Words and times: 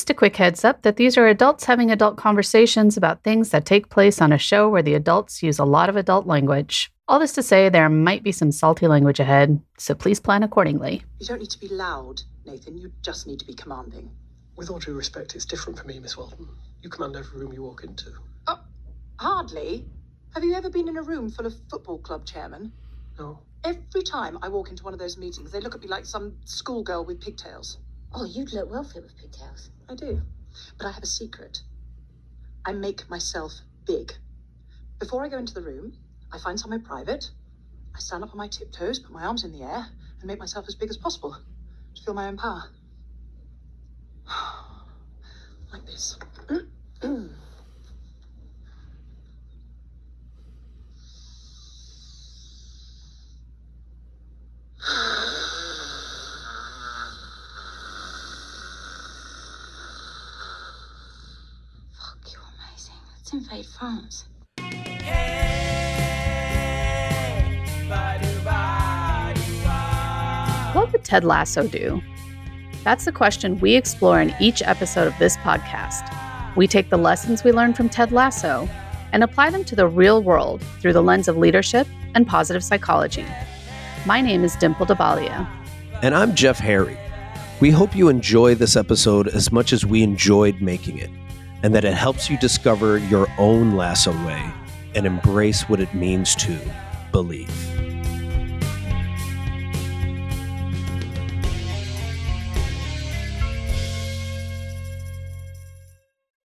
Just 0.00 0.08
a 0.08 0.14
quick 0.14 0.36
heads 0.36 0.64
up 0.64 0.80
that 0.80 0.96
these 0.96 1.18
are 1.18 1.26
adults 1.26 1.66
having 1.66 1.90
adult 1.90 2.16
conversations 2.16 2.96
about 2.96 3.22
things 3.22 3.50
that 3.50 3.66
take 3.66 3.90
place 3.90 4.22
on 4.22 4.32
a 4.32 4.38
show 4.38 4.66
where 4.66 4.80
the 4.80 4.94
adults 4.94 5.42
use 5.42 5.58
a 5.58 5.64
lot 5.66 5.90
of 5.90 5.96
adult 5.96 6.26
language. 6.26 6.90
All 7.06 7.18
this 7.18 7.34
to 7.34 7.42
say, 7.42 7.68
there 7.68 7.90
might 7.90 8.22
be 8.22 8.32
some 8.32 8.50
salty 8.50 8.86
language 8.86 9.20
ahead, 9.20 9.60
so 9.76 9.94
please 9.94 10.18
plan 10.18 10.42
accordingly. 10.42 11.04
You 11.18 11.26
don't 11.26 11.40
need 11.40 11.50
to 11.50 11.58
be 11.58 11.68
loud, 11.68 12.22
Nathan. 12.46 12.78
You 12.78 12.90
just 13.02 13.26
need 13.26 13.40
to 13.40 13.44
be 13.44 13.52
commanding. 13.52 14.10
With 14.56 14.70
all 14.70 14.78
due 14.78 14.94
respect, 14.94 15.34
it's 15.34 15.44
different 15.44 15.78
for 15.78 15.86
me, 15.86 15.98
Miss 15.98 16.16
Walton. 16.16 16.48
You 16.80 16.88
command 16.88 17.14
every 17.14 17.38
room 17.38 17.52
you 17.52 17.62
walk 17.62 17.84
into. 17.84 18.10
Oh, 18.46 18.60
hardly. 19.18 19.84
Have 20.32 20.44
you 20.44 20.54
ever 20.54 20.70
been 20.70 20.88
in 20.88 20.96
a 20.96 21.02
room 21.02 21.28
full 21.28 21.44
of 21.44 21.54
football 21.68 21.98
club 21.98 22.24
chairmen? 22.24 22.72
No. 23.18 23.40
Every 23.64 24.02
time 24.02 24.38
I 24.40 24.48
walk 24.48 24.70
into 24.70 24.82
one 24.82 24.94
of 24.94 24.98
those 24.98 25.18
meetings, 25.18 25.52
they 25.52 25.60
look 25.60 25.74
at 25.74 25.82
me 25.82 25.88
like 25.88 26.06
some 26.06 26.38
schoolgirl 26.46 27.04
with 27.04 27.20
pigtails. 27.20 27.76
Oh, 28.12 28.24
you'd 28.24 28.52
look 28.52 28.70
well 28.70 28.84
fit 28.84 29.02
with 29.02 29.16
pigtails. 29.16 29.70
I 29.88 29.94
do. 29.94 30.22
But 30.78 30.86
I 30.86 30.92
have 30.92 31.02
a 31.02 31.06
secret. 31.06 31.62
I 32.64 32.72
make 32.72 33.08
myself 33.08 33.52
big. 33.86 34.12
Before 34.98 35.24
I 35.24 35.28
go 35.28 35.38
into 35.38 35.54
the 35.54 35.62
room, 35.62 35.92
I 36.32 36.38
find 36.38 36.58
somewhere 36.58 36.80
private. 36.80 37.30
I 37.94 38.00
stand 38.00 38.22
up 38.24 38.30
on 38.30 38.36
my 38.36 38.48
tiptoes, 38.48 38.98
put 38.98 39.12
my 39.12 39.24
arms 39.24 39.44
in 39.44 39.52
the 39.52 39.62
air, 39.62 39.86
and 40.20 40.24
make 40.26 40.38
myself 40.38 40.66
as 40.68 40.74
big 40.74 40.90
as 40.90 40.96
possible 40.96 41.36
to 41.94 42.02
feel 42.02 42.14
my 42.14 42.26
own 42.28 42.36
power. 42.36 42.64
like 45.72 45.86
this. 45.86 46.18
Fuck, 61.92 62.32
you're 62.32 62.42
amazing. 62.58 63.39
Let's 63.50 63.66
invade 63.66 63.66
France. 63.66 64.24
What 70.74 70.92
would 70.92 71.04
Ted 71.04 71.24
Lasso 71.24 71.66
do? 71.66 72.00
That's 72.84 73.04
the 73.04 73.12
question 73.12 73.58
we 73.60 73.74
explore 73.74 74.20
in 74.20 74.34
each 74.40 74.62
episode 74.62 75.06
of 75.06 75.18
this 75.18 75.36
podcast. 75.38 76.56
We 76.56 76.66
take 76.66 76.90
the 76.90 76.96
lessons 76.96 77.44
we 77.44 77.52
learned 77.52 77.76
from 77.76 77.88
Ted 77.88 78.12
Lasso 78.12 78.68
and 79.12 79.24
apply 79.24 79.50
them 79.50 79.64
to 79.64 79.76
the 79.76 79.86
real 79.86 80.22
world 80.22 80.62
through 80.80 80.92
the 80.92 81.02
lens 81.02 81.28
of 81.28 81.36
leadership 81.36 81.86
and 82.14 82.26
positive 82.26 82.62
psychology. 82.62 83.26
My 84.06 84.20
name 84.20 84.44
is 84.44 84.54
Dimple 84.56 84.86
Dhabalia. 84.86 85.48
And 86.02 86.14
I'm 86.14 86.34
Jeff 86.34 86.58
Harry. 86.58 86.96
We 87.60 87.70
hope 87.70 87.94
you 87.94 88.08
enjoy 88.08 88.54
this 88.54 88.76
episode 88.76 89.28
as 89.28 89.52
much 89.52 89.72
as 89.72 89.84
we 89.84 90.02
enjoyed 90.02 90.62
making 90.62 90.98
it, 90.98 91.10
and 91.62 91.74
that 91.74 91.84
it 91.84 91.94
helps 91.94 92.30
you 92.30 92.38
discover 92.38 92.98
your 92.98 93.26
own 93.38 93.72
lasso 93.72 94.12
way 94.24 94.52
and 94.94 95.06
embrace 95.06 95.68
what 95.68 95.80
it 95.80 95.92
means 95.94 96.34
to 96.36 96.58
believe. 97.12 97.50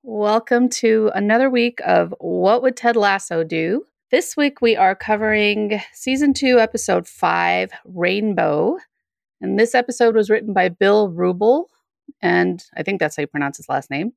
Welcome 0.03 0.69
to 0.69 1.11
another 1.14 1.48
week 1.48 1.81
of 1.86 2.14
What 2.20 2.62
Would 2.62 2.77
Ted 2.77 2.94
Lasso 2.94 3.42
Do? 3.42 3.86
This 4.11 4.36
week 4.36 4.61
we 4.61 4.77
are 4.77 4.94
covering 4.94 5.81
season 5.92 6.34
two, 6.34 6.58
episode 6.58 7.08
five, 7.08 7.70
Rainbow. 7.84 8.78
And 9.41 9.58
this 9.58 9.75
episode 9.75 10.14
was 10.14 10.28
written 10.28 10.53
by 10.53 10.69
Bill 10.69 11.11
Wrubel, 11.11 11.64
and 12.20 12.62
I 12.77 12.83
think 12.83 13.00
that's 13.00 13.16
how 13.16 13.22
you 13.22 13.27
pronounce 13.27 13.56
his 13.56 13.69
last 13.69 13.91
name, 13.91 14.12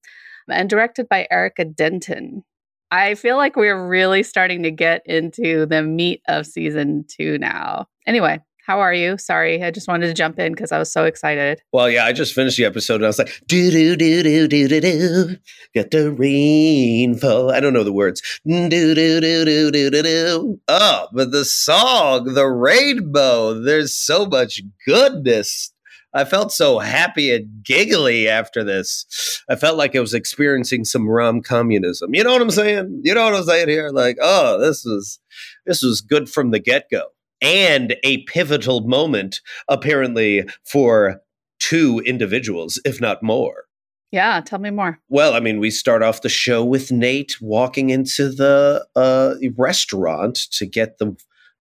and 0.50 0.70
directed 0.70 1.10
by 1.10 1.28
Erica 1.30 1.66
Dunton. 1.66 2.44
I 2.92 3.16
feel 3.16 3.38
like 3.38 3.56
we're 3.56 3.88
really 3.88 4.22
starting 4.22 4.64
to 4.64 4.72
get 4.72 5.02
into 5.06 5.66
the 5.66 5.82
meat 5.82 6.22
of 6.28 6.46
season 6.46 7.06
two 7.08 7.40
now. 7.40 7.88
Anyway, 8.06 8.40
how 8.66 8.80
are 8.80 8.94
you? 8.94 9.18
Sorry, 9.18 9.62
I 9.62 9.72
just 9.72 9.90
wanted 9.90 10.08
to 10.08 10.14
jump 10.14 10.40
in 10.40 10.54
because 10.54 10.72
I 10.72 10.80
was 10.80 10.92
so 10.92 11.04
excited. 11.04 11.62
Well, 11.74 11.90
yeah, 11.90 12.06
I 12.06 12.14
just 12.14 12.34
finished 12.34 12.56
the 12.56 12.64
episode 12.64 12.96
and 12.96 13.06
I 13.06 13.08
was 13.08 13.20
like, 13.20 13.42
do 13.46 13.70
do 13.72 13.96
do 13.98 14.24
do 14.24 14.48
do 14.48 14.68
do 14.70 14.80
do, 14.80 15.38
get 15.74 15.92
the 15.92 16.12
rainfall. 16.12 17.52
I 17.52 17.60
don't 17.60 17.74
know 17.74 17.84
the 17.84 17.92
words. 17.92 18.22
Do 18.46 18.70
do 18.70 18.96
do 18.96 19.20
do 19.20 19.72
do 19.72 19.92
do 19.92 20.02
do. 20.02 20.62
Oh, 20.70 21.08
but 21.12 21.32
the 21.32 21.44
song, 21.44 22.34
the 22.34 22.48
rainbow. 22.48 23.60
There's 23.60 23.94
so 23.94 24.28
much 24.28 24.62
goodness. 24.86 25.73
I 26.14 26.26
felt 26.26 26.52
so 26.52 26.80
happy 26.80 27.34
and 27.34 27.64
giggly 27.64 28.30
after 28.30 28.64
this. 28.64 29.42
I 29.50 29.56
felt 29.56 29.78
like 29.78 29.96
I 29.96 30.00
was 30.00 30.14
experiencing 30.14 30.86
some 30.86 31.10
rom 31.10 31.42
communism. 31.42 32.14
You 32.14 32.24
know 32.24 32.34
what 32.34 32.42
I'm 32.42 32.52
saying? 32.52 33.02
You 33.04 33.16
know 33.16 33.26
what 33.26 33.36
I'm 33.36 33.44
saying 33.44 33.70
here? 33.70 33.90
Like, 33.90 34.18
oh, 34.22 34.60
this 34.60 34.86
was 34.86 35.20
this 35.66 35.82
was 35.82 36.02
good 36.02 36.30
from 36.30 36.52
the 36.52 36.60
get 36.60 36.90
go 36.92 37.08
and 37.44 37.96
a 38.04 38.24
pivotal 38.24 38.82
moment, 38.88 39.42
apparently, 39.68 40.48
for 40.64 41.22
two 41.60 42.02
individuals, 42.06 42.80
if 42.86 43.02
not 43.02 43.22
more. 43.22 43.66
Yeah, 44.12 44.40
tell 44.42 44.60
me 44.60 44.70
more. 44.70 45.00
Well, 45.10 45.34
I 45.34 45.40
mean, 45.40 45.60
we 45.60 45.70
start 45.70 46.04
off 46.04 46.22
the 46.22 46.30
show 46.30 46.64
with 46.64 46.92
Nate 46.92 47.42
walking 47.42 47.90
into 47.90 48.30
the 48.30 48.86
uh, 48.96 49.36
restaurant 49.58 50.36
to 50.54 50.66
get 50.66 50.98
the 50.98 51.16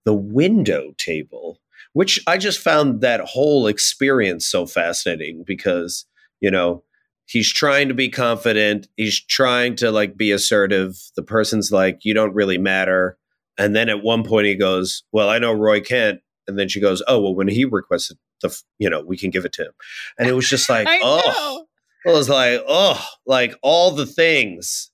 the 0.06 0.14
window 0.14 0.92
table, 0.96 1.60
which 1.92 2.22
I 2.26 2.38
just 2.38 2.58
found 2.58 3.00
that 3.00 3.20
whole 3.20 3.66
experience 3.66 4.46
so 4.46 4.66
fascinating 4.66 5.44
because 5.46 6.06
you 6.40 6.50
know 6.50 6.84
he's 7.26 7.52
trying 7.52 7.88
to 7.88 7.94
be 7.94 8.08
confident, 8.08 8.88
he's 8.96 9.20
trying 9.20 9.76
to 9.76 9.90
like 9.90 10.16
be 10.16 10.32
assertive. 10.32 10.96
The 11.16 11.22
person's 11.22 11.70
like, 11.70 12.00
"You 12.04 12.14
don't 12.14 12.34
really 12.34 12.58
matter." 12.58 13.16
And 13.58 13.76
then 13.76 13.88
at 13.88 14.02
one 14.02 14.24
point 14.24 14.46
he 14.46 14.54
goes, 14.54 15.02
"Well, 15.12 15.28
I 15.28 15.38
know 15.38 15.52
Roy 15.52 15.80
Kent." 15.80 16.20
And 16.46 16.58
then 16.58 16.68
she 16.68 16.80
goes, 16.80 17.02
"Oh, 17.06 17.20
well, 17.20 17.34
when 17.34 17.48
he 17.48 17.64
requested 17.64 18.18
the, 18.42 18.56
you 18.78 18.90
know, 18.90 19.02
we 19.06 19.16
can 19.16 19.30
give 19.30 19.44
it 19.44 19.52
to 19.54 19.64
him." 19.66 19.72
And 20.18 20.28
it 20.28 20.32
was 20.32 20.48
just 20.48 20.68
like, 20.70 20.88
oh, 20.90 21.66
it 22.04 22.10
was 22.10 22.28
like, 22.28 22.62
oh, 22.66 23.04
like 23.26 23.54
all 23.62 23.90
the 23.90 24.06
things. 24.06 24.90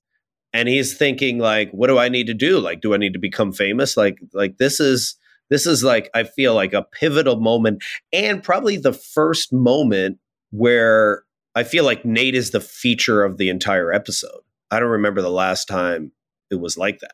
And 0.53 0.69
he's 0.69 0.97
thinking, 0.97 1.39
like, 1.39 1.71
what 1.71 1.89
do 1.89 1.99
I 1.99 2.09
need 2.09 2.27
to 2.29 2.35
do? 2.35 2.59
Like, 2.59 2.81
do 2.81 2.95
I 2.95 2.97
need 2.97 3.13
to 3.13 3.19
become 3.19 3.53
famous? 3.53 3.97
Like, 3.97 4.19
like 4.33 4.59
this 4.59 4.81
is 4.81 5.17
this 5.51 5.67
is 5.67 5.85
like 5.85 6.11
I 6.15 6.25
feel 6.25 6.55
like 6.55 6.73
a 6.73 6.83
pivotal 6.83 7.41
moment, 7.41 7.83
and 8.13 8.43
probably 8.43 8.77
the 8.77 8.93
first 8.93 9.53
moment 9.53 10.19
where 10.51 11.25
I 11.55 11.65
feel 11.65 11.85
like 11.85 12.05
Nate 12.05 12.35
is 12.35 12.51
the 12.51 12.61
feature 12.61 13.25
of 13.25 13.39
the 13.39 13.49
entire 13.49 13.93
episode. 13.93 14.41
I 14.71 14.81
don't 14.81 14.91
remember 14.91 15.23
the 15.23 15.31
last 15.31 15.67
time 15.67 16.13
it 16.51 16.61
was 16.61 16.77
like 16.77 17.01
that. 17.01 17.13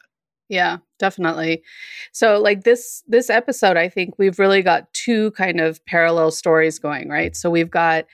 Yeah, 0.49 0.79
definitely. 0.99 1.63
So 2.13 2.39
like 2.41 2.65
this 2.65 3.03
this 3.07 3.31
episode 3.31 3.77
I 3.77 3.89
think 3.89 4.15
we've 4.19 4.39
really 4.39 4.63
got 4.63 4.93
two 4.93 5.31
kind 5.33 5.61
of 5.61 5.85
parallel 5.87 6.31
stories 6.31 6.79
going, 6.79 7.09
right? 7.09 7.37
So 7.37 7.51
we've 7.51 7.71
got 7.71 8.07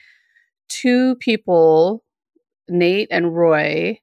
two 0.69 1.15
people, 1.15 2.03
Nate 2.69 3.07
and 3.11 3.35
Roy, 3.35 3.99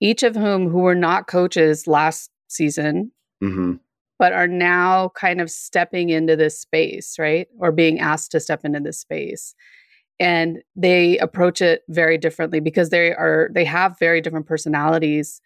each 0.00 0.22
of 0.22 0.34
whom 0.34 0.68
who 0.70 0.78
were 0.78 0.94
not 0.94 1.26
coaches 1.26 1.86
last 1.86 2.30
season, 2.48 3.12
Mm-hmm. 3.42 3.74
But 4.22 4.32
are 4.32 4.46
now 4.46 5.08
kind 5.16 5.40
of 5.40 5.50
stepping 5.50 6.10
into 6.10 6.36
this 6.36 6.56
space, 6.56 7.16
right? 7.18 7.48
Or 7.58 7.72
being 7.72 7.98
asked 7.98 8.30
to 8.30 8.38
step 8.38 8.60
into 8.62 8.78
this 8.78 9.00
space. 9.00 9.52
And 10.20 10.62
they 10.76 11.18
approach 11.18 11.60
it 11.60 11.82
very 11.88 12.18
differently 12.18 12.60
because 12.60 12.90
they 12.90 13.12
are 13.12 13.50
they 13.52 13.64
have 13.64 13.98
very 13.98 14.20
different 14.20 14.46
personalities 14.46 15.40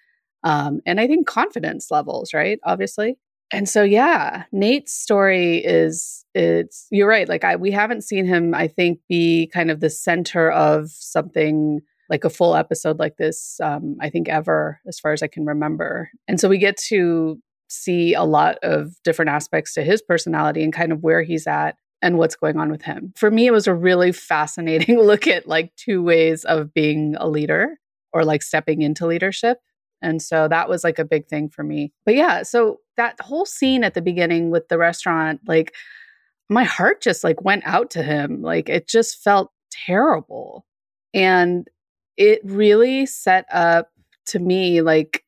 um, 0.44 0.82
and 0.84 1.00
I 1.00 1.06
think 1.06 1.26
confidence 1.26 1.90
levels, 1.90 2.34
right? 2.34 2.58
Obviously. 2.64 3.16
And 3.50 3.66
so, 3.66 3.82
yeah, 3.82 4.44
Nate's 4.52 4.92
story 4.92 5.64
is 5.64 6.26
it's 6.34 6.86
you're 6.90 7.08
right. 7.08 7.28
Like 7.30 7.44
I, 7.44 7.56
we 7.56 7.70
haven't 7.70 8.04
seen 8.04 8.26
him, 8.26 8.54
I 8.54 8.68
think, 8.68 9.00
be 9.08 9.48
kind 9.54 9.70
of 9.70 9.80
the 9.80 9.88
center 9.88 10.50
of 10.50 10.90
something 10.90 11.80
like 12.10 12.24
a 12.24 12.30
full 12.30 12.54
episode 12.54 12.98
like 12.98 13.16
this. 13.16 13.58
Um, 13.62 13.96
I 14.02 14.10
think 14.10 14.28
ever, 14.28 14.80
as 14.86 15.00
far 15.00 15.14
as 15.14 15.22
I 15.22 15.28
can 15.28 15.46
remember. 15.46 16.10
And 16.28 16.38
so 16.38 16.48
we 16.50 16.58
get 16.58 16.76
to 16.88 17.40
see 17.68 18.14
a 18.14 18.24
lot 18.24 18.58
of 18.62 18.94
different 19.02 19.30
aspects 19.30 19.74
to 19.74 19.82
his 19.82 20.02
personality 20.02 20.62
and 20.62 20.72
kind 20.72 20.92
of 20.92 21.02
where 21.02 21.22
he's 21.22 21.46
at 21.46 21.76
and 22.02 22.18
what's 22.18 22.36
going 22.36 22.58
on 22.58 22.70
with 22.70 22.82
him. 22.82 23.12
For 23.16 23.30
me, 23.30 23.46
it 23.46 23.52
was 23.52 23.66
a 23.66 23.74
really 23.74 24.12
fascinating 24.12 24.98
look 25.00 25.26
at 25.26 25.48
like 25.48 25.74
two 25.76 26.02
ways 26.02 26.44
of 26.44 26.72
being 26.74 27.16
a 27.18 27.28
leader 27.28 27.78
or 28.12 28.24
like 28.24 28.42
stepping 28.42 28.82
into 28.82 29.06
leadership. 29.06 29.58
And 30.02 30.20
so 30.20 30.46
that 30.48 30.68
was 30.68 30.84
like 30.84 30.98
a 30.98 31.04
big 31.04 31.26
thing 31.26 31.48
for 31.48 31.62
me. 31.62 31.92
But 32.04 32.14
yeah, 32.14 32.42
so 32.42 32.80
that 32.96 33.20
whole 33.20 33.46
scene 33.46 33.82
at 33.82 33.94
the 33.94 34.02
beginning 34.02 34.50
with 34.50 34.68
the 34.68 34.78
restaurant, 34.78 35.40
like 35.46 35.74
my 36.48 36.64
heart 36.64 37.02
just 37.02 37.24
like 37.24 37.42
went 37.42 37.66
out 37.66 37.90
to 37.92 38.02
him. 38.02 38.42
Like 38.42 38.68
it 38.68 38.88
just 38.88 39.22
felt 39.22 39.50
terrible. 39.70 40.66
And 41.14 41.66
it 42.16 42.40
really 42.44 43.06
set 43.06 43.46
up 43.50 43.90
to 44.26 44.38
me 44.38 44.80
like 44.80 45.24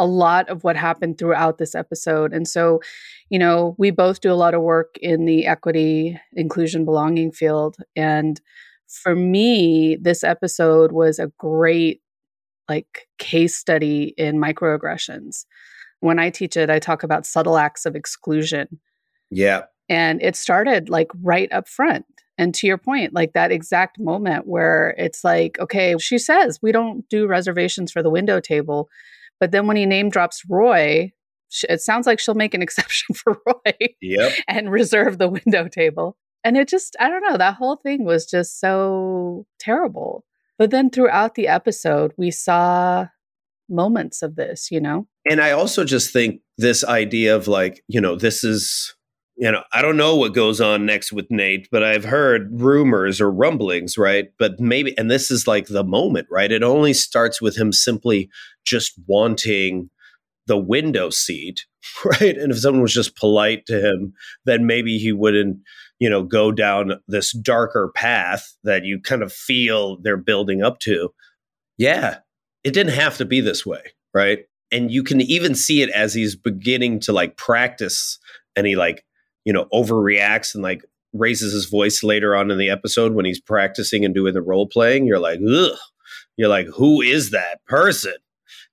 a 0.00 0.06
lot 0.06 0.48
of 0.48 0.64
what 0.64 0.76
happened 0.76 1.18
throughout 1.18 1.58
this 1.58 1.74
episode. 1.74 2.32
And 2.32 2.48
so, 2.48 2.80
you 3.28 3.38
know, 3.38 3.74
we 3.78 3.90
both 3.90 4.22
do 4.22 4.32
a 4.32 4.34
lot 4.34 4.54
of 4.54 4.62
work 4.62 4.96
in 5.02 5.26
the 5.26 5.46
equity, 5.46 6.18
inclusion, 6.32 6.86
belonging 6.86 7.32
field. 7.32 7.76
And 7.94 8.40
for 8.88 9.14
me, 9.14 9.98
this 10.00 10.24
episode 10.24 10.90
was 10.90 11.18
a 11.18 11.30
great 11.38 12.00
like 12.66 13.08
case 13.18 13.54
study 13.54 14.14
in 14.16 14.40
microaggressions. 14.40 15.44
When 16.00 16.18
I 16.18 16.30
teach 16.30 16.56
it, 16.56 16.70
I 16.70 16.78
talk 16.78 17.02
about 17.02 17.26
subtle 17.26 17.58
acts 17.58 17.84
of 17.84 17.94
exclusion. 17.94 18.80
Yeah. 19.30 19.64
And 19.90 20.22
it 20.22 20.34
started 20.34 20.88
like 20.88 21.10
right 21.22 21.52
up 21.52 21.68
front. 21.68 22.06
And 22.38 22.54
to 22.54 22.66
your 22.66 22.78
point, 22.78 23.12
like 23.12 23.34
that 23.34 23.52
exact 23.52 24.00
moment 24.00 24.46
where 24.46 24.94
it's 24.96 25.24
like, 25.24 25.58
okay, 25.60 25.94
she 26.00 26.16
says 26.16 26.58
we 26.62 26.72
don't 26.72 27.06
do 27.10 27.26
reservations 27.26 27.92
for 27.92 28.02
the 28.02 28.08
window 28.08 28.40
table. 28.40 28.88
But 29.40 29.50
then 29.50 29.66
when 29.66 29.76
he 29.76 29.86
name 29.86 30.10
drops 30.10 30.42
Roy, 30.48 31.12
it 31.68 31.80
sounds 31.80 32.06
like 32.06 32.20
she'll 32.20 32.34
make 32.34 32.54
an 32.54 32.62
exception 32.68 33.14
for 33.14 33.40
Roy 33.46 33.88
Yep. 34.00 34.32
and 34.48 34.70
reserve 34.70 35.18
the 35.18 35.28
window 35.28 35.68
table. 35.68 36.16
And 36.44 36.56
it 36.56 36.68
just, 36.68 36.96
I 37.00 37.08
don't 37.08 37.22
know, 37.22 37.36
that 37.36 37.56
whole 37.56 37.76
thing 37.76 38.04
was 38.04 38.26
just 38.26 38.60
so 38.60 39.46
terrible. 39.58 40.24
But 40.58 40.70
then 40.70 40.90
throughout 40.90 41.34
the 41.34 41.48
episode, 41.48 42.12
we 42.16 42.30
saw 42.30 43.06
moments 43.68 44.22
of 44.22 44.36
this, 44.36 44.70
you 44.70 44.80
know? 44.80 45.06
And 45.28 45.40
I 45.40 45.52
also 45.52 45.84
just 45.84 46.12
think 46.12 46.40
this 46.58 46.84
idea 46.84 47.36
of 47.36 47.48
like, 47.48 47.82
you 47.88 48.00
know, 48.00 48.16
this 48.16 48.42
is, 48.42 48.94
you 49.40 49.50
know, 49.50 49.64
I 49.72 49.80
don't 49.80 49.96
know 49.96 50.16
what 50.16 50.34
goes 50.34 50.60
on 50.60 50.84
next 50.84 51.12
with 51.12 51.30
Nate, 51.30 51.66
but 51.72 51.82
I've 51.82 52.04
heard 52.04 52.60
rumors 52.60 53.22
or 53.22 53.30
rumblings, 53.30 53.96
right? 53.96 54.28
But 54.38 54.60
maybe, 54.60 54.96
and 54.98 55.10
this 55.10 55.30
is 55.30 55.46
like 55.46 55.68
the 55.68 55.82
moment, 55.82 56.28
right? 56.30 56.52
It 56.52 56.62
only 56.62 56.92
starts 56.92 57.40
with 57.40 57.56
him 57.56 57.72
simply 57.72 58.28
just 58.66 58.92
wanting 59.06 59.88
the 60.46 60.58
window 60.58 61.08
seat, 61.08 61.64
right? 62.04 62.36
And 62.36 62.52
if 62.52 62.58
someone 62.58 62.82
was 62.82 62.92
just 62.92 63.16
polite 63.16 63.64
to 63.64 63.80
him, 63.80 64.12
then 64.44 64.66
maybe 64.66 64.98
he 64.98 65.10
wouldn't, 65.10 65.56
you 65.98 66.10
know, 66.10 66.22
go 66.22 66.52
down 66.52 67.00
this 67.08 67.32
darker 67.32 67.90
path 67.94 68.54
that 68.64 68.84
you 68.84 69.00
kind 69.00 69.22
of 69.22 69.32
feel 69.32 69.96
they're 70.02 70.18
building 70.18 70.62
up 70.62 70.80
to. 70.80 71.14
Yeah, 71.78 72.18
it 72.62 72.74
didn't 72.74 72.92
have 72.92 73.16
to 73.16 73.24
be 73.24 73.40
this 73.40 73.64
way, 73.64 73.84
right? 74.12 74.40
And 74.70 74.90
you 74.90 75.02
can 75.02 75.22
even 75.22 75.54
see 75.54 75.80
it 75.80 75.88
as 75.88 76.12
he's 76.12 76.36
beginning 76.36 77.00
to 77.00 77.14
like 77.14 77.38
practice 77.38 78.18
and 78.54 78.66
he 78.66 78.76
like, 78.76 79.02
you 79.44 79.52
know, 79.52 79.66
overreacts 79.72 80.54
and 80.54 80.62
like 80.62 80.82
raises 81.12 81.52
his 81.52 81.66
voice 81.66 82.02
later 82.02 82.36
on 82.36 82.50
in 82.50 82.58
the 82.58 82.70
episode 82.70 83.12
when 83.14 83.24
he's 83.24 83.40
practicing 83.40 84.04
and 84.04 84.14
doing 84.14 84.34
the 84.34 84.42
role 84.42 84.66
playing. 84.66 85.06
You're 85.06 85.18
like, 85.18 85.40
ugh. 85.48 85.76
You're 86.36 86.48
like, 86.48 86.66
who 86.74 87.00
is 87.02 87.30
that 87.30 87.64
person? 87.66 88.14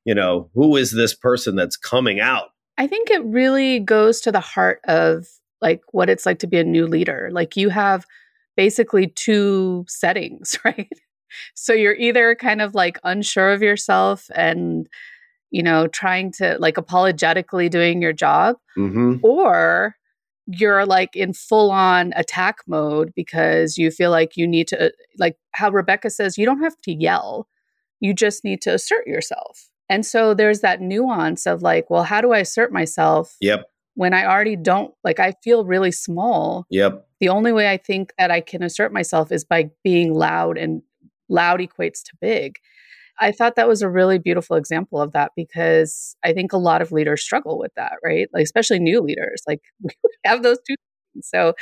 You 0.06 0.16
know, 0.16 0.50
who 0.54 0.76
is 0.78 0.92
this 0.92 1.14
person 1.14 1.56
that's 1.56 1.76
coming 1.76 2.20
out? 2.20 2.50
I 2.78 2.88
think 2.88 3.10
it 3.10 3.24
really 3.26 3.80
goes 3.80 4.22
to 4.22 4.32
the 4.32 4.40
heart 4.40 4.80
of 4.88 5.26
like 5.62 5.82
what 5.92 6.10
it's 6.10 6.26
like 6.26 6.40
to 6.40 6.48
be 6.48 6.60
a 6.60 6.64
new 6.64 6.86
leader. 6.88 7.30
Like 7.32 7.58
you 7.58 7.70
have 7.70 8.06
basically 8.56 9.08
two 9.08 9.84
settings, 9.88 10.60
right? 10.66 10.88
So 11.56 11.74
you're 11.74 11.96
either 11.96 12.36
kind 12.36 12.62
of 12.62 12.74
like 12.76 13.00
unsure 13.04 13.52
of 13.52 13.62
yourself 13.62 14.30
and 14.36 14.88
you 15.50 15.64
know 15.64 15.88
trying 15.88 16.32
to 16.34 16.58
like 16.60 16.78
apologetically 16.78 17.68
doing 17.70 18.02
your 18.02 18.14
job 18.14 18.58
Mm-hmm. 18.78 19.16
or 19.24 19.96
you're 20.48 20.86
like 20.86 21.16
in 21.16 21.34
full 21.34 21.72
on 21.72 22.14
attack 22.16 22.60
mode 22.68 23.12
because 23.16 23.78
you 23.78 23.92
feel 23.92 24.12
like 24.12 24.38
you 24.38 24.48
need 24.48 24.68
to 24.70 24.88
uh, 24.88 24.90
like 25.20 25.36
how 25.52 25.70
Rebecca 25.70 26.10
says 26.10 26.38
you 26.38 26.46
don't 26.46 26.62
have 26.64 26.80
to 26.84 26.94
yell 26.94 27.48
you 28.00 28.14
just 28.14 28.44
need 28.44 28.62
to 28.62 28.74
assert 28.74 29.06
yourself 29.06 29.70
and 29.90 30.06
so 30.06 30.34
there's 30.34 30.62
that 30.62 30.82
nuance 30.82 31.46
of 31.46 31.62
like 31.62 31.90
well 31.90 32.04
how 32.04 32.22
do 32.22 32.32
I 32.32 32.40
assert 32.40 32.72
myself 32.72 33.36
Yep. 33.42 33.66
when 33.96 34.14
I 34.14 34.26
already 34.26 34.56
don't 34.56 34.94
like 35.04 35.20
I 35.20 35.34
feel 35.44 35.66
really 35.66 35.92
small 35.92 36.66
Yep. 36.70 37.06
the 37.20 37.30
only 37.30 37.52
way 37.52 37.70
I 37.70 37.78
think 37.78 38.14
that 38.18 38.32
I 38.32 38.40
can 38.42 38.64
assert 38.64 38.94
myself 38.94 39.32
is 39.32 39.44
by 39.44 39.70
being 39.84 40.14
loud 40.14 40.58
and 40.58 40.82
loud 41.30 41.60
equates 41.60 42.02
to 42.04 42.12
big. 42.22 42.56
I 43.20 43.32
thought 43.32 43.56
that 43.56 43.68
was 43.68 43.82
a 43.82 43.90
really 43.90 44.20
beautiful 44.20 44.56
example 44.58 45.02
of 45.02 45.12
that 45.14 45.32
because 45.36 46.16
I 46.24 46.34
think 46.34 46.54
a 46.54 46.58
lot 46.58 46.82
of 46.82 46.92
leaders 46.92 47.24
struggle 47.24 47.58
with 47.60 47.72
that, 47.76 47.94
right? 48.04 48.30
Like 48.34 48.44
especially 48.44 48.80
new 48.80 49.02
leaders, 49.02 49.42
like 49.48 49.62
we 49.84 49.92
have 50.26 50.44
those 50.44 50.60
two 50.68 50.76
things. 51.14 51.28
So 51.30 51.54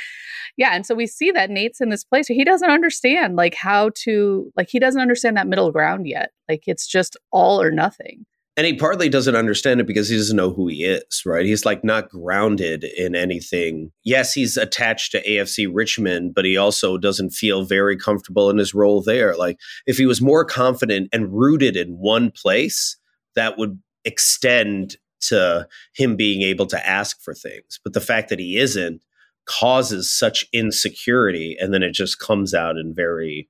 yeah, 0.56 0.70
and 0.74 0.86
so 0.86 0.94
we 0.94 1.06
see 1.06 1.30
that 1.32 1.50
Nate's 1.50 1.80
in 1.80 1.88
this 1.90 2.04
place 2.04 2.28
where 2.28 2.36
he 2.36 2.44
doesn't 2.44 2.70
understand 2.70 3.36
like 3.36 3.54
how 3.54 3.90
to 4.04 4.52
like 4.56 4.68
he 4.70 4.78
doesn't 4.78 5.00
understand 5.00 5.36
that 5.36 5.48
middle 5.48 5.72
ground 5.72 6.06
yet. 6.06 6.30
Like 6.48 6.64
it's 6.66 6.86
just 6.86 7.16
all 7.32 7.60
or 7.60 7.70
nothing. 7.70 8.26
And 8.56 8.66
he 8.66 8.74
partly 8.74 9.10
doesn't 9.10 9.36
understand 9.36 9.80
it 9.80 9.86
because 9.86 10.08
he 10.08 10.16
doesn't 10.16 10.36
know 10.36 10.50
who 10.50 10.68
he 10.68 10.84
is, 10.84 11.22
right? 11.26 11.44
He's 11.44 11.66
like 11.66 11.84
not 11.84 12.08
grounded 12.08 12.84
in 12.84 13.14
anything. 13.14 13.92
Yes, 14.02 14.32
he's 14.32 14.56
attached 14.56 15.12
to 15.12 15.22
AFC 15.28 15.68
Richmond, 15.70 16.34
but 16.34 16.46
he 16.46 16.56
also 16.56 16.96
doesn't 16.96 17.30
feel 17.30 17.64
very 17.64 17.98
comfortable 17.98 18.48
in 18.48 18.56
his 18.56 18.72
role 18.72 19.02
there. 19.02 19.36
Like 19.36 19.58
if 19.86 19.98
he 19.98 20.06
was 20.06 20.22
more 20.22 20.42
confident 20.42 21.10
and 21.12 21.34
rooted 21.34 21.76
in 21.76 21.98
one 21.98 22.30
place, 22.30 22.96
that 23.34 23.58
would 23.58 23.78
extend 24.06 24.96
to 25.20 25.68
him 25.94 26.16
being 26.16 26.40
able 26.40 26.66
to 26.66 26.88
ask 26.88 27.20
for 27.20 27.34
things. 27.34 27.78
But 27.84 27.92
the 27.92 28.00
fact 28.00 28.30
that 28.30 28.38
he 28.38 28.56
isn't 28.56 29.02
causes 29.44 30.10
such 30.10 30.46
insecurity 30.54 31.56
and 31.60 31.74
then 31.74 31.82
it 31.82 31.92
just 31.92 32.18
comes 32.18 32.54
out 32.54 32.76
in 32.78 32.94
very 32.94 33.48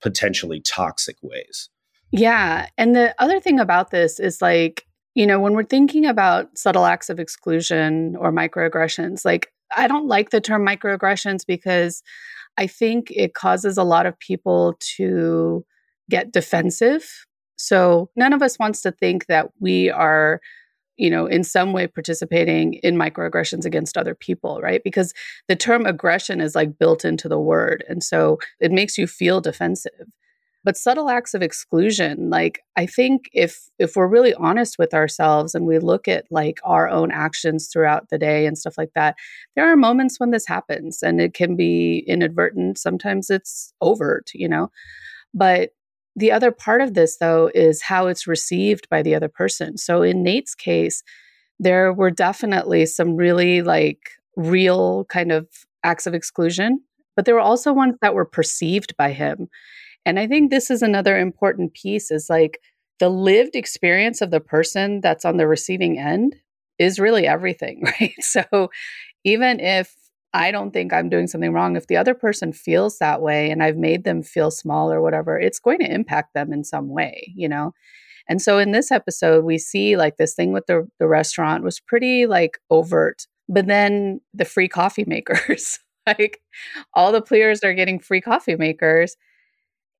potentially 0.00 0.60
toxic 0.60 1.16
ways. 1.22 1.68
Yeah. 2.12 2.68
And 2.78 2.94
the 2.94 3.14
other 3.18 3.40
thing 3.40 3.58
about 3.58 3.90
this 3.90 4.20
is 4.20 4.40
like, 4.40 4.84
you 5.14 5.26
know, 5.26 5.40
when 5.40 5.54
we're 5.54 5.64
thinking 5.64 6.06
about 6.06 6.56
subtle 6.56 6.84
acts 6.84 7.10
of 7.10 7.18
exclusion 7.18 8.16
or 8.16 8.32
microaggressions, 8.32 9.24
like, 9.24 9.52
I 9.76 9.88
don't 9.88 10.06
like 10.06 10.30
the 10.30 10.40
term 10.40 10.64
microaggressions 10.64 11.44
because 11.46 12.02
I 12.56 12.66
think 12.66 13.10
it 13.10 13.34
causes 13.34 13.76
a 13.76 13.84
lot 13.84 14.06
of 14.06 14.18
people 14.18 14.76
to 14.96 15.64
get 16.08 16.32
defensive. 16.32 17.08
So 17.56 18.10
none 18.14 18.32
of 18.32 18.42
us 18.42 18.58
wants 18.58 18.82
to 18.82 18.92
think 18.92 19.26
that 19.26 19.48
we 19.58 19.90
are, 19.90 20.40
you 20.96 21.10
know, 21.10 21.26
in 21.26 21.42
some 21.42 21.72
way 21.72 21.86
participating 21.86 22.74
in 22.74 22.96
microaggressions 22.96 23.64
against 23.64 23.98
other 23.98 24.14
people, 24.14 24.60
right? 24.60 24.82
Because 24.84 25.12
the 25.48 25.56
term 25.56 25.84
aggression 25.86 26.40
is 26.40 26.54
like 26.54 26.78
built 26.78 27.04
into 27.04 27.28
the 27.28 27.40
word. 27.40 27.84
And 27.88 28.02
so 28.02 28.38
it 28.60 28.70
makes 28.70 28.96
you 28.96 29.06
feel 29.06 29.40
defensive 29.40 30.06
but 30.66 30.76
subtle 30.76 31.08
acts 31.08 31.32
of 31.32 31.42
exclusion 31.42 32.28
like 32.28 32.60
i 32.76 32.84
think 32.84 33.30
if 33.32 33.68
if 33.78 33.94
we're 33.94 34.08
really 34.08 34.34
honest 34.34 34.78
with 34.78 34.92
ourselves 34.92 35.54
and 35.54 35.64
we 35.64 35.78
look 35.78 36.08
at 36.08 36.26
like 36.30 36.58
our 36.64 36.88
own 36.88 37.12
actions 37.12 37.68
throughout 37.68 38.10
the 38.10 38.18
day 38.18 38.44
and 38.44 38.58
stuff 38.58 38.76
like 38.76 38.92
that 38.94 39.14
there 39.54 39.72
are 39.72 39.76
moments 39.76 40.18
when 40.18 40.32
this 40.32 40.46
happens 40.46 41.02
and 41.02 41.20
it 41.20 41.32
can 41.32 41.56
be 41.56 42.04
inadvertent. 42.08 42.76
Sometimes 42.76 43.30
it's 43.30 43.72
overt 43.80 44.30
you 44.34 44.48
know? 44.48 44.70
But 45.32 45.70
the 46.16 46.32
other 46.32 46.50
part 46.50 46.80
of 46.80 46.94
this 46.94 47.18
though 47.18 47.50
is 47.54 47.80
how 47.80 48.08
it's 48.08 48.26
received 48.26 48.88
by 48.88 49.02
the 49.02 49.14
other 49.14 49.28
person. 49.28 49.78
So 49.78 50.02
in 50.02 50.22
nate's 50.22 50.54
case 50.54 51.02
there 51.60 51.92
were 51.92 52.10
definitely 52.10 52.84
some 52.86 53.16
really 53.16 53.62
like 53.62 54.10
real 54.36 55.04
kind 55.04 55.32
of 55.32 55.46
acts 55.84 56.06
of 56.06 56.12
exclusion 56.14 56.80
but 57.14 57.24
there 57.24 57.34
were 57.34 57.40
also 57.40 57.72
ones 57.72 57.94
that 58.02 58.14
were 58.14 58.26
perceived 58.26 58.94
by 58.98 59.12
him 59.12 59.48
and 60.06 60.20
I 60.20 60.28
think 60.28 60.50
this 60.50 60.70
is 60.70 60.82
another 60.82 61.18
important 61.18 61.74
piece 61.74 62.12
is 62.12 62.30
like 62.30 62.60
the 63.00 63.08
lived 63.08 63.56
experience 63.56 64.22
of 64.22 64.30
the 64.30 64.40
person 64.40 65.00
that's 65.00 65.24
on 65.24 65.36
the 65.36 65.48
receiving 65.48 65.98
end 65.98 66.36
is 66.78 67.00
really 67.00 67.26
everything, 67.26 67.82
right? 68.00 68.14
So 68.20 68.70
even 69.24 69.58
if 69.58 69.94
I 70.32 70.52
don't 70.52 70.70
think 70.70 70.92
I'm 70.92 71.08
doing 71.08 71.26
something 71.26 71.52
wrong, 71.52 71.76
if 71.76 71.88
the 71.88 71.96
other 71.96 72.14
person 72.14 72.52
feels 72.52 72.98
that 72.98 73.20
way 73.20 73.50
and 73.50 73.62
I've 73.62 73.76
made 73.76 74.04
them 74.04 74.22
feel 74.22 74.52
small 74.52 74.92
or 74.92 75.02
whatever, 75.02 75.38
it's 75.38 75.58
going 75.58 75.80
to 75.80 75.92
impact 75.92 76.34
them 76.34 76.52
in 76.52 76.62
some 76.62 76.88
way, 76.88 77.32
you 77.34 77.48
know? 77.48 77.72
And 78.28 78.40
so 78.40 78.58
in 78.58 78.70
this 78.70 78.92
episode, 78.92 79.44
we 79.44 79.58
see 79.58 79.96
like 79.96 80.18
this 80.18 80.34
thing 80.34 80.52
with 80.52 80.66
the, 80.66 80.86
the 81.00 81.08
restaurant 81.08 81.64
was 81.64 81.80
pretty 81.80 82.26
like 82.26 82.58
overt, 82.70 83.26
but 83.48 83.66
then 83.66 84.20
the 84.32 84.44
free 84.44 84.68
coffee 84.68 85.04
makers, 85.06 85.80
like 86.06 86.40
all 86.94 87.10
the 87.10 87.22
players 87.22 87.64
are 87.64 87.74
getting 87.74 87.98
free 87.98 88.20
coffee 88.20 88.56
makers 88.56 89.16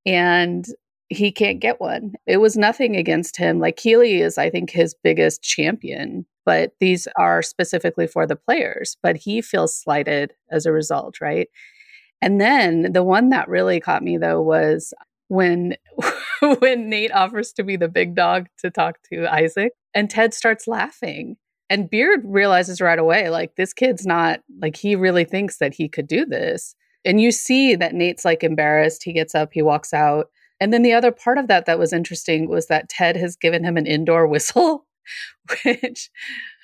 and 0.07 0.65
he 1.09 1.31
can't 1.31 1.61
get 1.61 1.81
one. 1.81 2.15
It 2.27 2.39
was 2.39 2.57
nothing 2.57 2.97
against 2.97 3.37
him. 3.37 3.61
Like 3.61 3.77
Keeley 3.77 4.21
is, 4.21 4.39
I 4.39 4.51
think, 4.51 4.71
his 4.71 4.95
biggest 5.05 5.43
champion, 5.43 6.27
but 6.45 6.73
these 6.81 7.07
are 7.19 7.43
specifically 7.43 8.07
for 8.07 8.27
the 8.27 8.37
players. 8.37 8.97
But 9.03 9.17
he 9.17 9.43
feels 9.43 9.79
slighted 9.79 10.33
as 10.51 10.67
a 10.67 10.73
result, 10.73 11.21
right? 11.21 11.49
And 12.23 12.41
then 12.41 12.93
the 12.93 13.05
one 13.05 13.29
that 13.31 13.49
really 13.49 13.79
caught 13.81 14.03
me 14.03 14.17
though 14.17 14.41
was 14.41 14.95
when 15.29 15.77
when 16.59 16.89
Nate 16.89 17.13
offers 17.13 17.53
to 17.55 17.63
be 17.65 17.77
the 17.77 17.89
big 17.89 18.15
dog 18.15 18.47
to 18.59 18.71
talk 18.71 18.99
to 19.13 19.27
Isaac, 19.33 19.73
and 19.95 20.11
Ted 20.11 20.35
starts 20.35 20.69
laughing. 20.69 21.37
And 21.69 21.91
Beard 21.91 22.21
realizes 22.25 22.81
right 22.81 22.99
away, 22.99 23.29
like, 23.29 23.57
this 23.57 23.73
kid's 23.73 24.07
not, 24.07 24.39
like, 24.63 24.77
he 24.77 24.95
really 24.95 25.25
thinks 25.25 25.59
that 25.59 25.75
he 25.75 25.89
could 25.89 26.07
do 26.07 26.25
this. 26.25 26.77
And 27.07 27.21
you 27.21 27.31
see 27.31 27.77
that 27.77 27.95
Nate's 27.95 28.25
like 28.25 28.45
embarrassed. 28.45 29.05
He 29.05 29.13
gets 29.13 29.35
up, 29.35 29.51
he 29.53 29.63
walks 29.63 29.95
out. 29.95 30.27
And 30.61 30.73
then 30.73 30.83
the 30.83 30.93
other 30.93 31.13
part 31.13 31.39
of 31.39 31.49
that 31.49 31.67
that 31.67 31.79
was 31.79 31.93
interesting 31.93 32.49
was 32.49 32.67
that 32.67 32.89
Ted 32.89 33.17
has 33.17 33.37
given 33.37 33.65
him 33.65 33.77
an 33.77 33.87
indoor 33.87 34.27
whistle, 34.29 34.87
which 35.65 36.11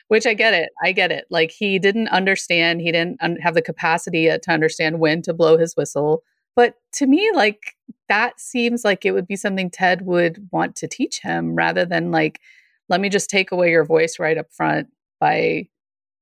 which 0.08 0.26
I 0.26 0.34
get 0.34 0.52
it. 0.52 0.68
I 0.82 0.92
get 0.92 1.11
it. 1.11 1.25
Like 1.30 1.50
he 1.50 1.78
didn't 1.78 2.08
understand, 2.08 2.82
he 2.82 2.92
didn't 2.92 3.16
un- 3.22 3.37
have 3.37 3.54
the 3.54 3.62
capacity 3.62 4.26
to 4.26 4.50
understand 4.50 5.00
when 5.00 5.22
to 5.22 5.32
blow 5.32 5.56
his 5.56 5.75
whistle. 5.75 6.22
But 6.54 6.75
to 6.96 7.06
me, 7.06 7.30
like 7.34 7.76
that 8.11 8.38
seems 8.38 8.84
like 8.84 9.06
it 9.06 9.12
would 9.12 9.26
be 9.26 9.37
something 9.37 9.70
Ted 9.70 10.02
would 10.04 10.49
want 10.52 10.76
to 10.76 10.88
teach 10.88 11.20
him 11.22 11.54
rather 11.54 11.87
than 11.87 12.11
like, 12.11 12.40
let 12.90 13.00
me 13.00 13.08
just 13.08 13.30
take 13.30 13.52
away 13.52 13.70
your 13.70 13.87
voice 13.87 14.18
right 14.18 14.37
up 14.37 14.52
front 14.52 14.88
by 15.18 15.68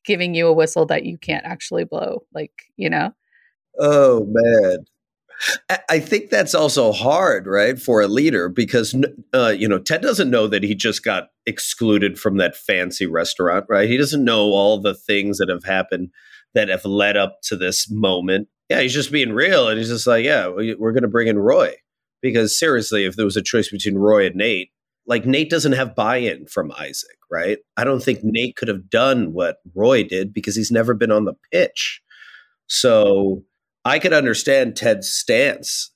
giving 0.05 0.35
you 0.35 0.47
a 0.47 0.53
whistle 0.53 0.87
that 0.87 1.05
you 1.05 1.19
can't 1.19 1.45
actually 1.45 1.85
blow. 1.85 2.23
Like, 2.33 2.53
you 2.77 2.89
know? 2.91 3.13
Oh, 3.81 4.25
man. 4.29 4.85
I 5.89 6.01
think 6.01 6.29
that's 6.29 6.55
also 6.55 6.93
hard, 6.93 7.47
right, 7.47 7.81
for 7.81 8.03
a 8.03 8.09
leader 8.09 8.49
because 8.51 8.95
uh, 9.33 9.55
you 9.57 9.67
know 9.69 9.79
Ted 9.79 10.03
doesn't 10.03 10.31
know 10.31 10.47
that 10.47 10.63
he 10.63 10.75
just 10.75 11.03
got 11.03 11.29
excluded 11.47 12.19
from 12.19 12.37
that 12.37 12.57
fancy 12.57 13.07
restaurant, 13.07 13.65
right? 13.69 13.89
He 13.89 13.97
doesn't 13.97 14.25
know 14.25 14.49
all 14.53 14.81
the 14.81 14.95
things 14.95 15.39
that 15.39 15.49
have 15.49 15.65
happened 15.65 16.11
that 16.55 16.69
have 16.69 16.85
led 16.85 17.17
up 17.17 17.39
to 17.45 17.57
this 17.57 17.91
moment. 17.91 18.49
Yeah, 18.69 18.81
he's 18.83 18.93
just 18.93 19.11
being 19.13 19.33
real, 19.33 19.69
and 19.69 19.79
he's 19.79 19.89
just 19.89 20.07
like, 20.07 20.25
yeah, 20.25 20.47
we're 20.49 20.93
going 20.93 21.03
to 21.03 21.09
bring 21.09 21.29
in 21.29 21.39
Roy 21.39 21.75
because 22.21 22.59
seriously, 22.59 23.05
if 23.07 23.17
there 23.17 23.25
was 23.25 23.37
a 23.37 23.43
choice 23.43 23.71
between 23.71 23.97
Roy 23.97 24.27
and 24.27 24.37
Nate, 24.37 24.71
like 25.07 25.25
Nate 25.25 25.51
doesn't 25.51 25.73
have 25.73 25.95
buy-in 25.97 26.47
from 26.47 26.71
Isaac, 26.79 27.17
right? 27.31 27.59
I 27.79 27.85
don't 27.85 28.03
think 28.03 28.21
Nate 28.23 28.57
could 28.57 28.69
have 28.69 28.91
done 28.91 29.33
what 29.33 29.57
Roy 29.75 30.05
did 30.05 30.35
because 30.35 30.55
he's 30.55 30.71
never 30.71 30.93
been 30.95 31.11
on 31.11 31.25
the 31.25 31.35
pitch. 31.51 32.03
So 32.67 33.43
I 33.85 33.99
could 33.99 34.13
understand 34.13 34.77
Ted's 34.77 35.09
stance. 35.09 35.93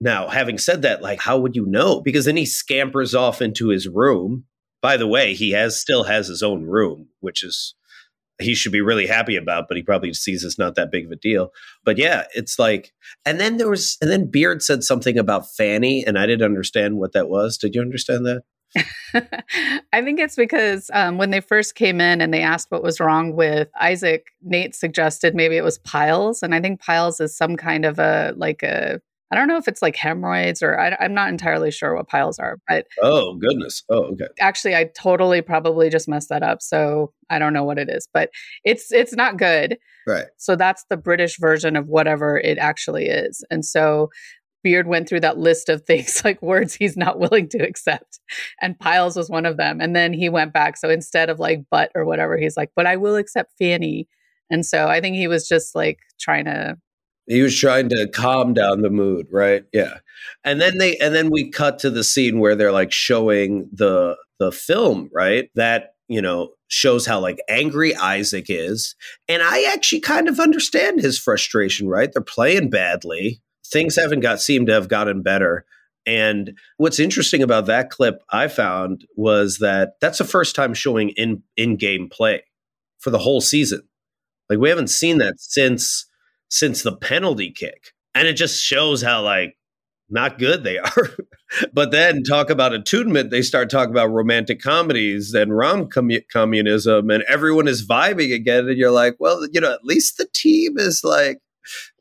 Now, 0.00 0.28
having 0.28 0.58
said 0.58 0.82
that, 0.82 1.02
like, 1.02 1.20
how 1.20 1.38
would 1.38 1.56
you 1.56 1.66
know? 1.66 2.00
Because 2.00 2.26
then 2.26 2.36
he 2.36 2.46
scampers 2.46 3.14
off 3.14 3.40
into 3.40 3.68
his 3.68 3.88
room. 3.88 4.44
By 4.82 4.96
the 4.96 5.06
way, 5.06 5.34
he 5.34 5.52
has 5.52 5.80
still 5.80 6.04
has 6.04 6.28
his 6.28 6.42
own 6.42 6.64
room, 6.64 7.08
which 7.20 7.42
is 7.42 7.74
he 8.38 8.54
should 8.54 8.72
be 8.72 8.82
really 8.82 9.06
happy 9.06 9.36
about, 9.36 9.66
but 9.68 9.76
he 9.76 9.82
probably 9.82 10.12
sees 10.12 10.44
it's 10.44 10.58
not 10.58 10.74
that 10.74 10.90
big 10.90 11.06
of 11.06 11.10
a 11.10 11.16
deal. 11.16 11.50
But 11.84 11.96
yeah, 11.96 12.24
it's 12.34 12.58
like, 12.58 12.92
and 13.24 13.40
then 13.40 13.56
there 13.56 13.70
was, 13.70 13.96
and 14.00 14.10
then 14.10 14.30
Beard 14.30 14.62
said 14.62 14.84
something 14.84 15.18
about 15.18 15.50
Fanny, 15.56 16.04
and 16.06 16.18
I 16.18 16.26
didn't 16.26 16.44
understand 16.44 16.98
what 16.98 17.12
that 17.12 17.28
was. 17.28 17.56
Did 17.56 17.74
you 17.74 17.80
understand 17.80 18.26
that? 18.26 18.42
I 19.92 20.02
think 20.02 20.20
it's 20.20 20.36
because 20.36 20.90
um, 20.92 21.18
when 21.18 21.30
they 21.30 21.40
first 21.40 21.74
came 21.74 22.00
in 22.00 22.20
and 22.20 22.32
they 22.32 22.42
asked 22.42 22.70
what 22.70 22.82
was 22.82 23.00
wrong 23.00 23.34
with 23.34 23.68
Isaac, 23.80 24.26
Nate 24.42 24.74
suggested 24.74 25.34
maybe 25.34 25.56
it 25.56 25.64
was 25.64 25.78
piles. 25.78 26.42
And 26.42 26.54
I 26.54 26.60
think 26.60 26.80
piles 26.80 27.20
is 27.20 27.36
some 27.36 27.56
kind 27.56 27.84
of 27.84 27.98
a, 27.98 28.34
like 28.36 28.62
a, 28.62 29.00
I 29.32 29.34
don't 29.34 29.48
know 29.48 29.56
if 29.56 29.66
it's 29.66 29.82
like 29.82 29.96
hemorrhoids 29.96 30.62
or 30.62 30.78
I, 30.78 30.96
am 31.00 31.14
not 31.14 31.30
entirely 31.30 31.72
sure 31.72 31.96
what 31.96 32.08
piles 32.08 32.38
are, 32.38 32.58
but. 32.68 32.86
Oh, 33.02 33.34
goodness. 33.34 33.82
Oh, 33.88 34.04
okay. 34.12 34.26
Actually, 34.38 34.76
I 34.76 34.90
totally 34.96 35.42
probably 35.42 35.90
just 35.90 36.08
messed 36.08 36.28
that 36.28 36.44
up. 36.44 36.62
So 36.62 37.12
I 37.28 37.38
don't 37.40 37.52
know 37.52 37.64
what 37.64 37.78
it 37.78 37.88
is, 37.88 38.08
but 38.12 38.30
it's, 38.64 38.92
it's 38.92 39.14
not 39.14 39.36
good. 39.36 39.78
Right. 40.06 40.26
So 40.36 40.54
that's 40.54 40.84
the 40.88 40.96
British 40.96 41.38
version 41.38 41.74
of 41.74 41.88
whatever 41.88 42.38
it 42.38 42.58
actually 42.58 43.06
is. 43.06 43.44
And 43.50 43.64
so 43.64 44.10
Beard 44.66 44.88
went 44.88 45.08
through 45.08 45.20
that 45.20 45.38
list 45.38 45.68
of 45.68 45.84
things 45.84 46.20
like 46.24 46.42
words 46.42 46.74
he's 46.74 46.96
not 46.96 47.20
willing 47.20 47.48
to 47.50 47.58
accept. 47.58 48.18
And 48.60 48.76
piles 48.76 49.14
was 49.14 49.30
one 49.30 49.46
of 49.46 49.56
them. 49.56 49.80
And 49.80 49.94
then 49.94 50.12
he 50.12 50.28
went 50.28 50.52
back. 50.52 50.76
So 50.76 50.90
instead 50.90 51.30
of 51.30 51.38
like 51.38 51.60
but 51.70 51.92
or 51.94 52.04
whatever, 52.04 52.36
he's 52.36 52.56
like, 52.56 52.72
but 52.74 52.84
I 52.84 52.96
will 52.96 53.14
accept 53.14 53.52
Fanny. 53.60 54.08
And 54.50 54.66
so 54.66 54.88
I 54.88 55.00
think 55.00 55.14
he 55.14 55.28
was 55.28 55.46
just 55.46 55.76
like 55.76 56.00
trying 56.18 56.46
to 56.46 56.78
he 57.28 57.42
was 57.42 57.56
trying 57.56 57.88
to 57.90 58.08
calm 58.08 58.54
down 58.54 58.82
the 58.82 58.90
mood, 58.90 59.28
right? 59.30 59.62
Yeah. 59.72 59.98
And 60.42 60.60
then 60.60 60.78
they 60.78 60.96
and 60.96 61.14
then 61.14 61.30
we 61.30 61.48
cut 61.48 61.78
to 61.80 61.90
the 61.90 62.02
scene 62.02 62.40
where 62.40 62.56
they're 62.56 62.72
like 62.72 62.90
showing 62.90 63.68
the 63.72 64.16
the 64.40 64.50
film, 64.50 65.10
right? 65.14 65.48
That, 65.54 65.90
you 66.08 66.20
know, 66.20 66.54
shows 66.66 67.06
how 67.06 67.20
like 67.20 67.38
angry 67.48 67.94
Isaac 67.94 68.46
is. 68.48 68.96
And 69.28 69.44
I 69.44 69.72
actually 69.72 70.00
kind 70.00 70.26
of 70.28 70.40
understand 70.40 71.02
his 71.02 71.20
frustration, 71.20 71.86
right? 71.86 72.10
They're 72.12 72.20
playing 72.20 72.70
badly 72.70 73.42
things 73.66 73.96
haven't 73.96 74.20
got 74.20 74.40
seem 74.40 74.66
to 74.66 74.72
have 74.72 74.88
gotten 74.88 75.22
better. 75.22 75.64
And 76.06 76.56
what's 76.76 77.00
interesting 77.00 77.42
about 77.42 77.66
that 77.66 77.90
clip 77.90 78.22
I 78.30 78.48
found 78.48 79.04
was 79.16 79.58
that 79.58 79.94
that's 80.00 80.18
the 80.18 80.24
first 80.24 80.54
time 80.54 80.72
showing 80.72 81.10
in 81.10 81.42
in 81.56 81.76
game 81.76 82.08
play 82.08 82.44
for 82.98 83.10
the 83.10 83.18
whole 83.18 83.40
season. 83.40 83.82
Like 84.48 84.60
we 84.60 84.68
haven't 84.68 84.88
seen 84.88 85.18
that 85.18 85.34
since 85.38 86.06
since 86.48 86.82
the 86.82 86.96
penalty 86.96 87.50
kick. 87.50 87.92
And 88.14 88.26
it 88.28 88.34
just 88.34 88.62
shows 88.62 89.02
how 89.02 89.22
like 89.22 89.56
not 90.08 90.38
good 90.38 90.62
they 90.62 90.78
are. 90.78 91.10
but 91.72 91.90
then 91.90 92.22
talk 92.22 92.50
about 92.50 92.72
attunement, 92.72 93.30
they 93.30 93.42
start 93.42 93.68
talking 93.68 93.90
about 93.90 94.10
romantic 94.10 94.60
comedies 94.60 95.34
and 95.34 95.56
rom 95.56 95.88
communism 96.32 97.10
and 97.10 97.24
everyone 97.28 97.66
is 97.66 97.86
vibing 97.86 98.32
again 98.32 98.68
and 98.68 98.78
you're 98.78 98.92
like, 98.92 99.16
well, 99.18 99.46
you 99.52 99.60
know, 99.60 99.72
at 99.72 99.84
least 99.84 100.18
the 100.18 100.28
team 100.32 100.78
is 100.78 101.02
like 101.02 101.40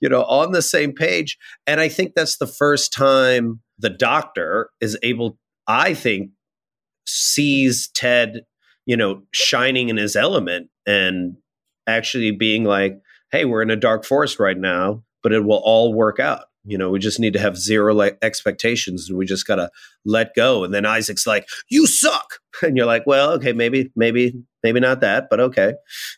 you 0.01 0.09
know, 0.09 0.23
on 0.23 0.51
the 0.51 0.61
same 0.61 0.93
page. 0.93 1.37
And 1.67 1.79
I 1.79 1.89
think 1.89 2.13
that's 2.15 2.37
the 2.37 2.47
first 2.47 2.93
time 2.93 3.61
the 3.77 3.89
doctor 3.89 4.69
is 4.81 4.97
able, 5.03 5.37
I 5.67 5.93
think, 5.93 6.31
sees 7.05 7.89
Ted, 7.89 8.41
you 8.85 8.97
know, 8.97 9.23
shining 9.31 9.89
in 9.89 9.97
his 9.97 10.15
element 10.15 10.69
and 10.85 11.35
actually 11.87 12.31
being 12.31 12.63
like, 12.63 12.97
hey, 13.31 13.45
we're 13.45 13.61
in 13.61 13.69
a 13.69 13.75
dark 13.75 14.05
forest 14.05 14.39
right 14.39 14.57
now, 14.57 15.03
but 15.23 15.33
it 15.33 15.45
will 15.45 15.61
all 15.63 15.93
work 15.93 16.19
out. 16.19 16.45
You 16.67 16.79
know, 16.79 16.89
we 16.89 16.99
just 16.99 17.19
need 17.19 17.33
to 17.33 17.39
have 17.39 17.57
zero 17.57 17.99
expectations 18.23 19.07
and 19.07 19.17
we 19.17 19.25
just 19.25 19.45
got 19.45 19.57
to 19.57 19.69
let 20.03 20.33
go. 20.35 20.63
And 20.63 20.73
then 20.73 20.85
Isaac's 20.85 21.27
like, 21.27 21.47
you 21.69 21.87
suck. 21.87 22.25
And 22.63 22.77
you're 22.77 22.85
like, 22.85 23.05
well, 23.05 23.31
okay, 23.33 23.51
maybe, 23.51 23.91
maybe, 23.97 24.33
maybe 24.63 24.79
not 24.79 25.01
that, 25.01 25.25
but 25.29 25.41
okay. 25.41 25.73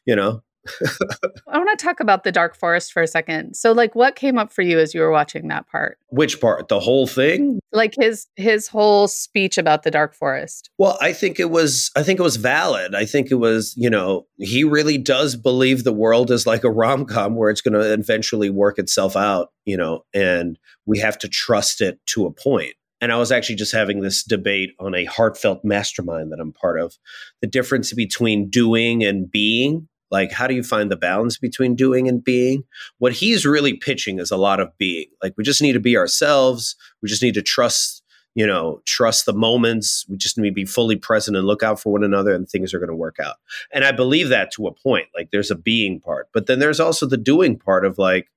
You 0.05 0.15
know, 0.15 0.43
I 1.47 1.57
want 1.57 1.77
to 1.77 1.83
talk 1.83 1.99
about 1.99 2.23
the 2.23 2.31
Dark 2.31 2.55
Forest 2.55 2.91
for 2.91 3.01
a 3.01 3.07
second. 3.07 3.55
So 3.55 3.71
like 3.71 3.95
what 3.95 4.15
came 4.15 4.37
up 4.37 4.51
for 4.51 4.61
you 4.61 4.79
as 4.79 4.93
you 4.93 5.01
were 5.01 5.11
watching 5.11 5.47
that 5.47 5.67
part? 5.67 5.97
Which 6.09 6.39
part? 6.39 6.67
The 6.67 6.79
whole 6.79 7.07
thing? 7.07 7.55
Mm, 7.55 7.59
like 7.71 7.93
his 7.99 8.27
his 8.35 8.67
whole 8.67 9.07
speech 9.07 9.57
about 9.57 9.83
the 9.83 9.91
Dark 9.91 10.13
Forest. 10.13 10.69
Well, 10.77 10.97
I 11.01 11.13
think 11.13 11.39
it 11.39 11.49
was 11.49 11.91
I 11.95 12.03
think 12.03 12.19
it 12.19 12.23
was 12.23 12.37
valid. 12.37 12.95
I 12.95 13.05
think 13.05 13.31
it 13.31 13.35
was, 13.35 13.73
you 13.77 13.89
know, 13.89 14.25
he 14.37 14.63
really 14.63 14.97
does 14.97 15.35
believe 15.35 15.83
the 15.83 15.93
world 15.93 16.31
is 16.31 16.47
like 16.47 16.63
a 16.63 16.71
rom-com 16.71 17.35
where 17.35 17.49
it's 17.49 17.61
going 17.61 17.73
to 17.73 17.93
eventually 17.93 18.49
work 18.49 18.79
itself 18.79 19.15
out, 19.15 19.49
you 19.65 19.77
know, 19.77 20.03
and 20.13 20.57
we 20.85 20.99
have 20.99 21.17
to 21.19 21.27
trust 21.27 21.81
it 21.81 21.99
to 22.07 22.25
a 22.25 22.31
point. 22.31 22.73
And 22.99 23.11
I 23.11 23.17
was 23.17 23.31
actually 23.31 23.55
just 23.55 23.73
having 23.73 24.01
this 24.01 24.23
debate 24.23 24.71
on 24.79 24.95
a 24.95 25.05
heartfelt 25.05 25.63
mastermind 25.63 26.31
that 26.31 26.39
I'm 26.39 26.51
part 26.51 26.79
of. 26.79 26.95
The 27.41 27.47
difference 27.47 27.93
between 27.93 28.49
doing 28.49 29.03
and 29.03 29.29
being 29.29 29.87
like, 30.11 30.31
how 30.31 30.47
do 30.47 30.55
you 30.55 30.63
find 30.63 30.91
the 30.91 30.95
balance 30.95 31.37
between 31.37 31.75
doing 31.75 32.07
and 32.07 32.23
being? 32.23 32.63
What 32.99 33.13
he's 33.13 33.45
really 33.45 33.73
pitching 33.73 34.19
is 34.19 34.31
a 34.31 34.37
lot 34.37 34.59
of 34.59 34.75
being. 34.77 35.07
Like, 35.21 35.33
we 35.37 35.43
just 35.43 35.61
need 35.61 35.73
to 35.73 35.79
be 35.79 35.97
ourselves. 35.97 36.75
We 37.01 37.09
just 37.09 37.21
need 37.21 37.33
to 37.33 37.41
trust, 37.41 38.03
you 38.35 38.47
know, 38.47 38.81
trust 38.85 39.25
the 39.25 39.33
moments. 39.33 40.05
We 40.09 40.17
just 40.17 40.37
need 40.37 40.49
to 40.49 40.53
be 40.53 40.65
fully 40.65 40.95
present 40.95 41.35
and 41.35 41.45
look 41.45 41.63
out 41.63 41.79
for 41.79 41.91
one 41.91 42.03
another, 42.03 42.33
and 42.33 42.47
things 42.47 42.73
are 42.73 42.79
going 42.79 42.89
to 42.89 42.95
work 42.95 43.17
out. 43.19 43.35
And 43.73 43.83
I 43.83 43.91
believe 43.91 44.29
that 44.29 44.51
to 44.53 44.67
a 44.67 44.73
point. 44.73 45.07
Like, 45.15 45.31
there's 45.31 45.51
a 45.51 45.55
being 45.55 45.99
part, 45.99 46.29
but 46.33 46.47
then 46.47 46.59
there's 46.59 46.79
also 46.79 47.05
the 47.05 47.17
doing 47.17 47.57
part 47.57 47.85
of 47.85 47.97
like, 47.97 48.27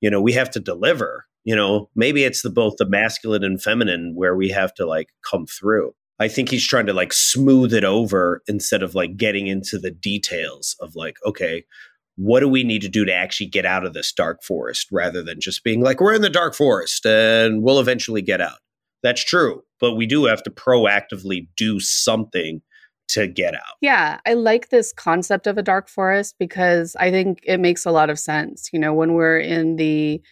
you 0.00 0.10
know, 0.10 0.20
we 0.20 0.32
have 0.32 0.50
to 0.50 0.60
deliver. 0.60 1.26
You 1.44 1.54
know, 1.54 1.90
maybe 1.94 2.24
it's 2.24 2.40
the 2.40 2.48
both 2.48 2.76
the 2.78 2.88
masculine 2.88 3.44
and 3.44 3.62
feminine 3.62 4.14
where 4.14 4.34
we 4.34 4.48
have 4.48 4.72
to 4.74 4.86
like 4.86 5.10
come 5.30 5.46
through. 5.46 5.94
I 6.18 6.28
think 6.28 6.48
he's 6.48 6.66
trying 6.66 6.86
to 6.86 6.92
like 6.92 7.12
smooth 7.12 7.74
it 7.74 7.84
over 7.84 8.42
instead 8.46 8.82
of 8.82 8.94
like 8.94 9.16
getting 9.16 9.46
into 9.46 9.78
the 9.78 9.90
details 9.90 10.76
of 10.80 10.94
like, 10.94 11.16
okay, 11.26 11.64
what 12.16 12.40
do 12.40 12.48
we 12.48 12.62
need 12.62 12.82
to 12.82 12.88
do 12.88 13.04
to 13.04 13.12
actually 13.12 13.48
get 13.48 13.66
out 13.66 13.84
of 13.84 13.94
this 13.94 14.12
dark 14.12 14.42
forest 14.42 14.88
rather 14.92 15.22
than 15.22 15.40
just 15.40 15.64
being 15.64 15.80
like, 15.80 16.00
we're 16.00 16.14
in 16.14 16.22
the 16.22 16.30
dark 16.30 16.54
forest 16.54 17.04
and 17.04 17.62
we'll 17.62 17.80
eventually 17.80 18.22
get 18.22 18.40
out. 18.40 18.58
That's 19.02 19.24
true. 19.24 19.62
But 19.80 19.94
we 19.94 20.06
do 20.06 20.24
have 20.26 20.42
to 20.44 20.50
proactively 20.50 21.48
do 21.56 21.80
something 21.80 22.62
to 23.08 23.26
get 23.26 23.54
out. 23.54 23.76
Yeah, 23.80 24.20
I 24.24 24.34
like 24.34 24.70
this 24.70 24.92
concept 24.92 25.46
of 25.46 25.58
a 25.58 25.62
dark 25.62 25.88
forest 25.88 26.36
because 26.38 26.96
I 26.98 27.10
think 27.10 27.40
it 27.44 27.58
makes 27.58 27.84
a 27.84 27.90
lot 27.90 28.08
of 28.08 28.18
sense. 28.18 28.70
You 28.72 28.78
know, 28.78 28.94
when 28.94 29.14
we're 29.14 29.40
in 29.40 29.76
the 29.76 30.22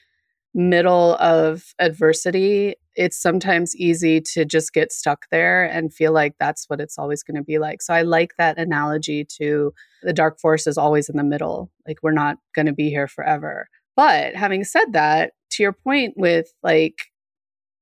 middle 0.55 1.17
of 1.17 1.75
adversity, 1.79 2.77
it's 2.95 3.21
sometimes 3.21 3.75
easy 3.77 4.21
to 4.21 4.45
just 4.45 4.73
get 4.73 4.93
stuck 4.93 5.27
there 5.31 5.65
and 5.65 5.93
feel 5.93 6.13
like 6.13 6.35
that's 6.39 6.65
what 6.69 6.81
it's 6.81 6.99
always 6.99 7.23
going 7.23 7.37
to 7.37 7.43
be 7.43 7.59
like. 7.59 7.81
So 7.83 7.95
I 7.95 8.03
like 8.03 8.33
that 8.39 8.59
analogy 8.59 9.27
to 9.39 9.73
the 10.03 10.13
dark 10.13 10.39
forest 10.41 10.67
is 10.67 10.79
always 10.79 11.09
in 11.09 11.17
the 11.17 11.25
middle. 11.25 11.71
Like 11.87 11.99
we're 12.03 12.13
not 12.13 12.37
going 12.55 12.67
to 12.67 12.73
be 12.73 12.91
here 12.91 13.09
forever. 13.09 13.69
But 13.97 14.35
having 14.35 14.65
said 14.65 14.93
that, 14.93 15.33
to 15.53 15.63
your 15.63 15.73
point 15.73 16.15
with 16.17 16.53
like 16.63 16.97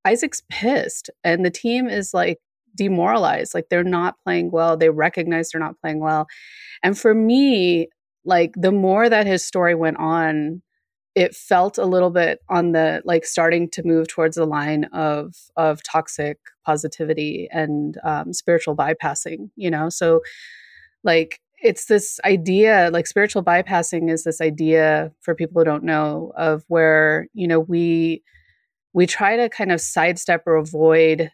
Isaac's 0.04 0.42
pissed 0.50 1.10
and 1.24 1.44
the 1.44 1.50
team 1.50 1.88
is 1.88 2.12
like 2.12 2.38
demoralized. 2.76 3.54
Like 3.54 3.66
they're 3.70 3.84
not 3.84 4.16
playing 4.24 4.50
well. 4.50 4.76
They 4.76 4.90
recognize 4.90 5.50
they're 5.50 5.60
not 5.60 5.80
playing 5.80 6.00
well. 6.00 6.26
And 6.82 6.98
for 6.98 7.14
me, 7.14 7.88
like 8.24 8.52
the 8.56 8.72
more 8.72 9.08
that 9.08 9.26
his 9.26 9.44
story 9.44 9.74
went 9.74 9.98
on, 9.98 10.62
it 11.14 11.34
felt 11.34 11.76
a 11.76 11.84
little 11.84 12.10
bit 12.10 12.38
on 12.48 12.72
the 12.72 13.02
like 13.04 13.24
starting 13.24 13.68
to 13.70 13.82
move 13.84 14.08
towards 14.08 14.36
the 14.36 14.44
line 14.44 14.84
of 14.92 15.34
of 15.56 15.82
toxic 15.82 16.38
positivity 16.64 17.48
and 17.50 17.98
um, 18.04 18.32
spiritual 18.32 18.76
bypassing 18.76 19.50
you 19.56 19.70
know? 19.70 19.88
So 19.88 20.20
like 21.04 21.40
it's 21.62 21.86
this 21.86 22.18
idea 22.24 22.90
like 22.92 23.06
spiritual 23.06 23.44
bypassing 23.44 24.10
is 24.10 24.24
this 24.24 24.40
idea 24.40 25.12
for 25.20 25.34
people 25.34 25.60
who 25.60 25.64
don't 25.64 25.84
know 25.84 26.32
of 26.36 26.64
where 26.68 27.26
you 27.34 27.46
know 27.46 27.60
we 27.60 28.22
we 28.92 29.06
try 29.06 29.36
to 29.36 29.48
kind 29.48 29.70
of 29.72 29.80
sidestep 29.80 30.42
or 30.46 30.56
avoid 30.56 31.30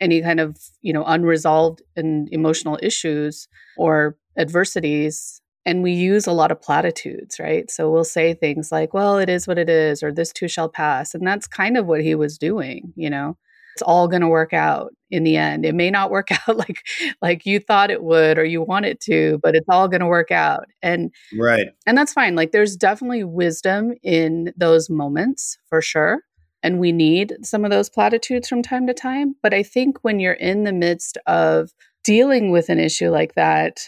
any 0.00 0.22
kind 0.22 0.40
of 0.40 0.56
you 0.80 0.92
know 0.92 1.04
unresolved 1.04 1.82
and 1.96 2.28
emotional 2.32 2.78
issues 2.82 3.48
or 3.76 4.16
adversities 4.38 5.39
and 5.66 5.82
we 5.82 5.92
use 5.92 6.26
a 6.26 6.32
lot 6.32 6.50
of 6.50 6.60
platitudes 6.60 7.38
right? 7.38 7.70
So 7.70 7.90
we'll 7.90 8.04
say 8.04 8.34
things 8.34 8.70
like 8.72 8.94
well 8.94 9.18
it 9.18 9.28
is 9.28 9.46
what 9.46 9.58
it 9.58 9.68
is 9.68 10.02
or 10.02 10.12
this 10.12 10.32
too 10.32 10.48
shall 10.48 10.68
pass 10.68 11.14
and 11.14 11.26
that's 11.26 11.46
kind 11.46 11.76
of 11.76 11.86
what 11.86 12.02
he 12.02 12.14
was 12.14 12.38
doing 12.38 12.92
you 12.96 13.10
know? 13.10 13.36
It's 13.76 13.82
all 13.82 14.08
going 14.08 14.22
to 14.22 14.28
work 14.28 14.52
out 14.52 14.92
in 15.10 15.22
the 15.22 15.36
end. 15.36 15.64
It 15.64 15.76
may 15.76 15.92
not 15.92 16.10
work 16.10 16.28
out 16.48 16.56
like 16.56 16.84
like 17.22 17.46
you 17.46 17.60
thought 17.60 17.90
it 17.90 18.02
would 18.02 18.38
or 18.38 18.44
you 18.44 18.62
want 18.62 18.86
it 18.86 19.00
to 19.02 19.38
but 19.42 19.54
it's 19.54 19.68
all 19.68 19.88
going 19.88 20.00
to 20.00 20.06
work 20.06 20.30
out 20.30 20.64
and 20.82 21.12
right. 21.38 21.68
and 21.86 21.96
that's 21.96 22.12
fine 22.12 22.34
like 22.34 22.52
there's 22.52 22.76
definitely 22.76 23.24
wisdom 23.24 23.92
in 24.02 24.52
those 24.56 24.90
moments 24.90 25.58
for 25.68 25.80
sure 25.80 26.20
and 26.62 26.78
we 26.78 26.92
need 26.92 27.36
some 27.42 27.64
of 27.64 27.70
those 27.70 27.88
platitudes 27.88 28.48
from 28.48 28.62
time 28.62 28.86
to 28.86 28.94
time. 28.94 29.34
But 29.42 29.54
I 29.54 29.62
think 29.62 29.98
when 30.02 30.20
you're 30.20 30.32
in 30.34 30.64
the 30.64 30.72
midst 30.72 31.18
of 31.26 31.70
dealing 32.04 32.50
with 32.50 32.68
an 32.68 32.78
issue 32.78 33.10
like 33.10 33.34
that, 33.34 33.80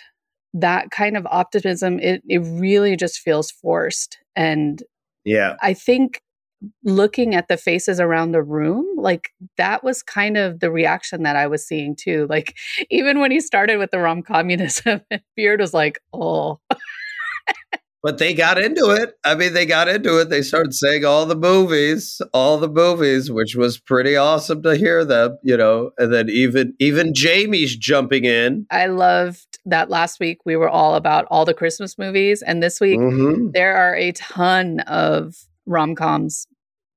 that 0.54 0.90
kind 0.90 1.16
of 1.16 1.26
optimism, 1.30 1.98
it, 1.98 2.22
it 2.28 2.38
really 2.38 2.96
just 2.96 3.18
feels 3.18 3.50
forced. 3.50 4.18
And 4.36 4.82
yeah, 5.24 5.56
I 5.62 5.74
think 5.74 6.22
looking 6.84 7.34
at 7.34 7.48
the 7.48 7.56
faces 7.56 8.00
around 8.00 8.32
the 8.32 8.42
room, 8.42 8.86
like 8.96 9.30
that 9.56 9.82
was 9.82 10.02
kind 10.02 10.36
of 10.36 10.60
the 10.60 10.70
reaction 10.70 11.22
that 11.22 11.36
I 11.36 11.46
was 11.46 11.66
seeing 11.66 11.96
too. 11.96 12.26
Like 12.28 12.56
even 12.90 13.20
when 13.20 13.30
he 13.30 13.40
started 13.40 13.78
with 13.78 13.90
the 13.90 13.98
rom 13.98 14.22
communism, 14.22 15.02
Beard 15.36 15.60
was 15.60 15.74
like, 15.74 16.00
oh. 16.12 16.60
But 18.02 18.18
they 18.18 18.34
got 18.34 18.58
into 18.58 18.90
it. 18.90 19.16
I 19.24 19.36
mean, 19.36 19.52
they 19.52 19.64
got 19.64 19.88
into 19.88 20.18
it. 20.18 20.28
They 20.28 20.42
started 20.42 20.74
saying 20.74 21.04
all 21.04 21.24
the 21.24 21.36
movies, 21.36 22.20
all 22.32 22.58
the 22.58 22.68
movies, 22.68 23.30
which 23.30 23.54
was 23.54 23.78
pretty 23.78 24.16
awesome 24.16 24.62
to 24.64 24.76
hear 24.76 25.04
them, 25.04 25.38
you 25.44 25.56
know. 25.56 25.92
And 25.98 26.12
then 26.12 26.28
even 26.28 26.74
even 26.80 27.14
Jamie's 27.14 27.76
jumping 27.76 28.24
in. 28.24 28.66
I 28.70 28.86
loved 28.86 29.58
that 29.66 29.88
last 29.88 30.18
week 30.18 30.38
we 30.44 30.56
were 30.56 30.68
all 30.68 30.96
about 30.96 31.26
all 31.30 31.44
the 31.44 31.54
Christmas 31.54 31.96
movies, 31.96 32.42
and 32.42 32.60
this 32.60 32.80
week 32.80 32.98
mm-hmm. 32.98 33.50
there 33.52 33.76
are 33.76 33.94
a 33.94 34.10
ton 34.12 34.80
of 34.80 35.36
rom 35.66 35.94
coms, 35.94 36.48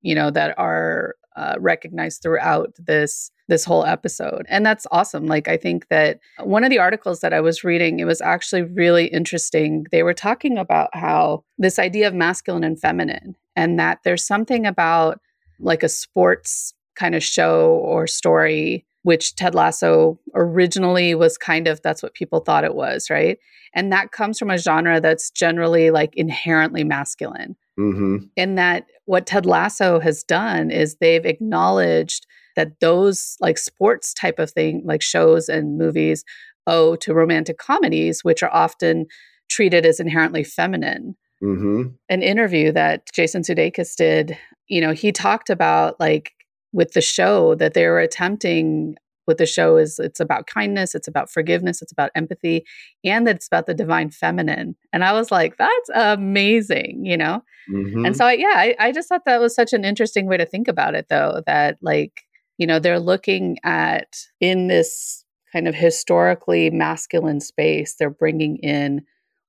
you 0.02 0.14
know, 0.14 0.30
that 0.30 0.58
are 0.58 1.14
uh, 1.36 1.54
recognized 1.60 2.22
throughout 2.22 2.74
this 2.78 3.30
this 3.48 3.64
whole 3.64 3.84
episode. 3.84 4.44
And 4.48 4.66
that's 4.66 4.86
awesome. 4.90 5.26
Like, 5.26 5.48
I 5.48 5.56
think 5.56 5.88
that 5.88 6.18
one 6.40 6.64
of 6.64 6.70
the 6.70 6.78
articles 6.78 7.20
that 7.20 7.32
I 7.32 7.40
was 7.40 7.64
reading, 7.64 8.00
it 8.00 8.04
was 8.04 8.20
actually 8.20 8.62
really 8.62 9.06
interesting. 9.06 9.86
They 9.92 10.02
were 10.02 10.14
talking 10.14 10.58
about 10.58 10.90
how 10.94 11.44
this 11.58 11.78
idea 11.78 12.08
of 12.08 12.14
masculine 12.14 12.64
and 12.64 12.80
feminine, 12.80 13.36
and 13.54 13.78
that 13.78 14.00
there's 14.04 14.26
something 14.26 14.66
about 14.66 15.20
like 15.60 15.82
a 15.82 15.88
sports 15.88 16.74
kind 16.96 17.14
of 17.14 17.22
show 17.22 17.70
or 17.84 18.06
story, 18.06 18.84
which 19.02 19.36
Ted 19.36 19.54
Lasso 19.54 20.18
originally 20.34 21.14
was 21.14 21.38
kind 21.38 21.68
of 21.68 21.80
that's 21.82 22.02
what 22.02 22.14
people 22.14 22.40
thought 22.40 22.64
it 22.64 22.74
was, 22.74 23.08
right? 23.08 23.38
And 23.74 23.92
that 23.92 24.10
comes 24.10 24.38
from 24.38 24.50
a 24.50 24.58
genre 24.58 25.00
that's 25.00 25.30
generally 25.30 25.90
like 25.90 26.16
inherently 26.16 26.82
masculine. 26.82 27.56
Mm-hmm. 27.78 28.24
In 28.36 28.54
that, 28.54 28.86
what 29.04 29.26
Ted 29.26 29.46
Lasso 29.46 30.00
has 30.00 30.24
done 30.24 30.70
is 30.70 30.96
they've 30.96 31.26
acknowledged 31.26 32.26
that 32.56 32.80
those 32.80 33.36
like 33.40 33.58
sports 33.58 34.12
type 34.12 34.38
of 34.38 34.50
thing, 34.50 34.82
like 34.84 35.02
shows 35.02 35.48
and 35.48 35.78
movies, 35.78 36.24
owe 36.66 36.96
to 36.96 37.14
romantic 37.14 37.58
comedies, 37.58 38.24
which 38.24 38.42
are 38.42 38.52
often 38.52 39.06
treated 39.48 39.86
as 39.86 40.00
inherently 40.00 40.42
feminine. 40.42 41.16
Mm-hmm. 41.42 41.90
An 42.08 42.22
interview 42.22 42.72
that 42.72 43.08
Jason 43.12 43.42
Sudeikis 43.42 43.94
did, 43.96 44.36
you 44.68 44.80
know, 44.80 44.92
he 44.92 45.12
talked 45.12 45.50
about 45.50 46.00
like 46.00 46.32
with 46.72 46.92
the 46.92 47.00
show 47.00 47.54
that 47.56 47.74
they 47.74 47.86
were 47.86 48.00
attempting 48.00 48.96
with 49.26 49.38
the 49.38 49.46
show 49.46 49.76
is 49.76 49.98
it's 49.98 50.20
about 50.20 50.46
kindness, 50.46 50.94
it's 50.94 51.08
about 51.08 51.30
forgiveness, 51.30 51.82
it's 51.82 51.92
about 51.92 52.10
empathy, 52.14 52.64
and 53.04 53.26
that 53.26 53.36
it's 53.36 53.48
about 53.48 53.66
the 53.66 53.74
divine 53.74 54.10
feminine. 54.10 54.76
And 54.92 55.04
I 55.04 55.12
was 55.12 55.30
like, 55.30 55.56
that's 55.56 55.90
amazing, 55.94 57.04
you 57.04 57.16
know? 57.16 57.42
Mm-hmm. 57.70 58.06
And 58.06 58.16
so, 58.16 58.28
yeah, 58.28 58.54
I, 58.54 58.76
I 58.78 58.92
just 58.92 59.08
thought 59.08 59.24
that 59.26 59.40
was 59.40 59.54
such 59.54 59.72
an 59.72 59.84
interesting 59.84 60.26
way 60.26 60.36
to 60.36 60.46
think 60.46 60.68
about 60.68 60.94
it, 60.94 61.06
though, 61.08 61.42
that 61.46 61.78
like 61.82 62.22
you 62.58 62.66
know, 62.66 62.78
they're 62.78 63.00
looking 63.00 63.58
at 63.64 64.16
in 64.40 64.68
this 64.68 65.24
kind 65.52 65.68
of 65.68 65.74
historically 65.74 66.70
masculine 66.70 67.40
space, 67.40 67.96
they're 67.98 68.10
bringing 68.10 68.56
in 68.58 69.02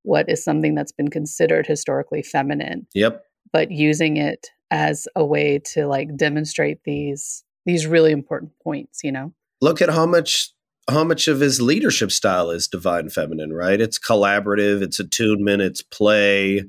what 0.03 0.29
is 0.29 0.43
something 0.43 0.75
that's 0.75 0.91
been 0.91 1.09
considered 1.09 1.67
historically 1.67 2.23
feminine. 2.23 2.87
Yep. 2.93 3.23
But 3.51 3.71
using 3.71 4.17
it 4.17 4.47
as 4.71 5.07
a 5.15 5.25
way 5.25 5.59
to 5.73 5.87
like 5.87 6.15
demonstrate 6.15 6.83
these 6.83 7.43
these 7.65 7.85
really 7.85 8.13
important 8.13 8.51
points, 8.63 9.01
you 9.03 9.11
know. 9.11 9.33
Look 9.61 9.81
at 9.81 9.89
how 9.89 10.05
much 10.05 10.51
how 10.89 11.03
much 11.03 11.27
of 11.27 11.41
his 11.41 11.61
leadership 11.61 12.11
style 12.11 12.49
is 12.49 12.67
divine 12.67 13.09
feminine, 13.09 13.51
right? 13.51 13.81
It's 13.81 13.99
collaborative, 13.99 14.81
it's 14.81 14.99
attunement, 14.99 15.61
it's 15.61 15.81
play. 15.81 16.63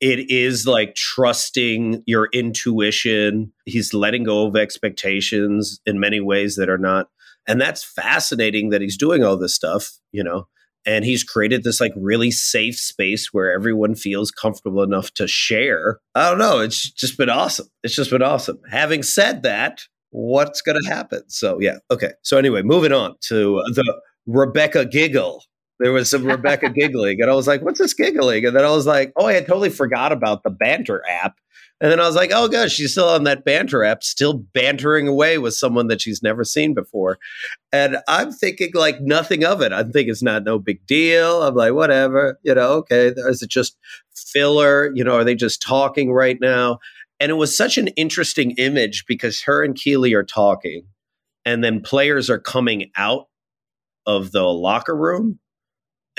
It 0.00 0.30
is 0.30 0.66
like 0.66 0.96
trusting 0.96 2.02
your 2.06 2.28
intuition. 2.32 3.52
He's 3.66 3.94
letting 3.94 4.24
go 4.24 4.46
of 4.46 4.56
expectations 4.56 5.80
in 5.86 6.00
many 6.00 6.20
ways 6.20 6.56
that 6.56 6.68
are 6.68 6.78
not. 6.78 7.08
And 7.46 7.60
that's 7.60 7.84
fascinating 7.84 8.70
that 8.70 8.80
he's 8.80 8.98
doing 8.98 9.24
all 9.24 9.36
this 9.36 9.54
stuff, 9.54 9.98
you 10.10 10.24
know. 10.24 10.48
And 10.86 11.04
he's 11.04 11.22
created 11.22 11.62
this 11.62 11.80
like 11.80 11.92
really 11.94 12.30
safe 12.30 12.76
space 12.76 13.32
where 13.32 13.52
everyone 13.52 13.94
feels 13.94 14.30
comfortable 14.30 14.82
enough 14.82 15.12
to 15.14 15.28
share. 15.28 16.00
I 16.14 16.30
don't 16.30 16.38
know. 16.38 16.60
It's 16.60 16.90
just 16.90 17.18
been 17.18 17.28
awesome. 17.28 17.68
It's 17.84 17.94
just 17.94 18.10
been 18.10 18.22
awesome. 18.22 18.58
Having 18.70 19.02
said 19.04 19.42
that, 19.42 19.82
what's 20.10 20.60
going 20.60 20.80
to 20.82 20.88
happen? 20.88 21.22
So, 21.28 21.58
yeah. 21.60 21.78
Okay. 21.90 22.12
So, 22.22 22.36
anyway, 22.36 22.62
moving 22.62 22.92
on 22.92 23.16
to 23.28 23.58
uh, 23.58 23.70
the 23.72 24.00
Rebecca 24.26 24.84
giggle. 24.84 25.44
There 25.78 25.92
was 25.92 26.10
some 26.10 26.24
Rebecca 26.24 26.68
giggling, 26.74 27.20
and 27.22 27.30
I 27.30 27.34
was 27.34 27.46
like, 27.46 27.62
what's 27.62 27.78
this 27.78 27.94
giggling? 27.94 28.44
And 28.44 28.54
then 28.54 28.64
I 28.64 28.70
was 28.70 28.86
like, 28.86 29.12
oh, 29.16 29.26
I 29.26 29.32
had 29.32 29.46
totally 29.46 29.70
forgot 29.70 30.12
about 30.12 30.42
the 30.42 30.50
banter 30.50 31.02
app. 31.08 31.36
And 31.80 31.90
then 31.90 31.98
I 31.98 32.06
was 32.06 32.14
like, 32.14 32.30
oh 32.34 32.46
gosh, 32.46 32.72
she's 32.72 32.92
still 32.92 33.08
on 33.08 33.24
that 33.24 33.44
banter 33.44 33.82
app, 33.82 34.04
still 34.04 34.34
bantering 34.34 35.08
away 35.08 35.38
with 35.38 35.54
someone 35.54 35.86
that 35.86 36.02
she's 36.02 36.22
never 36.22 36.44
seen 36.44 36.74
before. 36.74 37.18
And 37.72 37.98
I'm 38.06 38.32
thinking 38.32 38.72
like 38.74 39.00
nothing 39.00 39.44
of 39.44 39.62
it. 39.62 39.72
I'm 39.72 39.90
thinking 39.90 40.10
it's 40.10 40.22
not 40.22 40.44
no 40.44 40.58
big 40.58 40.86
deal. 40.86 41.42
I'm 41.42 41.54
like, 41.54 41.72
whatever, 41.72 42.38
you 42.42 42.54
know, 42.54 42.72
okay. 42.72 43.14
Is 43.16 43.42
it 43.42 43.48
just 43.48 43.78
filler? 44.14 44.92
You 44.94 45.04
know, 45.04 45.16
are 45.16 45.24
they 45.24 45.34
just 45.34 45.62
talking 45.62 46.12
right 46.12 46.38
now? 46.38 46.80
And 47.20 47.30
it 47.30 47.34
was 47.34 47.54
such 47.54 47.76
an 47.76 47.88
interesting 47.88 48.52
image 48.52 49.04
because 49.06 49.42
her 49.42 49.62
and 49.62 49.76
Keeley 49.76 50.14
are 50.14 50.24
talking, 50.24 50.84
and 51.44 51.62
then 51.62 51.80
players 51.80 52.30
are 52.30 52.40
coming 52.40 52.90
out 52.96 53.26
of 54.06 54.32
the 54.32 54.42
locker 54.42 54.96
room. 54.96 55.38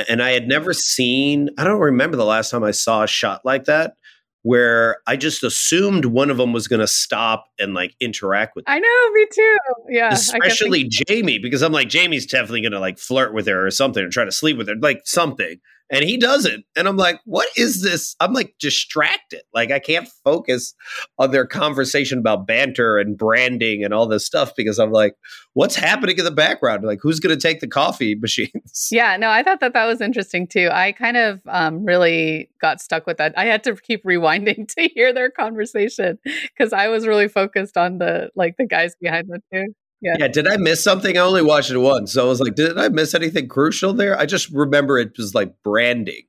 And 0.08 0.22
I 0.22 0.32
had 0.32 0.48
never 0.48 0.74
seen, 0.74 1.50
I 1.58 1.64
don't 1.64 1.80
remember 1.80 2.18
the 2.18 2.26
last 2.26 2.50
time 2.50 2.64
I 2.64 2.72
saw 2.72 3.04
a 3.04 3.08
shot 3.08 3.42
like 3.44 3.66
that 3.66 3.96
where 4.44 4.98
I 5.06 5.18
just 5.18 5.44
assumed 5.44 6.06
one 6.06 6.32
of 6.32 6.38
them 6.38 6.52
was 6.54 6.68
going 6.68 6.80
to 6.80 6.88
stop 6.88 7.46
and 7.60 7.74
like 7.74 7.96
interact 8.00 8.56
with. 8.56 8.66
I 8.68 8.80
know, 8.80 9.12
me 9.12 9.28
too. 9.34 9.58
Yeah, 9.90 10.14
especially 10.14 10.90
Jamie 10.90 11.38
because 11.38 11.62
I'm 11.62 11.72
like 11.72 11.90
Jamie's 11.90 12.26
definitely 12.26 12.62
going 12.62 12.72
to 12.72 12.80
like 12.80 12.98
flirt 12.98 13.34
with 13.34 13.46
her 13.48 13.66
or 13.66 13.72
something 13.72 14.04
or 14.04 14.10
try 14.10 14.26
to 14.26 14.32
sleep 14.32 14.58
with 14.58 14.68
her, 14.68 14.76
like 14.76 15.02
something 15.06 15.60
and 15.92 16.06
he 16.06 16.18
doesn't. 16.18 16.66
And 16.76 16.88
I'm 16.88 16.96
like, 16.96 17.20
what 17.26 17.50
is 17.58 17.82
this? 17.84 18.16
I'm 18.22 18.32
like 18.32 18.56
distracted. 18.60 19.42
Like 19.54 19.72
I 19.72 19.80
can't 19.80 20.08
focus 20.24 20.74
on 21.20 21.32
their 21.32 21.46
conversation 21.46 22.18
about 22.18 22.48
banter 22.48 22.98
and 22.98 23.18
branding 23.18 23.84
and 23.84 23.94
all 23.94 24.08
this 24.08 24.26
stuff 24.26 24.54
because 24.56 24.80
I'm 24.80 24.92
like, 24.92 25.16
what's 25.54 25.76
happening 25.76 26.18
in 26.18 26.24
the 26.24 26.32
background? 26.32 26.86
Like 26.86 27.00
who's 27.02 27.20
going 27.20 27.38
to 27.38 27.42
take 27.42 27.60
the 27.60 27.68
coffee 27.68 28.16
machines? 28.20 28.88
Yeah, 28.90 29.18
no, 29.18 29.30
I 29.30 29.44
thought 29.44 29.60
that 29.60 29.74
that 29.74 29.86
was 29.86 30.00
interesting 30.00 30.48
too. 30.48 30.70
I 30.72 30.94
kind 30.94 31.18
of 31.18 31.42
um, 31.48 31.84
really 31.86 32.50
got 32.62 32.80
stuck 32.80 33.06
with 33.06 33.18
that. 33.18 33.34
I 33.38 33.46
had 33.46 33.64
to 33.66 33.76
keep 33.76 34.06
rewinding 34.06 34.68
to 34.76 34.90
hear 34.94 35.12
their 35.12 35.30
conversation 35.30 36.20
because 36.24 36.72
I 36.72 36.88
was 36.88 37.06
really 37.06 37.28
focused 37.28 37.78
on 37.78 37.98
the 37.98 38.30
like 38.36 38.56
the 38.58 38.66
guys 38.66 38.96
behind 39.00 39.28
the 39.28 39.42
too. 39.54 39.74
Yeah. 40.02 40.16
yeah. 40.20 40.28
Did 40.28 40.48
I 40.48 40.58
miss 40.58 40.84
something? 40.84 41.18
I 41.18 41.22
only 41.22 41.44
watched 41.44 41.72
it 41.72 41.78
once. 41.78 42.14
So 42.14 42.26
I 42.26 42.28
was 42.28 42.40
like, 42.40 42.56
did 42.56 42.78
I 42.78 42.90
miss 42.90 43.14
anything 43.14 43.48
crucial 43.48 43.94
there? 43.94 44.18
I 44.18 44.26
just 44.26 44.50
remember 44.52 44.98
it 44.98 45.18
was 45.18 45.36
like 45.36 45.54
branding. 45.64 46.24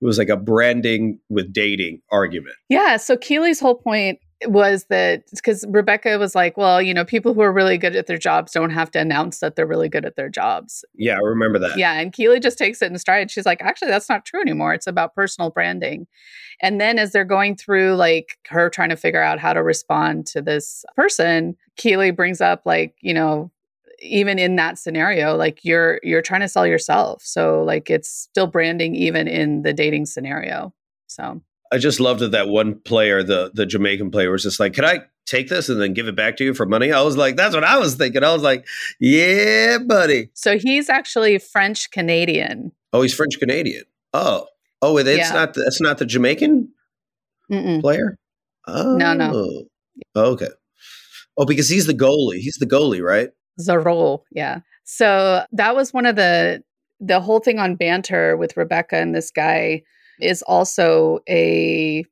It 0.00 0.04
was 0.04 0.18
like 0.18 0.28
a 0.28 0.36
branding 0.36 1.20
with 1.28 1.52
dating 1.52 2.00
argument. 2.10 2.56
Yeah. 2.68 2.96
So 2.96 3.16
Keeley's 3.16 3.60
whole 3.60 3.76
point 3.76 4.18
was 4.46 4.84
that 4.84 5.24
because 5.30 5.64
Rebecca 5.68 6.18
was 6.18 6.34
like, 6.34 6.56
well, 6.56 6.80
you 6.80 6.94
know, 6.94 7.04
people 7.04 7.34
who 7.34 7.40
are 7.40 7.52
really 7.52 7.78
good 7.78 7.96
at 7.96 8.06
their 8.06 8.18
jobs 8.18 8.52
don't 8.52 8.70
have 8.70 8.90
to 8.92 9.00
announce 9.00 9.40
that 9.40 9.56
they're 9.56 9.66
really 9.66 9.88
good 9.88 10.04
at 10.04 10.16
their 10.16 10.28
jobs. 10.28 10.84
Yeah, 10.94 11.14
I 11.14 11.20
remember 11.20 11.58
that. 11.58 11.76
Yeah. 11.76 11.94
And 11.94 12.12
Keeley 12.12 12.40
just 12.40 12.58
takes 12.58 12.82
it 12.82 12.90
in 12.90 12.98
stride. 12.98 13.30
She's 13.30 13.46
like, 13.46 13.60
actually, 13.62 13.88
that's 13.88 14.08
not 14.08 14.24
true 14.24 14.40
anymore. 14.40 14.74
It's 14.74 14.86
about 14.86 15.14
personal 15.14 15.50
branding. 15.50 16.06
And 16.60 16.80
then 16.80 16.98
as 16.98 17.12
they're 17.12 17.24
going 17.24 17.56
through, 17.56 17.94
like 17.94 18.38
her 18.48 18.70
trying 18.70 18.90
to 18.90 18.96
figure 18.96 19.22
out 19.22 19.38
how 19.38 19.52
to 19.52 19.62
respond 19.62 20.26
to 20.28 20.42
this 20.42 20.84
person, 20.96 21.56
Keeley 21.76 22.10
brings 22.10 22.40
up, 22.40 22.62
like, 22.64 22.94
you 23.00 23.14
know, 23.14 23.50
even 24.00 24.38
in 24.38 24.56
that 24.56 24.78
scenario 24.78 25.36
like 25.36 25.60
you're 25.64 26.00
you're 26.02 26.22
trying 26.22 26.40
to 26.40 26.48
sell 26.48 26.66
yourself 26.66 27.22
so 27.22 27.62
like 27.62 27.88
it's 27.88 28.08
still 28.08 28.48
branding 28.48 28.96
even 28.96 29.28
in 29.28 29.62
the 29.62 29.72
dating 29.72 30.04
scenario 30.04 30.74
so 31.06 31.40
I 31.72 31.78
just 31.78 32.00
loved 32.00 32.20
that 32.20 32.32
that 32.32 32.48
one 32.48 32.78
player, 32.80 33.22
the 33.22 33.50
the 33.54 33.64
Jamaican 33.66 34.10
player, 34.10 34.30
was 34.30 34.42
just 34.42 34.60
like, 34.60 34.74
"Can 34.74 34.84
I 34.84 35.00
take 35.26 35.48
this 35.48 35.68
and 35.68 35.80
then 35.80 35.94
give 35.94 36.06
it 36.06 36.14
back 36.14 36.36
to 36.36 36.44
you 36.44 36.52
for 36.54 36.66
money?" 36.66 36.92
I 36.92 37.00
was 37.02 37.16
like, 37.16 37.36
"That's 37.36 37.54
what 37.54 37.64
I 37.64 37.78
was 37.78 37.94
thinking." 37.94 38.22
I 38.22 38.32
was 38.32 38.42
like, 38.42 38.66
"Yeah, 39.00 39.78
buddy." 39.78 40.30
So 40.34 40.58
he's 40.58 40.88
actually 40.90 41.38
French 41.38 41.90
Canadian. 41.90 42.72
Oh, 42.92 43.00
he's 43.02 43.14
French 43.14 43.38
Canadian. 43.38 43.84
Oh, 44.12 44.46
oh, 44.82 44.98
it's 44.98 45.08
Yeah. 45.08 45.32
not. 45.32 45.54
That's 45.54 45.80
not 45.80 45.96
the 45.98 46.04
Jamaican 46.06 46.68
Mm-mm. 47.50 47.80
player. 47.80 48.18
Oh, 48.66 48.96
No, 48.96 49.14
no. 49.14 49.32
Oh. 49.34 49.64
Okay. 50.32 50.48
Oh, 51.38 51.46
because 51.46 51.68
he's 51.68 51.86
the 51.86 51.94
goalie. 51.94 52.38
He's 52.38 52.58
the 52.58 52.66
goalie, 52.66 53.02
right? 53.02 53.30
Zoreaux, 53.60 54.22
yeah. 54.30 54.60
So 54.84 55.44
that 55.52 55.74
was 55.74 55.92
one 55.94 56.06
of 56.06 56.16
the 56.16 56.62
the 57.00 57.20
whole 57.20 57.40
thing 57.40 57.58
on 57.58 57.74
banter 57.76 58.36
with 58.36 58.56
Rebecca 58.56 58.96
and 58.96 59.14
this 59.14 59.30
guy 59.30 59.82
is 60.20 60.42
also 60.42 61.20
a 61.28 62.04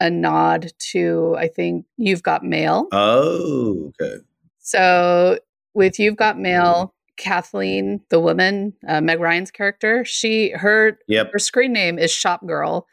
a 0.00 0.10
nod 0.10 0.72
to 0.90 1.36
I 1.38 1.48
think 1.48 1.86
You've 1.96 2.22
Got 2.22 2.44
Mail. 2.44 2.88
Oh, 2.92 3.92
okay. 4.00 4.16
So 4.58 5.38
with 5.74 5.98
You've 5.98 6.16
Got 6.16 6.38
Mail, 6.38 6.94
Kathleen, 7.16 8.00
the 8.10 8.20
woman, 8.20 8.74
uh, 8.88 9.00
Meg 9.00 9.20
Ryan's 9.20 9.50
character, 9.50 10.04
she 10.04 10.50
her 10.50 10.98
Yep. 11.08 11.30
her 11.32 11.38
screen 11.38 11.72
name 11.72 11.98
is 11.98 12.10
Shop 12.10 12.46
Girl, 12.46 12.86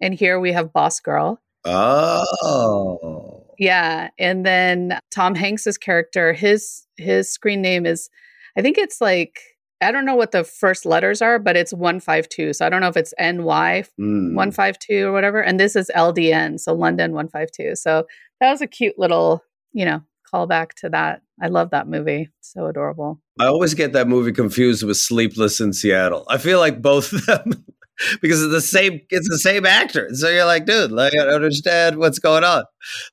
and 0.00 0.14
here 0.14 0.40
we 0.40 0.52
have 0.52 0.72
Boss 0.72 1.00
Girl. 1.00 1.40
Oh. 1.64 3.44
Yeah, 3.58 4.10
and 4.18 4.44
then 4.44 4.98
Tom 5.10 5.34
Hanks's 5.34 5.78
character, 5.78 6.32
his 6.32 6.86
his 6.96 7.30
screen 7.30 7.62
name 7.62 7.86
is, 7.86 8.10
I 8.56 8.62
think 8.62 8.76
it's 8.78 9.00
like 9.00 9.40
I 9.80 9.92
don't 9.92 10.04
know 10.04 10.14
what 10.14 10.32
the 10.32 10.44
first 10.44 10.86
letters 10.86 11.20
are, 11.20 11.38
but 11.38 11.56
it's 11.56 11.72
one 11.72 12.00
five 12.00 12.28
two. 12.28 12.52
So 12.52 12.64
I 12.64 12.68
don't 12.68 12.80
know 12.80 12.88
if 12.88 12.96
it's 12.96 13.14
NY 13.18 13.84
one 13.98 14.34
mm. 14.34 14.54
five 14.54 14.78
two 14.78 15.08
or 15.08 15.12
whatever, 15.12 15.40
and 15.42 15.60
this 15.60 15.76
is 15.76 15.90
LDN, 15.94 16.58
so 16.60 16.74
London 16.74 17.12
one 17.12 17.28
five 17.28 17.50
two. 17.50 17.74
So 17.74 18.06
that 18.40 18.50
was 18.50 18.60
a 18.60 18.66
cute 18.66 18.98
little, 18.98 19.42
you 19.72 19.84
know, 19.84 20.02
callback 20.32 20.72
to 20.78 20.88
that. 20.90 21.22
I 21.40 21.48
love 21.48 21.70
that 21.70 21.88
movie. 21.88 22.30
So 22.40 22.66
adorable. 22.66 23.20
I 23.38 23.46
always 23.46 23.74
get 23.74 23.92
that 23.92 24.08
movie 24.08 24.32
confused 24.32 24.82
with 24.82 24.96
Sleepless 24.96 25.60
in 25.60 25.72
Seattle. 25.72 26.24
I 26.28 26.38
feel 26.38 26.58
like 26.58 26.80
both 26.80 27.12
of 27.12 27.26
them 27.26 27.64
because 28.20 28.42
it's 28.42 28.52
the 28.52 28.60
same 28.60 29.00
it's 29.10 29.28
the 29.28 29.38
same 29.38 29.64
actor. 29.66 30.08
So 30.14 30.28
you're 30.28 30.44
like, 30.44 30.66
dude, 30.66 30.92
like 30.92 31.12
I 31.14 31.24
don't 31.24 31.34
understand 31.34 31.98
what's 31.98 32.18
going 32.18 32.44
on. 32.44 32.64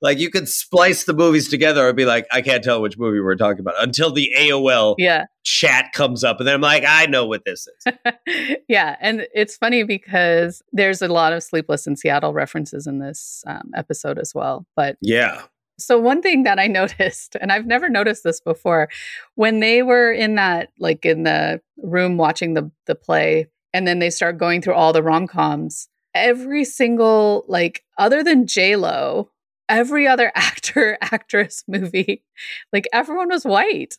Like 0.01 0.19
you 0.19 0.29
could 0.29 0.47
splice 0.49 1.05
the 1.05 1.13
movies 1.13 1.49
together 1.49 1.87
and 1.87 1.95
be 1.97 2.05
like, 2.05 2.25
I 2.31 2.41
can't 2.41 2.63
tell 2.63 2.81
which 2.81 2.97
movie 2.97 3.19
we're 3.19 3.35
talking 3.35 3.59
about 3.61 3.75
until 3.81 4.11
the 4.11 4.31
AOL 4.37 4.95
Yeah. 4.97 5.25
chat 5.43 5.91
comes 5.93 6.23
up 6.23 6.39
and 6.39 6.47
then 6.47 6.55
I'm 6.55 6.61
like, 6.61 6.83
I 6.87 7.05
know 7.07 7.25
what 7.25 7.43
this 7.45 7.67
is. 7.67 7.93
yeah, 8.67 8.97
and 9.01 9.27
it's 9.33 9.55
funny 9.57 9.83
because 9.83 10.61
there's 10.71 11.01
a 11.01 11.07
lot 11.07 11.33
of 11.33 11.43
Sleepless 11.43 11.87
in 11.87 11.95
Seattle 11.95 12.33
references 12.33 12.85
in 12.87 12.99
this 12.99 13.43
um, 13.47 13.71
episode 13.75 14.19
as 14.19 14.33
well. 14.35 14.65
But 14.75 14.97
Yeah. 15.01 15.43
So 15.79 15.99
one 15.99 16.21
thing 16.21 16.43
that 16.43 16.59
I 16.59 16.67
noticed, 16.79 17.35
and 17.41 17.51
I've 17.51 17.65
never 17.65 17.89
noticed 17.89 18.23
this 18.23 18.39
before, 18.39 18.89
when 19.35 19.59
they 19.59 19.81
were 19.81 20.11
in 20.11 20.35
that 20.35 20.69
like 20.77 21.03
in 21.05 21.23
the 21.23 21.61
room 21.77 22.17
watching 22.17 22.53
the 22.53 22.69
the 22.85 22.93
play, 22.95 23.47
and 23.73 23.87
then 23.87 23.99
they 23.99 24.09
start 24.09 24.37
going 24.37 24.61
through 24.61 24.75
all 24.75 24.93
the 24.93 25.03
rom 25.03 25.27
coms, 25.27 25.87
every 26.13 26.63
single 26.63 27.45
like 27.47 27.83
other 27.97 28.23
than 28.23 28.47
J 28.47 28.75
Lo, 28.75 29.29
every 29.69 30.07
other 30.07 30.31
actor 30.35 30.97
actress 31.01 31.63
movie, 31.67 32.23
like 32.71 32.87
everyone 32.93 33.29
was 33.29 33.45
white, 33.45 33.97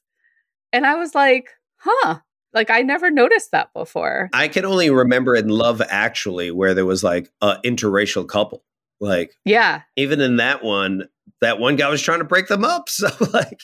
and 0.73 0.87
I 0.87 0.95
was 0.95 1.15
like, 1.15 1.51
huh, 1.77 2.21
like 2.53 2.71
I 2.71 2.83
never 2.83 3.11
noticed 3.11 3.51
that 3.51 3.73
before. 3.75 4.31
I 4.33 4.49
can 4.49 4.65
only 4.65 4.91
remember 4.91 5.35
in 5.35 5.49
Love 5.49 5.83
Actually 5.89 6.51
where 6.51 6.75
there 6.75 6.87
was 6.87 7.05
like 7.05 7.31
a 7.41 7.59
interracial 7.65 8.27
couple. 8.27 8.65
Like 9.01 9.37
Yeah, 9.45 9.83
even 9.97 10.21
in 10.21 10.37
that 10.37 10.63
one, 10.63 11.09
that 11.41 11.59
one 11.59 11.77
guy 11.77 11.89
was 11.89 12.01
trying 12.01 12.21
to 12.21 12.25
break 12.25 12.47
them 12.47 12.65
up. 12.65 12.89
So 12.95 13.09
like 13.33 13.61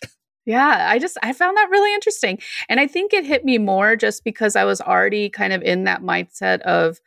Yeah, 0.51 0.89
I 0.91 0.99
just 0.99 1.17
I 1.23 1.33
found 1.33 1.57
that 1.57 1.71
really 1.71 1.95
interesting. 1.95 2.39
And 2.69 2.81
I 2.81 2.87
think 2.89 3.13
it 3.13 3.25
hit 3.25 3.45
me 3.45 3.57
more 3.59 3.95
just 3.97 4.25
because 4.25 4.57
I 4.57 4.65
was 4.65 4.81
already 4.81 5.29
kind 5.31 5.53
of 5.53 5.63
in 5.63 5.85
that 5.85 6.03
mindset 6.03 6.61
of 6.63 6.99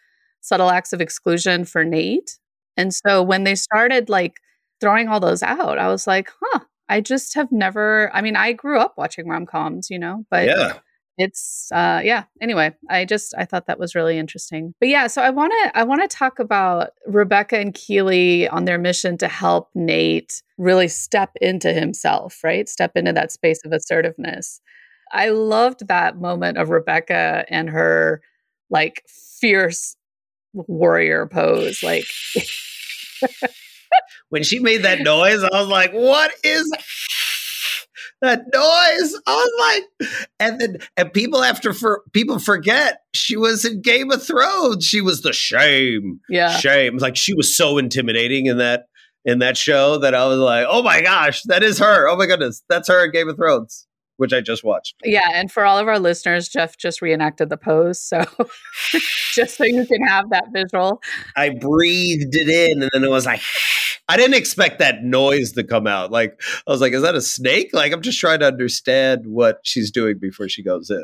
subtle 0.41 0.69
acts 0.69 0.93
of 0.93 1.01
exclusion 1.01 1.65
for 1.65 1.83
Nate. 1.83 2.37
And 2.77 2.93
so 2.93 3.21
when 3.21 3.43
they 3.43 3.55
started 3.55 4.07
like 4.09 4.39
throwing 4.79 5.09
all 5.09 5.19
those 5.19 5.43
out, 5.43 5.77
I 5.77 5.89
was 5.89 6.07
like, 6.07 6.29
"Huh, 6.41 6.59
I 6.89 7.01
just 7.01 7.35
have 7.35 7.51
never 7.51 8.09
I 8.13 8.21
mean, 8.21 8.35
I 8.37 8.53
grew 8.53 8.79
up 8.79 8.93
watching 8.97 9.27
rom-coms, 9.27 9.89
you 9.89 9.99
know, 9.99 10.25
but 10.31 10.47
yeah. 10.47 10.79
It's 11.17 11.69
uh 11.71 12.01
yeah 12.03 12.23
anyway 12.41 12.73
i 12.89 13.05
just 13.05 13.35
i 13.37 13.45
thought 13.45 13.67
that 13.67 13.79
was 13.79 13.95
really 13.95 14.17
interesting. 14.17 14.73
But 14.79 14.89
yeah 14.89 15.07
so 15.07 15.21
i 15.21 15.29
want 15.29 15.51
to 15.51 15.77
i 15.77 15.83
want 15.83 16.01
to 16.01 16.07
talk 16.07 16.39
about 16.39 16.91
rebecca 17.05 17.57
and 17.57 17.73
keeley 17.73 18.47
on 18.47 18.65
their 18.65 18.79
mission 18.79 19.17
to 19.19 19.27
help 19.27 19.69
nate 19.75 20.41
really 20.57 20.87
step 20.87 21.31
into 21.41 21.71
himself 21.73 22.39
right? 22.43 22.67
Step 22.67 22.91
into 22.95 23.13
that 23.13 23.31
space 23.31 23.59
of 23.65 23.71
assertiveness. 23.71 24.61
I 25.11 25.29
loved 25.29 25.87
that 25.87 26.19
moment 26.19 26.57
of 26.57 26.69
rebecca 26.69 27.45
and 27.49 27.69
her 27.69 28.21
like 28.69 29.03
fierce 29.07 29.95
warrior 30.53 31.27
pose 31.27 31.83
like 31.83 32.05
when 34.29 34.43
she 34.43 34.59
made 34.59 34.83
that 34.83 35.01
noise, 35.01 35.43
I 35.43 35.59
was 35.59 35.67
like, 35.67 35.91
"What 35.91 36.31
is 36.43 36.71
that 38.23 38.41
noise?" 38.53 39.21
I 39.27 39.35
was 39.35 39.87
like, 39.99 40.19
and 40.39 40.59
then 40.59 40.77
and 40.97 41.13
people 41.13 41.43
after 41.43 41.73
for 41.73 42.03
people 42.13 42.39
forget 42.39 43.01
she 43.13 43.37
was 43.37 43.63
in 43.65 43.81
Game 43.81 44.11
of 44.11 44.25
Thrones. 44.25 44.85
She 44.85 45.01
was 45.01 45.21
the 45.21 45.33
shame, 45.33 46.19
yeah 46.29 46.57
shame. 46.57 46.97
Like 46.97 47.15
she 47.15 47.33
was 47.33 47.55
so 47.55 47.77
intimidating 47.77 48.47
in 48.47 48.57
that 48.57 48.85
in 49.25 49.39
that 49.39 49.57
show 49.57 49.97
that 49.99 50.13
I 50.13 50.25
was 50.27 50.39
like, 50.39 50.65
"Oh 50.69 50.83
my 50.83 51.01
gosh, 51.01 51.43
that 51.43 51.63
is 51.63 51.79
her! 51.79 52.09
Oh 52.09 52.15
my 52.15 52.25
goodness, 52.25 52.63
that's 52.69 52.87
her 52.87 53.05
in 53.05 53.11
Game 53.11 53.29
of 53.29 53.37
Thrones." 53.37 53.87
Which 54.17 54.31
I 54.31 54.41
just 54.41 54.63
watched. 54.63 54.95
Yeah, 55.03 55.27
and 55.33 55.51
for 55.51 55.65
all 55.65 55.79
of 55.79 55.87
our 55.87 55.97
listeners, 55.97 56.47
Jeff 56.47 56.77
just 56.77 57.01
reenacted 57.01 57.49
the 57.49 57.57
pose. 57.57 57.99
So 57.99 58.23
just 59.33 59.57
so 59.57 59.63
you 59.63 59.85
can 59.87 60.05
have 60.05 60.29
that 60.29 60.45
visual. 60.53 61.01
I 61.35 61.49
breathed 61.49 62.35
it 62.35 62.47
in, 62.47 62.83
and 62.83 62.91
then 62.93 63.03
it 63.03 63.09
was 63.09 63.25
like, 63.25 63.41
I 64.13 64.17
didn't 64.17 64.35
expect 64.35 64.77
that 64.77 65.03
noise 65.03 65.53
to 65.53 65.63
come 65.63 65.87
out. 65.87 66.11
Like 66.11 66.39
I 66.67 66.71
was 66.71 66.81
like, 66.81 66.93
is 66.93 67.01
that 67.01 67.15
a 67.15 67.21
snake? 67.21 67.71
Like 67.73 67.91
I'm 67.91 68.03
just 68.03 68.19
trying 68.19 68.41
to 68.41 68.45
understand 68.45 69.25
what 69.25 69.57
she's 69.63 69.89
doing 69.89 70.19
before 70.19 70.47
she 70.47 70.61
goes 70.61 70.91
in. 70.91 71.03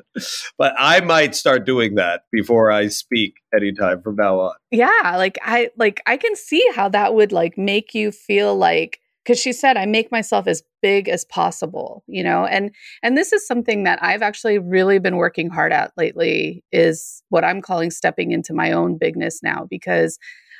But 0.60 0.76
I 0.78 1.00
might 1.00 1.34
start 1.34 1.65
doing 1.65 1.95
that 1.95 2.26
before 2.32 2.69
I 2.69 2.88
speak 2.89 3.38
anytime 3.52 4.04
from 4.04 4.15
now 4.15 4.39
on. 4.41 4.54
Yeah, 4.69 5.15
like 5.17 5.39
I 5.41 5.72
like 5.76 6.04
I 6.06 6.17
can 6.17 6.36
see 6.36 6.63
how 6.76 6.88
that 6.89 7.15
would 7.15 7.32
like 7.32 7.58
make 7.58 7.95
you 7.95 8.12
feel 8.12 8.56
like 8.56 9.00
cuz 9.26 9.39
she 9.39 9.54
said 9.54 9.76
I 9.76 9.88
make 9.88 10.12
myself 10.12 10.45
as 10.45 10.62
big 10.84 11.10
as 11.10 11.26
possible, 11.26 12.04
you 12.06 12.24
know. 12.24 12.45
And 12.45 12.69
and 13.02 13.17
this 13.17 13.34
is 13.34 13.48
something 13.48 13.86
that 13.86 13.98
I've 14.04 14.22
actually 14.22 14.60
really 14.60 15.00
been 15.00 15.17
working 15.17 15.50
hard 15.50 15.74
at 15.74 15.93
lately 15.98 16.63
is 16.72 17.24
what 17.30 17.43
I'm 17.43 17.63
calling 17.63 17.89
stepping 17.89 18.30
into 18.30 18.54
my 18.54 18.72
own 18.72 19.00
bigness 19.00 19.41
now 19.41 19.65
because 19.67 20.19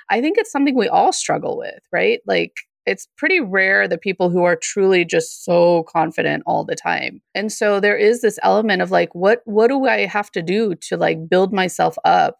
I 0.10 0.22
think 0.22 0.38
it's 0.38 0.52
something 0.52 0.76
we 0.76 0.88
all 0.88 1.14
struggle 1.14 1.58
with, 1.58 1.80
right? 1.92 2.20
Like 2.26 2.54
it's 2.86 3.08
pretty 3.18 3.40
rare 3.40 3.88
the 3.88 3.98
people 3.98 4.30
who 4.30 4.44
are 4.44 4.56
truly 4.56 5.06
just 5.06 5.44
so 5.44 5.84
confident 5.84 6.44
all 6.46 6.66
the 6.66 6.76
time. 6.76 7.22
And 7.36 7.52
so 7.52 7.80
there 7.80 7.98
is 7.98 8.22
this 8.22 8.40
element 8.42 8.82
of 8.82 8.92
like 8.92 9.14
what 9.14 9.42
what 9.46 9.68
do 9.68 9.86
I 9.86 10.06
have 10.06 10.32
to 10.32 10.42
do 10.42 10.76
to 10.76 10.98
like 10.98 11.30
build 11.30 11.54
myself 11.54 11.98
up 12.04 12.38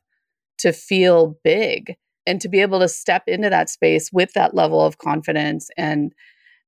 to 0.60 0.74
feel 0.74 1.38
big 1.44 1.96
and 2.26 2.42
to 2.42 2.50
be 2.50 2.62
able 2.62 2.80
to 2.80 2.88
step 2.88 3.24
into 3.28 3.50
that 3.50 3.70
space 3.70 4.10
with 4.12 4.34
that 4.34 4.56
level 4.56 4.82
of 4.82 4.98
confidence 4.98 5.70
and 5.78 6.14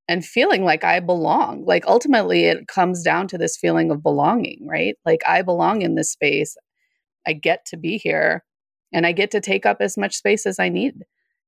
and 0.08 0.24
feeling 0.24 0.64
like 0.64 0.84
I 0.84 1.00
belong. 1.00 1.64
Like 1.64 1.84
ultimately 1.86 2.44
it 2.46 2.68
comes 2.68 3.02
down 3.02 3.28
to 3.28 3.38
this 3.38 3.56
feeling 3.56 3.90
of 3.90 4.02
belonging, 4.02 4.66
right? 4.68 4.96
Like 5.06 5.22
I 5.26 5.42
belong 5.42 5.82
in 5.82 5.94
this 5.94 6.10
space. 6.10 6.56
I 7.26 7.32
get 7.34 7.64
to 7.66 7.76
be 7.76 7.98
here 7.98 8.44
and 8.92 9.06
I 9.06 9.12
get 9.12 9.30
to 9.32 9.40
take 9.40 9.66
up 9.66 9.78
as 9.80 9.96
much 9.96 10.16
space 10.16 10.46
as 10.46 10.58
I 10.58 10.68
need. 10.68 11.04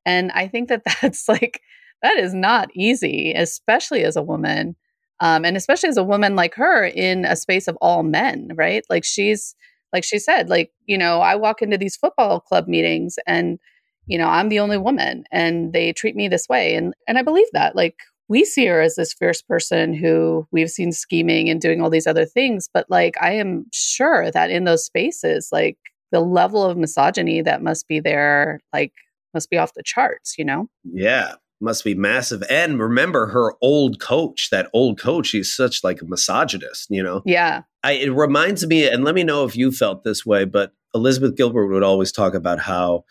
And 0.06 0.30
I 0.32 0.48
think 0.48 0.68
that 0.68 0.82
that's 1.02 1.28
like 1.28 1.60
that 2.02 2.18
is 2.18 2.34
not 2.34 2.68
easy, 2.74 3.32
especially 3.34 4.04
as 4.04 4.16
a 4.16 4.22
woman. 4.22 4.76
Um, 5.20 5.44
and 5.44 5.56
especially 5.56 5.88
as 5.88 5.96
a 5.96 6.04
woman 6.04 6.34
like 6.34 6.54
her 6.56 6.84
in 6.84 7.24
a 7.24 7.36
space 7.36 7.68
of 7.68 7.78
all 7.80 8.02
men, 8.02 8.50
right? 8.56 8.84
Like 8.90 9.04
she's 9.04 9.54
like 9.92 10.04
she 10.04 10.18
said, 10.18 10.50
like, 10.50 10.72
you 10.86 10.98
know, 10.98 11.20
I 11.20 11.36
walk 11.36 11.62
into 11.62 11.78
these 11.78 11.96
football 11.96 12.40
club 12.40 12.66
meetings 12.66 13.16
and, 13.26 13.60
you 14.06 14.18
know, 14.18 14.26
I'm 14.26 14.48
the 14.48 14.58
only 14.58 14.76
woman 14.76 15.24
and 15.30 15.72
they 15.72 15.92
treat 15.92 16.16
me 16.16 16.28
this 16.28 16.48
way. 16.48 16.74
And 16.74 16.94
and 17.08 17.16
I 17.16 17.22
believe 17.22 17.46
that. 17.52 17.76
Like 17.76 17.96
we 18.28 18.44
see 18.44 18.66
her 18.66 18.80
as 18.80 18.96
this 18.96 19.12
fierce 19.12 19.40
person 19.40 19.94
who 19.94 20.48
we've 20.50 20.70
seen 20.70 20.92
scheming 20.92 21.48
and 21.48 21.60
doing 21.60 21.80
all 21.80 21.90
these 21.90 22.06
other 22.06 22.24
things. 22.24 22.68
But 22.72 22.86
like 22.90 23.14
I 23.20 23.32
am 23.32 23.66
sure 23.72 24.30
that 24.32 24.50
in 24.50 24.64
those 24.64 24.84
spaces, 24.84 25.48
like 25.52 25.78
the 26.14 26.20
level 26.20 26.62
of 26.64 26.78
misogyny 26.78 27.42
that 27.42 27.60
must 27.60 27.88
be 27.88 27.98
there, 27.98 28.60
like 28.72 28.92
must 29.34 29.50
be 29.50 29.58
off 29.58 29.74
the 29.74 29.82
charts, 29.82 30.36
you 30.38 30.44
know? 30.44 30.68
Yeah. 30.84 31.34
Must 31.60 31.82
be 31.82 31.94
massive. 31.96 32.44
And 32.48 32.78
remember 32.78 33.26
her 33.26 33.54
old 33.60 33.98
coach, 33.98 34.48
that 34.52 34.70
old 34.72 34.96
coach, 34.96 35.30
he's 35.30 35.54
such 35.54 35.82
like 35.82 36.00
a 36.00 36.04
misogynist, 36.04 36.86
you 36.88 37.02
know? 37.02 37.22
Yeah. 37.26 37.62
I, 37.82 37.92
it 37.92 38.10
reminds 38.10 38.64
me, 38.64 38.88
and 38.88 39.02
let 39.02 39.16
me 39.16 39.24
know 39.24 39.44
if 39.44 39.56
you 39.56 39.72
felt 39.72 40.04
this 40.04 40.24
way, 40.24 40.44
but 40.44 40.72
Elizabeth 40.94 41.34
Gilbert 41.34 41.66
would 41.66 41.82
always 41.82 42.12
talk 42.12 42.34
about 42.34 42.60
how 42.60 43.04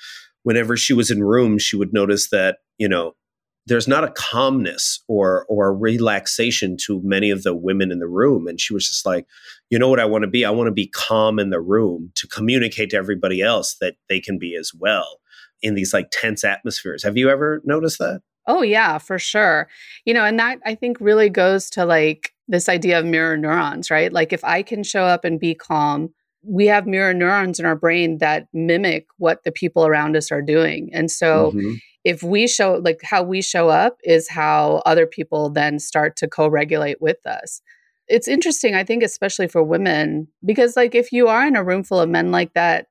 whenever 0.43 0.77
she 0.77 0.93
was 0.93 1.11
in 1.11 1.25
rooms, 1.25 1.61
she 1.61 1.75
would 1.75 1.91
notice 1.91 2.29
that, 2.29 2.59
you 2.77 2.87
know, 2.87 3.15
there's 3.65 3.87
not 3.87 4.03
a 4.03 4.11
calmness 4.11 5.01
or 5.07 5.45
or 5.47 5.67
a 5.67 5.73
relaxation 5.73 6.77
to 6.85 7.01
many 7.03 7.29
of 7.29 7.43
the 7.43 7.55
women 7.55 7.91
in 7.91 7.99
the 7.99 8.07
room. 8.07 8.47
And 8.47 8.59
she 8.59 8.73
was 8.73 8.87
just 8.87 9.05
like 9.05 9.25
you 9.69 9.79
know 9.79 9.89
what 9.89 9.99
i 9.99 10.05
want 10.05 10.23
to 10.23 10.29
be? 10.29 10.45
I 10.45 10.51
want 10.51 10.67
to 10.67 10.71
be 10.71 10.87
calm 10.87 11.39
in 11.39 11.49
the 11.49 11.61
room 11.61 12.11
to 12.15 12.27
communicate 12.27 12.89
to 12.91 12.97
everybody 12.97 13.41
else 13.41 13.75
that 13.81 13.95
they 14.09 14.19
can 14.19 14.37
be 14.37 14.55
as 14.55 14.71
well 14.77 15.19
in 15.61 15.75
these 15.75 15.93
like 15.93 16.09
tense 16.11 16.43
atmospheres. 16.43 17.03
Have 17.03 17.17
you 17.17 17.29
ever 17.29 17.61
noticed 17.63 17.99
that? 17.99 18.21
Oh 18.47 18.61
yeah 18.61 18.97
for 18.97 19.17
sure. 19.17 19.69
You 20.05 20.13
know 20.13 20.25
and 20.25 20.39
that 20.39 20.59
i 20.65 20.75
think 20.75 20.97
really 20.99 21.29
goes 21.29 21.69
to 21.71 21.85
like 21.85 22.31
this 22.49 22.67
idea 22.67 22.99
of 22.99 23.05
mirror 23.05 23.37
neurons 23.37 23.89
right? 23.89 24.11
Like 24.11 24.33
if 24.33 24.43
i 24.43 24.61
can 24.61 24.83
show 24.83 25.03
up 25.03 25.23
and 25.23 25.39
be 25.39 25.55
calm 25.55 26.09
we 26.45 26.67
have 26.67 26.85
mirror 26.85 27.13
neurons 27.13 27.57
in 27.57 27.65
our 27.65 27.75
brain 27.75 28.17
that 28.17 28.49
mimic 28.51 29.07
what 29.17 29.45
the 29.45 29.51
people 29.53 29.85
around 29.87 30.17
us 30.17 30.29
are 30.29 30.41
doing. 30.41 30.89
And 30.91 31.09
so 31.09 31.51
mm-hmm 31.51 31.75
if 32.03 32.23
we 32.23 32.47
show 32.47 32.81
like 32.83 33.01
how 33.03 33.23
we 33.23 33.41
show 33.41 33.69
up 33.69 33.97
is 34.03 34.29
how 34.29 34.81
other 34.85 35.05
people 35.05 35.49
then 35.49 35.79
start 35.79 36.15
to 36.17 36.27
co-regulate 36.27 37.01
with 37.01 37.25
us. 37.25 37.61
It's 38.09 38.27
interesting 38.27 38.75
i 38.75 38.83
think 38.83 39.01
especially 39.01 39.47
for 39.47 39.63
women 39.63 40.27
because 40.43 40.75
like 40.75 40.93
if 40.93 41.13
you 41.13 41.29
are 41.29 41.47
in 41.47 41.55
a 41.55 41.63
room 41.63 41.83
full 41.83 42.01
of 42.01 42.09
men 42.09 42.31
like 42.31 42.53
that 42.53 42.87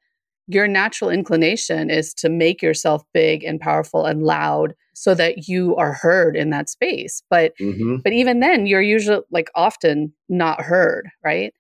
your 0.46 0.66
natural 0.66 1.10
inclination 1.10 1.90
is 1.90 2.12
to 2.14 2.28
make 2.28 2.62
yourself 2.62 3.02
big 3.12 3.44
and 3.44 3.60
powerful 3.60 4.06
and 4.06 4.22
loud 4.22 4.74
so 4.94 5.14
that 5.14 5.48
you 5.48 5.74
are 5.76 5.92
heard 5.92 6.36
in 6.36 6.50
that 6.50 6.68
space. 6.68 7.22
But 7.30 7.56
mm-hmm. 7.58 7.96
but 8.02 8.12
even 8.12 8.40
then 8.40 8.66
you're 8.66 8.82
usually 8.82 9.22
like 9.30 9.50
often 9.54 10.12
not 10.28 10.60
heard 10.60 11.08
right 11.24 11.54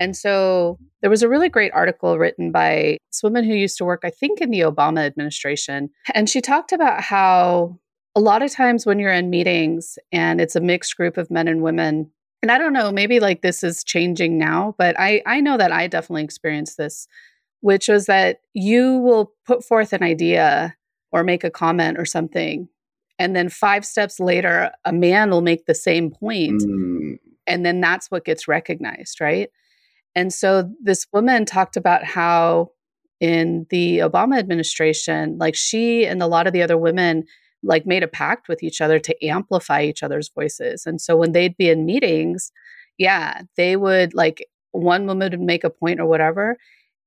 and 0.00 0.16
so 0.16 0.78
there 1.00 1.10
was 1.10 1.22
a 1.22 1.28
really 1.28 1.48
great 1.48 1.72
article 1.72 2.18
written 2.18 2.52
by 2.52 2.98
this 3.10 3.22
woman 3.22 3.44
who 3.44 3.54
used 3.54 3.78
to 3.78 3.84
work, 3.84 4.02
I 4.04 4.10
think, 4.10 4.40
in 4.40 4.50
the 4.50 4.60
Obama 4.60 5.06
administration. 5.06 5.90
And 6.14 6.28
she 6.28 6.40
talked 6.40 6.72
about 6.72 7.00
how 7.00 7.78
a 8.14 8.20
lot 8.20 8.42
of 8.42 8.50
times 8.50 8.86
when 8.86 8.98
you're 8.98 9.12
in 9.12 9.30
meetings 9.30 9.98
and 10.12 10.40
it's 10.40 10.56
a 10.56 10.60
mixed 10.60 10.96
group 10.96 11.16
of 11.16 11.30
men 11.30 11.48
and 11.48 11.62
women, 11.62 12.10
and 12.42 12.50
I 12.50 12.58
don't 12.58 12.72
know, 12.72 12.92
maybe 12.92 13.20
like 13.20 13.42
this 13.42 13.62
is 13.62 13.84
changing 13.84 14.38
now, 14.38 14.74
but 14.78 14.98
I, 14.98 15.22
I 15.26 15.40
know 15.40 15.56
that 15.56 15.72
I 15.72 15.86
definitely 15.86 16.24
experienced 16.24 16.76
this, 16.76 17.08
which 17.60 17.88
was 17.88 18.06
that 18.06 18.40
you 18.54 18.98
will 18.98 19.32
put 19.46 19.64
forth 19.64 19.92
an 19.92 20.02
idea 20.02 20.74
or 21.12 21.24
make 21.24 21.44
a 21.44 21.50
comment 21.50 21.98
or 21.98 22.04
something. 22.04 22.68
And 23.18 23.34
then 23.34 23.48
five 23.48 23.86
steps 23.86 24.20
later, 24.20 24.70
a 24.84 24.92
man 24.92 25.30
will 25.30 25.40
make 25.40 25.64
the 25.64 25.74
same 25.74 26.10
point, 26.10 26.62
mm. 26.62 27.18
And 27.46 27.64
then 27.64 27.80
that's 27.80 28.10
what 28.10 28.24
gets 28.24 28.48
recognized, 28.48 29.20
right? 29.20 29.50
And 30.16 30.32
so 30.32 30.68
this 30.82 31.06
woman 31.12 31.44
talked 31.44 31.76
about 31.76 32.02
how 32.02 32.72
in 33.20 33.66
the 33.70 33.98
Obama 33.98 34.38
administration, 34.38 35.38
like 35.38 35.54
she 35.54 36.04
and 36.04 36.22
a 36.22 36.26
lot 36.26 36.48
of 36.48 36.52
the 36.52 36.62
other 36.62 36.76
women 36.76 37.24
like 37.62 37.86
made 37.86 38.02
a 38.02 38.08
pact 38.08 38.48
with 38.48 38.62
each 38.62 38.80
other 38.80 38.98
to 38.98 39.24
amplify 39.24 39.82
each 39.82 40.02
other's 40.02 40.28
voices. 40.28 40.86
And 40.86 41.00
so 41.00 41.16
when 41.16 41.32
they'd 41.32 41.56
be 41.56 41.68
in 41.68 41.86
meetings, 41.86 42.50
yeah, 42.98 43.42
they 43.56 43.76
would 43.76 44.14
like 44.14 44.46
one 44.72 45.06
woman 45.06 45.30
would 45.30 45.40
make 45.40 45.64
a 45.64 45.70
point 45.70 46.00
or 46.00 46.06
whatever, 46.06 46.56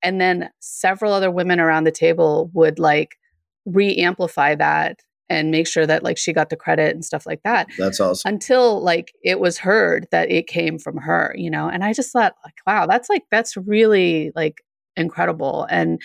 and 0.02 0.20
then 0.22 0.50
several 0.60 1.14
other 1.14 1.30
women 1.30 1.60
around 1.60 1.84
the 1.84 1.92
table 1.92 2.50
would 2.54 2.80
like 2.80 3.18
re-amplify 3.66 4.56
that 4.56 5.00
and 5.30 5.52
make 5.52 5.68
sure 5.68 5.86
that 5.86 6.04
like 6.04 6.18
she 6.18 6.34
got 6.34 6.50
the 6.50 6.56
credit 6.56 6.94
and 6.94 7.06
stuff 7.06 7.26
like 7.26 7.44
that. 7.44 7.68
That's 7.78 8.00
awesome. 8.00 8.34
Until 8.34 8.82
like 8.82 9.14
it 9.24 9.40
was 9.40 9.58
heard 9.60 10.08
that 10.12 10.32
it 10.32 10.48
came 10.48 10.80
from 10.80 10.98
her, 10.98 11.34
you 11.38 11.50
know. 11.50 11.70
And 11.70 11.84
I 11.84 11.94
just 11.94 12.12
thought 12.12 12.36
like 12.44 12.56
wow, 12.66 12.88
that's 12.88 13.10
like 13.10 13.24
that's 13.32 13.56
really 13.56 14.32
like 14.36 14.64
incredible. 14.96 15.68
And 15.70 16.02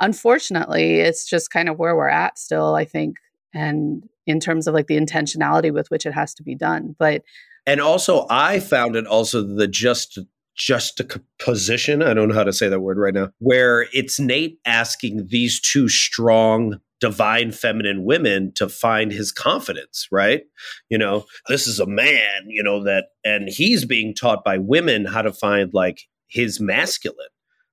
unfortunately, 0.00 1.00
it's 1.00 1.28
just 1.28 1.50
kind 1.50 1.68
of 1.68 1.78
where 1.78 1.96
we're 1.96 2.08
at 2.08 2.38
still, 2.38 2.74
I 2.74 2.84
think, 2.84 3.16
and 3.52 4.04
in 4.26 4.38
terms 4.38 4.66
of 4.66 4.74
like 4.74 4.86
the 4.86 4.98
intentionality 4.98 5.72
with 5.72 5.90
which 5.90 6.06
it 6.06 6.12
has 6.12 6.34
to 6.34 6.42
be 6.42 6.54
done. 6.54 6.94
But 6.98 7.22
and 7.66 7.80
also 7.80 8.26
I 8.30 8.60
found 8.60 8.96
it 8.96 9.06
also 9.06 9.42
the 9.42 9.68
just 9.68 10.18
juxtaposition, 10.54 12.02
I 12.02 12.14
don't 12.14 12.28
know 12.28 12.34
how 12.34 12.44
to 12.44 12.52
say 12.52 12.68
that 12.68 12.80
word 12.80 12.98
right 12.98 13.14
now, 13.14 13.30
where 13.38 13.86
it's 13.92 14.20
Nate 14.20 14.58
asking 14.66 15.28
these 15.28 15.60
two 15.60 15.88
strong 15.88 16.78
divine 17.02 17.50
feminine 17.50 18.04
women 18.04 18.52
to 18.54 18.68
find 18.68 19.10
his 19.10 19.32
confidence, 19.32 20.06
right? 20.12 20.42
You 20.88 20.98
know, 20.98 21.24
this 21.48 21.66
is 21.66 21.80
a 21.80 21.86
man, 21.86 22.44
you 22.46 22.62
know, 22.62 22.84
that, 22.84 23.06
and 23.24 23.48
he's 23.48 23.84
being 23.84 24.14
taught 24.14 24.44
by 24.44 24.58
women 24.58 25.04
how 25.04 25.22
to 25.22 25.32
find 25.32 25.74
like 25.74 26.02
his 26.28 26.60
masculine. 26.60 27.26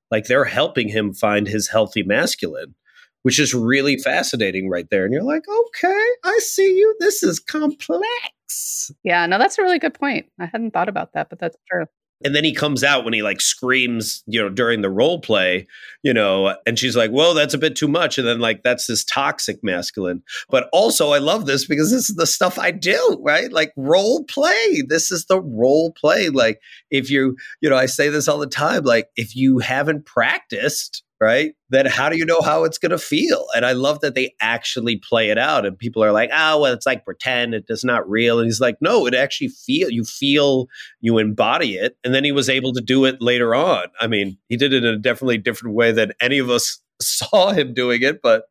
Like 0.09 0.25
they're 0.25 0.45
helping 0.45 0.89
him 0.89 1.13
find 1.13 1.47
his 1.47 1.67
healthy 1.67 2.01
masculine, 2.01 2.73
which 3.21 3.37
is 3.37 3.53
really 3.53 3.99
fascinating 3.99 4.67
right 4.67 4.87
there. 4.89 5.05
And 5.05 5.13
you're 5.13 5.21
like, 5.21 5.43
okay, 5.47 6.05
I 6.25 6.39
see 6.39 6.75
you. 6.75 6.95
This 6.99 7.21
is 7.21 7.39
complex. 7.39 8.91
Yeah, 9.03 9.27
no, 9.27 9.37
that's 9.37 9.59
a 9.59 9.61
really 9.61 9.77
good 9.77 9.93
point. 9.93 10.25
I 10.39 10.47
hadn't 10.47 10.71
thought 10.71 10.89
about 10.89 11.13
that, 11.13 11.29
but 11.29 11.37
that's 11.37 11.57
true 11.71 11.85
and 12.23 12.35
then 12.35 12.43
he 12.43 12.53
comes 12.53 12.83
out 12.83 13.03
when 13.03 13.13
he 13.13 13.21
like 13.21 13.41
screams 13.41 14.23
you 14.27 14.41
know 14.41 14.49
during 14.49 14.81
the 14.81 14.89
role 14.89 15.19
play 15.19 15.67
you 16.03 16.13
know 16.13 16.55
and 16.65 16.77
she's 16.77 16.95
like 16.95 17.11
whoa 17.11 17.33
that's 17.33 17.53
a 17.53 17.57
bit 17.57 17.75
too 17.75 17.87
much. 17.87 18.17
And 18.17 18.27
then 18.27 18.39
like 18.39 18.63
that's 18.63 18.87
this 18.87 19.03
toxic 19.03 19.63
masculine. 19.63 20.23
But 20.49 20.69
also 20.71 21.11
i 21.11 21.17
love 21.17 21.45
this 21.45 21.65
because 21.65 21.91
this 21.91 22.09
is 22.09 22.15
the 22.15 22.27
stuff 22.27 22.59
i 22.59 22.71
do 22.71 23.17
right? 23.21 23.51
Like 23.51 23.73
role 23.75 24.23
play. 24.25 24.83
This 24.87 25.11
is 25.11 25.25
the 25.25 25.41
role 25.41 25.91
play. 25.91 26.29
Like 26.29 26.59
if 26.89 27.09
you 27.09 27.35
you 27.61 27.69
know 27.69 27.77
i 27.77 27.85
say 27.85 28.09
this 28.09 28.27
all 28.27 28.39
the 28.39 28.47
time 28.47 28.83
like 28.83 29.09
if 29.15 29.35
you 29.35 29.59
haven't 29.59 30.05
practiced 30.05 31.03
right? 31.21 31.53
Then 31.69 31.85
how 31.85 32.09
do 32.09 32.17
you 32.17 32.25
know 32.25 32.41
how 32.41 32.63
it's 32.63 32.77
going 32.77 32.91
to 32.91 32.97
feel? 32.97 33.45
And 33.55 33.65
I 33.65 33.73
love 33.73 33.99
that 34.01 34.15
they 34.15 34.33
actually 34.41 34.97
play 34.97 35.29
it 35.29 35.37
out. 35.37 35.65
And 35.65 35.77
people 35.77 36.03
are 36.03 36.11
like, 36.11 36.29
oh, 36.33 36.61
well, 36.61 36.73
it's 36.73 36.85
like 36.85 37.05
pretend, 37.05 37.53
it's 37.53 37.83
not 37.83 38.09
real. 38.09 38.39
And 38.39 38.47
he's 38.47 38.61
like, 38.61 38.77
no, 38.81 39.05
it 39.05 39.13
actually 39.13 39.49
feel 39.49 39.89
you 39.89 40.03
feel 40.03 40.67
you 41.01 41.17
embody 41.17 41.75
it. 41.75 41.97
And 42.03 42.13
then 42.13 42.23
he 42.23 42.31
was 42.31 42.49
able 42.49 42.73
to 42.73 42.81
do 42.81 43.05
it 43.05 43.21
later 43.21 43.53
on. 43.53 43.85
I 43.99 44.07
mean, 44.07 44.37
he 44.47 44.57
did 44.57 44.73
it 44.73 44.83
in 44.83 44.93
a 44.93 44.97
definitely 44.97 45.37
different 45.37 45.75
way 45.75 45.91
than 45.91 46.13
any 46.21 46.39
of 46.39 46.49
us 46.49 46.81
saw 47.01 47.51
him 47.51 47.73
doing 47.73 48.01
it, 48.01 48.21
but 48.21 48.43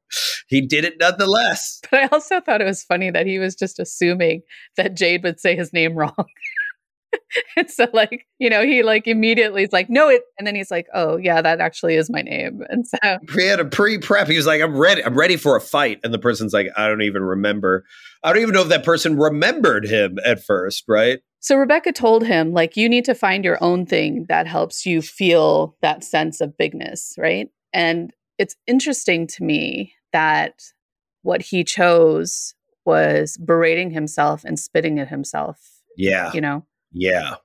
he 0.46 0.60
did 0.60 0.84
it 0.84 0.98
nonetheless. 0.98 1.80
But 1.90 2.00
I 2.00 2.06
also 2.08 2.40
thought 2.40 2.60
it 2.60 2.64
was 2.64 2.82
funny 2.82 3.10
that 3.10 3.26
he 3.26 3.38
was 3.38 3.54
just 3.54 3.78
assuming 3.78 4.42
that 4.76 4.94
Jade 4.94 5.22
would 5.22 5.40
say 5.40 5.56
his 5.56 5.72
name 5.72 5.94
wrong. 5.96 6.14
and 7.56 7.70
so 7.70 7.86
like 7.92 8.26
you 8.38 8.48
know 8.48 8.64
he 8.64 8.82
like 8.82 9.06
immediately 9.06 9.62
is 9.62 9.72
like 9.72 9.88
no 9.90 10.08
it 10.08 10.22
and 10.38 10.46
then 10.46 10.54
he's 10.54 10.70
like 10.70 10.86
oh 10.94 11.16
yeah 11.16 11.42
that 11.42 11.60
actually 11.60 11.94
is 11.94 12.10
my 12.10 12.22
name. 12.22 12.62
And 12.68 12.86
so 12.86 12.98
he 13.34 13.46
had 13.46 13.60
a 13.60 13.64
pre-prep. 13.64 14.28
He 14.28 14.36
was 14.36 14.46
like 14.46 14.60
i'm 14.60 14.76
ready 14.76 15.04
i'm 15.04 15.16
ready 15.16 15.36
for 15.36 15.56
a 15.56 15.60
fight. 15.60 16.00
And 16.02 16.12
the 16.12 16.18
person's 16.18 16.52
like 16.52 16.68
i 16.76 16.88
don't 16.88 17.02
even 17.02 17.22
remember. 17.22 17.84
I 18.24 18.32
don't 18.32 18.42
even 18.42 18.54
know 18.54 18.62
if 18.62 18.68
that 18.68 18.84
person 18.84 19.16
remembered 19.16 19.86
him 19.86 20.18
at 20.24 20.42
first 20.42 20.84
right? 20.88 21.20
So 21.40 21.56
rebecca 21.56 21.92
told 21.92 22.24
him 22.24 22.52
like 22.52 22.76
you 22.76 22.88
need 22.88 23.04
to 23.06 23.14
find 23.14 23.44
your 23.44 23.62
own 23.62 23.86
thing 23.86 24.26
that 24.28 24.46
helps 24.46 24.86
you 24.86 25.02
feel 25.02 25.76
that 25.82 26.04
sense 26.04 26.40
of 26.40 26.56
bigness 26.56 27.14
right? 27.18 27.48
And 27.72 28.12
it's 28.38 28.56
interesting 28.66 29.26
to 29.26 29.44
me 29.44 29.92
that 30.12 30.54
what 31.22 31.42
he 31.42 31.64
chose 31.64 32.54
was 32.86 33.36
berating 33.36 33.90
himself 33.90 34.44
and 34.44 34.58
spitting 34.58 34.98
at 34.98 35.08
himself 35.08 35.58
yeah. 35.98 36.32
you 36.32 36.40
know 36.40 36.64
yeah. 36.92 37.36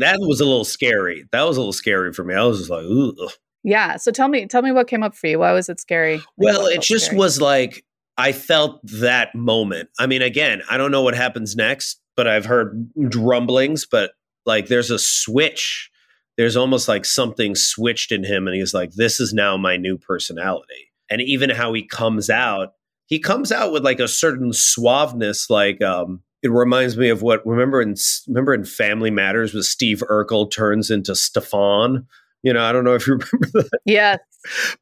That 0.00 0.18
was 0.20 0.40
a 0.40 0.44
little 0.44 0.64
scary. 0.64 1.24
That 1.32 1.42
was 1.42 1.56
a 1.56 1.60
little 1.60 1.72
scary 1.72 2.12
for 2.12 2.24
me. 2.24 2.34
I 2.34 2.44
was 2.44 2.58
just 2.58 2.70
like, 2.70 2.84
ooh. 2.84 3.28
Yeah. 3.62 3.96
So 3.96 4.10
tell 4.10 4.28
me, 4.28 4.46
tell 4.46 4.62
me 4.62 4.72
what 4.72 4.88
came 4.88 5.02
up 5.02 5.14
for 5.14 5.26
you. 5.26 5.38
Why 5.38 5.52
was 5.52 5.68
it 5.68 5.80
scary? 5.80 6.16
Like, 6.16 6.26
well, 6.36 6.66
it 6.66 6.80
just 6.80 7.06
scary? 7.06 7.18
was 7.18 7.40
like 7.40 7.84
I 8.18 8.32
felt 8.32 8.80
that 8.84 9.34
moment. 9.34 9.88
I 9.98 10.06
mean, 10.06 10.22
again, 10.22 10.62
I 10.70 10.76
don't 10.76 10.90
know 10.90 11.02
what 11.02 11.14
happens 11.14 11.56
next, 11.56 12.00
but 12.16 12.26
I've 12.26 12.44
heard 12.44 12.90
rumblings, 12.96 13.86
but 13.86 14.12
like 14.44 14.66
there's 14.66 14.90
a 14.90 14.98
switch. 14.98 15.90
There's 16.36 16.56
almost 16.56 16.88
like 16.88 17.04
something 17.04 17.54
switched 17.54 18.12
in 18.12 18.24
him, 18.24 18.46
and 18.46 18.56
he's 18.56 18.74
like, 18.74 18.92
This 18.92 19.20
is 19.20 19.32
now 19.32 19.56
my 19.56 19.76
new 19.76 19.98
personality. 19.98 20.90
And 21.10 21.20
even 21.20 21.50
how 21.50 21.72
he 21.72 21.86
comes 21.86 22.30
out, 22.30 22.74
he 23.06 23.18
comes 23.18 23.52
out 23.52 23.72
with 23.72 23.84
like 23.84 24.00
a 24.00 24.08
certain 24.08 24.50
suaveness, 24.50 25.50
like 25.50 25.82
um, 25.82 26.22
it 26.42 26.50
reminds 26.50 26.96
me 26.96 27.08
of 27.08 27.22
what 27.22 27.46
remember 27.46 27.80
in 27.80 27.94
remember 28.26 28.54
in 28.54 28.64
Family 28.64 29.10
Matters 29.10 29.54
with 29.54 29.64
Steve 29.64 30.02
Urkel 30.10 30.50
turns 30.50 30.90
into 30.90 31.14
Stefan. 31.14 32.06
You 32.42 32.52
know, 32.52 32.64
I 32.64 32.72
don't 32.72 32.84
know 32.84 32.94
if 32.94 33.06
you 33.06 33.14
remember 33.32 33.62
that. 33.62 33.78
Yes. 33.84 34.18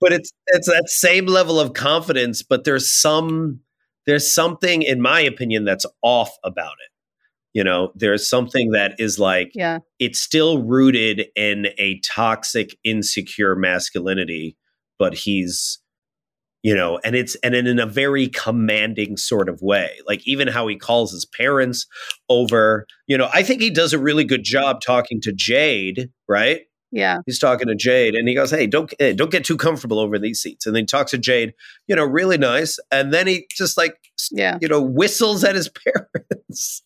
But 0.01 0.13
it's 0.13 0.33
it's 0.49 0.69
that 0.69 0.89
same 0.89 1.27
level 1.27 1.61
of 1.61 1.75
confidence, 1.75 2.43
but 2.43 2.65
there's 2.65 2.91
some 2.91 3.61
there's 4.07 4.33
something 4.33 4.83
in 4.83 5.03
my 5.03 5.21
opinion 5.21 5.65
that's 5.65 5.87
off 6.03 6.31
about 6.43 6.73
it. 6.73 6.91
You 7.53 7.65
know, 7.65 7.93
there's 7.95 8.29
something 8.29 8.71
that 8.71 8.95
is 8.99 9.19
like 9.19 9.51
yeah. 9.55 9.81
it's 9.99 10.21
still 10.21 10.63
rooted 10.63 11.27
in 11.37 11.69
a 11.79 12.01
toxic 12.01 12.79
insecure 12.85 13.57
masculinity, 13.57 14.57
but 14.99 15.15
he's 15.15 15.80
you 16.63 16.75
know 16.75 16.99
and 17.05 17.15
it's 17.17 17.35
and 17.37 17.55
in 17.55 17.79
a 17.79 17.87
very 17.87 18.29
commanding 18.29 19.17
sort 19.17 19.49
of 19.49 19.61
way 19.63 19.91
like 20.07 20.27
even 20.27 20.49
how 20.49 20.67
he 20.67 20.77
calls 20.77 21.13
his 21.13 21.25
parents 21.25 21.87
over 22.29 22.87
you 23.07 23.17
know 23.17 23.29
i 23.33 23.43
think 23.43 23.61
he 23.61 23.71
does 23.71 23.93
a 23.93 23.99
really 23.99 24.25
good 24.25 24.45
job 24.45 24.81
talking 24.81 25.21
to 25.21 25.33
jade 25.33 26.11
right 26.29 26.63
Yeah. 26.93 27.19
He's 27.25 27.39
talking 27.39 27.69
to 27.69 27.77
Jade, 27.77 28.17
and 28.17 28.27
he 28.29 28.35
goes, 28.35 28.51
"Hey, 28.51 28.67
don't 28.67 28.93
hey, 28.99 29.13
don't 29.13 29.31
get 29.31 29.45
too 29.45 29.57
comfortable 29.57 30.01
over 30.01 30.19
these 30.19 30.41
seats." 30.41 30.67
And 30.67 30.75
then 30.75 30.83
he 30.83 30.87
talks 30.87 31.13
to 31.13 31.19
Jade, 31.19 31.55
you 31.87 31.95
know, 31.95 32.05
really 32.05 32.37
nice, 32.37 32.81
and 32.91 33.13
then 33.15 33.29
he 33.29 33.47
just 33.57 33.77
like, 33.77 33.95
Yeah. 34.33 34.59
you 34.61 34.67
know, 34.67 34.83
whistles 34.83 35.45
at 35.45 35.55
his 35.55 35.69
parents. 35.85 36.83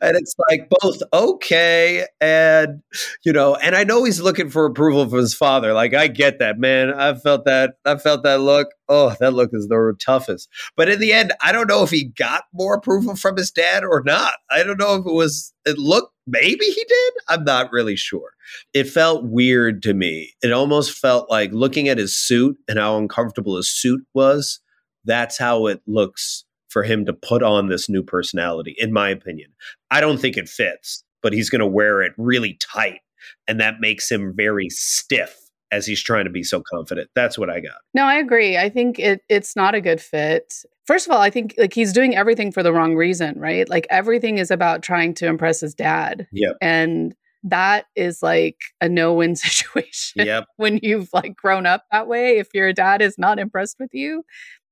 And 0.00 0.16
it's 0.16 0.34
like 0.48 0.70
both 0.80 1.02
okay 1.12 2.06
and 2.20 2.82
you 3.24 3.32
know, 3.32 3.54
and 3.56 3.74
I 3.76 3.84
know 3.84 4.04
he's 4.04 4.20
looking 4.20 4.50
for 4.50 4.64
approval 4.64 5.08
from 5.08 5.18
his 5.18 5.34
father. 5.34 5.72
Like 5.72 5.94
I 5.94 6.08
get 6.08 6.38
that, 6.38 6.58
man. 6.58 6.92
I 6.94 7.14
felt 7.14 7.44
that. 7.44 7.74
I 7.84 7.96
felt 7.96 8.22
that 8.22 8.40
look. 8.40 8.68
Oh, 8.88 9.14
that 9.20 9.32
look 9.32 9.50
is 9.52 9.68
the 9.68 9.94
toughest. 10.04 10.48
But 10.76 10.88
in 10.88 11.00
the 11.00 11.12
end, 11.12 11.32
I 11.40 11.52
don't 11.52 11.68
know 11.68 11.82
if 11.82 11.90
he 11.90 12.04
got 12.04 12.44
more 12.52 12.74
approval 12.74 13.16
from 13.16 13.36
his 13.36 13.50
dad 13.50 13.84
or 13.84 14.02
not. 14.04 14.32
I 14.50 14.62
don't 14.62 14.78
know 14.78 14.94
if 14.96 15.06
it 15.06 15.12
was. 15.12 15.52
It 15.64 15.78
looked 15.78 16.12
maybe 16.26 16.64
he 16.64 16.84
did. 16.84 17.12
I'm 17.28 17.44
not 17.44 17.72
really 17.72 17.96
sure. 17.96 18.30
It 18.72 18.88
felt 18.88 19.24
weird 19.24 19.82
to 19.82 19.94
me. 19.94 20.32
It 20.42 20.52
almost 20.52 20.98
felt 20.98 21.30
like 21.30 21.52
looking 21.52 21.88
at 21.88 21.98
his 21.98 22.16
suit 22.16 22.56
and 22.68 22.78
how 22.78 22.96
uncomfortable 22.96 23.56
his 23.56 23.70
suit 23.70 24.02
was. 24.14 24.60
That's 25.04 25.36
how 25.38 25.66
it 25.66 25.82
looks 25.86 26.44
for 26.72 26.82
him 26.82 27.04
to 27.06 27.12
put 27.12 27.42
on 27.42 27.68
this 27.68 27.88
new 27.88 28.02
personality, 28.02 28.74
in 28.78 28.92
my 28.92 29.10
opinion. 29.10 29.50
I 29.90 30.00
don't 30.00 30.18
think 30.18 30.36
it 30.36 30.48
fits, 30.48 31.04
but 31.22 31.32
he's 31.32 31.50
going 31.50 31.60
to 31.60 31.66
wear 31.66 32.02
it 32.02 32.12
really 32.16 32.58
tight. 32.60 33.00
And 33.46 33.60
that 33.60 33.80
makes 33.80 34.10
him 34.10 34.32
very 34.34 34.68
stiff 34.70 35.36
as 35.70 35.86
he's 35.86 36.02
trying 36.02 36.24
to 36.24 36.30
be 36.30 36.42
so 36.42 36.62
confident. 36.72 37.08
That's 37.14 37.38
what 37.38 37.50
I 37.50 37.60
got. 37.60 37.76
No, 37.94 38.04
I 38.04 38.16
agree. 38.16 38.56
I 38.56 38.68
think 38.68 38.98
it 38.98 39.20
it's 39.28 39.54
not 39.56 39.74
a 39.74 39.80
good 39.80 40.00
fit. 40.00 40.54
First 40.86 41.06
of 41.06 41.12
all, 41.12 41.20
I 41.20 41.30
think 41.30 41.54
like 41.58 41.72
he's 41.72 41.92
doing 41.92 42.16
everything 42.16 42.50
for 42.50 42.62
the 42.62 42.72
wrong 42.72 42.96
reason, 42.96 43.38
right? 43.38 43.68
Like 43.68 43.86
everything 43.88 44.38
is 44.38 44.50
about 44.50 44.82
trying 44.82 45.14
to 45.14 45.26
impress 45.26 45.60
his 45.60 45.74
dad. 45.74 46.26
Yep. 46.32 46.56
And 46.60 47.14
that 47.44 47.86
is 47.96 48.22
like 48.22 48.56
a 48.80 48.88
no-win 48.88 49.36
situation 49.36 50.26
Yep. 50.26 50.44
when 50.56 50.80
you've 50.82 51.08
like 51.12 51.36
grown 51.36 51.66
up 51.66 51.84
that 51.92 52.08
way. 52.08 52.38
If 52.38 52.48
your 52.54 52.72
dad 52.72 53.00
is 53.02 53.16
not 53.18 53.38
impressed 53.38 53.76
with 53.78 53.90
you, 53.92 54.24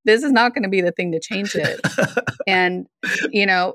this 0.04 0.22
is 0.22 0.32
not 0.32 0.54
going 0.54 0.62
to 0.62 0.68
be 0.68 0.80
the 0.80 0.92
thing 0.92 1.12
to 1.12 1.20
change 1.20 1.54
it. 1.54 1.80
and 2.46 2.86
you 3.30 3.46
know, 3.46 3.74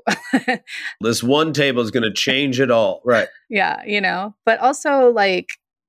this 1.00 1.22
one 1.22 1.52
table 1.52 1.82
is 1.82 1.90
going 1.90 2.02
to 2.02 2.12
change 2.12 2.60
it 2.60 2.70
all. 2.70 3.00
Right. 3.04 3.28
yeah, 3.48 3.82
you 3.86 4.00
know, 4.00 4.34
but 4.44 4.58
also 4.60 5.10
like 5.10 5.48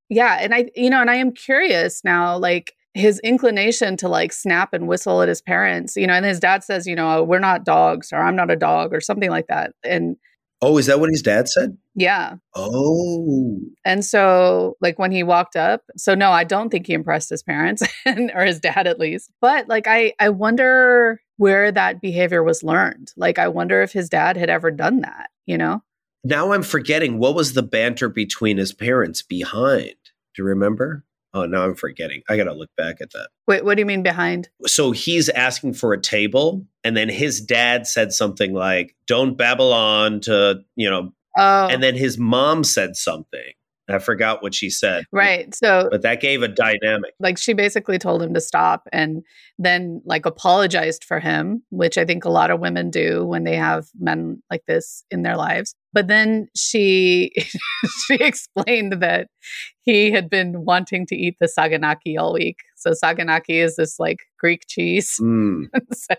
yeah, 0.10 0.38
and 0.40 0.54
I 0.54 0.70
you 0.76 0.90
know, 0.90 1.02
and 1.02 1.10
I 1.10 1.16
am 1.16 1.32
curious 1.32 2.04
now 2.04 2.38
like 2.38 2.74
his 2.94 3.20
inclination 3.20 3.96
to 3.98 4.10
like 4.10 4.34
snap 4.34 4.74
and 4.74 4.88
whistle 4.88 5.22
at 5.22 5.30
his 5.30 5.42
parents, 5.42 5.96
you 5.96 6.08
know, 6.08 6.14
and 6.14 6.26
his 6.26 6.40
dad 6.40 6.64
says, 6.64 6.88
you 6.88 6.96
know, 6.96 7.20
oh, 7.20 7.24
we're 7.24 7.40
not 7.40 7.64
dogs 7.64 8.12
or 8.12 8.18
I'm 8.18 8.36
not 8.36 8.50
a 8.50 8.56
dog 8.56 8.94
or 8.94 9.02
something 9.02 9.30
like 9.30 9.48
that. 9.48 9.72
And 9.84 10.18
Oh, 10.62 10.78
is 10.78 10.88
that 10.88 11.00
what 11.00 11.10
his 11.10 11.22
dad 11.22 11.48
said? 11.48 11.78
yeah. 11.98 12.36
Oh. 12.56 13.60
And 13.84 14.06
so 14.06 14.78
like 14.82 15.00
when 15.00 15.12
he 15.12 15.24
walked 15.24 15.56
up, 15.56 15.82
so 15.98 16.14
no, 16.14 16.32
I 16.32 16.44
don't 16.44 16.70
think 16.70 16.86
he 16.88 16.94
impressed 16.94 17.30
his 17.30 17.42
parents 17.42 17.84
and 18.06 18.32
or 18.34 18.46
his 18.46 18.60
dad 18.60 18.86
at 18.88 19.00
least. 19.00 19.32
But 19.42 19.68
like 19.68 19.88
I 19.88 20.14
I 20.20 20.30
wonder 20.30 21.22
where 21.38 21.72
that 21.72 22.02
behavior 22.02 22.44
was 22.44 22.64
learned. 22.64 23.12
Like 23.18 23.40
I 23.40 23.48
wonder 23.48 23.82
if 23.82 23.92
his 23.92 24.10
dad 24.10 24.38
had 24.38 24.50
ever 24.50 24.72
done 24.72 25.02
that, 25.02 25.30
you 25.46 25.58
know? 25.58 25.82
Now 26.24 26.54
I'm 26.54 26.64
forgetting 26.64 27.18
what 27.18 27.36
was 27.36 27.54
the 27.54 27.64
banter 27.64 28.10
between 28.10 28.58
his 28.58 28.74
parents 28.74 29.22
behind. 29.22 29.96
Do 30.36 30.44
you 30.44 30.46
remember? 30.46 31.04
Oh, 31.34 31.46
now 31.46 31.64
I'm 31.64 31.76
forgetting. 31.76 32.22
I 32.30 32.38
got 32.38 32.46
to 32.46 32.54
look 32.54 32.70
back 32.78 33.02
at 33.02 33.12
that. 33.12 33.30
Wait, 33.48 33.64
what 33.66 33.76
do 33.76 33.82
you 33.82 33.86
mean 33.86 34.02
behind? 34.04 34.50
So 34.66 34.92
he's 34.92 35.30
asking 35.30 35.74
for 35.74 35.94
a 35.94 36.02
table, 36.02 36.66
and 36.84 36.96
then 36.98 37.10
his 37.10 37.42
dad 37.42 37.86
said 37.88 38.12
something 38.14 38.54
like, 38.54 38.96
Don't 39.08 39.38
babble 39.38 39.74
on 39.74 40.22
to, 40.22 40.62
you 40.76 40.90
know, 40.90 41.12
Oh, 41.38 41.68
and 41.68 41.84
then 41.84 41.96
his 41.96 42.18
mom 42.18 42.64
said 42.64 42.96
something. 42.96 43.52
I 43.90 44.00
forgot 44.00 44.42
what 44.44 44.54
she 44.54 44.70
said. 44.70 45.06
right. 45.14 45.54
So 45.56 45.88
But 45.90 46.02
that 46.02 46.20
gave 46.20 46.42
a 46.42 46.48
dynamic. 46.50 47.14
like 47.22 47.38
she 47.38 47.54
basically 47.54 47.98
told 47.98 48.22
him 48.22 48.34
to 48.34 48.42
stop 48.42 48.88
and 48.92 49.24
then 49.58 50.02
like 50.04 50.26
apologized 50.26 51.06
for 51.06 51.20
him 51.22 51.64
which 51.70 51.98
i 51.98 52.04
think 52.04 52.26
a 52.26 52.30
lot 52.30 52.52
of 52.52 52.60
women 52.60 52.90
do 52.90 53.26
when 53.26 53.44
they 53.46 53.56
have 53.56 53.88
men 53.98 54.42
like 54.52 54.66
this 54.68 55.06
in 55.10 55.22
their 55.24 55.38
lives 55.38 55.74
but 55.98 56.08
then 56.08 56.48
she 56.56 57.32
she 58.06 58.16
explained 58.16 58.94
that 59.02 59.28
he 59.82 60.12
had 60.12 60.30
been 60.30 60.64
wanting 60.64 61.08
to 61.08 61.16
eat 61.16 61.36
the 61.40 61.50
saganaki 61.58 62.20
all 62.20 62.34
week 62.34 62.58
so 62.76 62.92
saganaki 62.92 63.64
is 63.66 63.76
this 63.78 63.96
like 64.00 64.20
greek 64.40 64.62
cheese 64.68 65.18
Mm. 65.20 65.64
so 65.94 66.16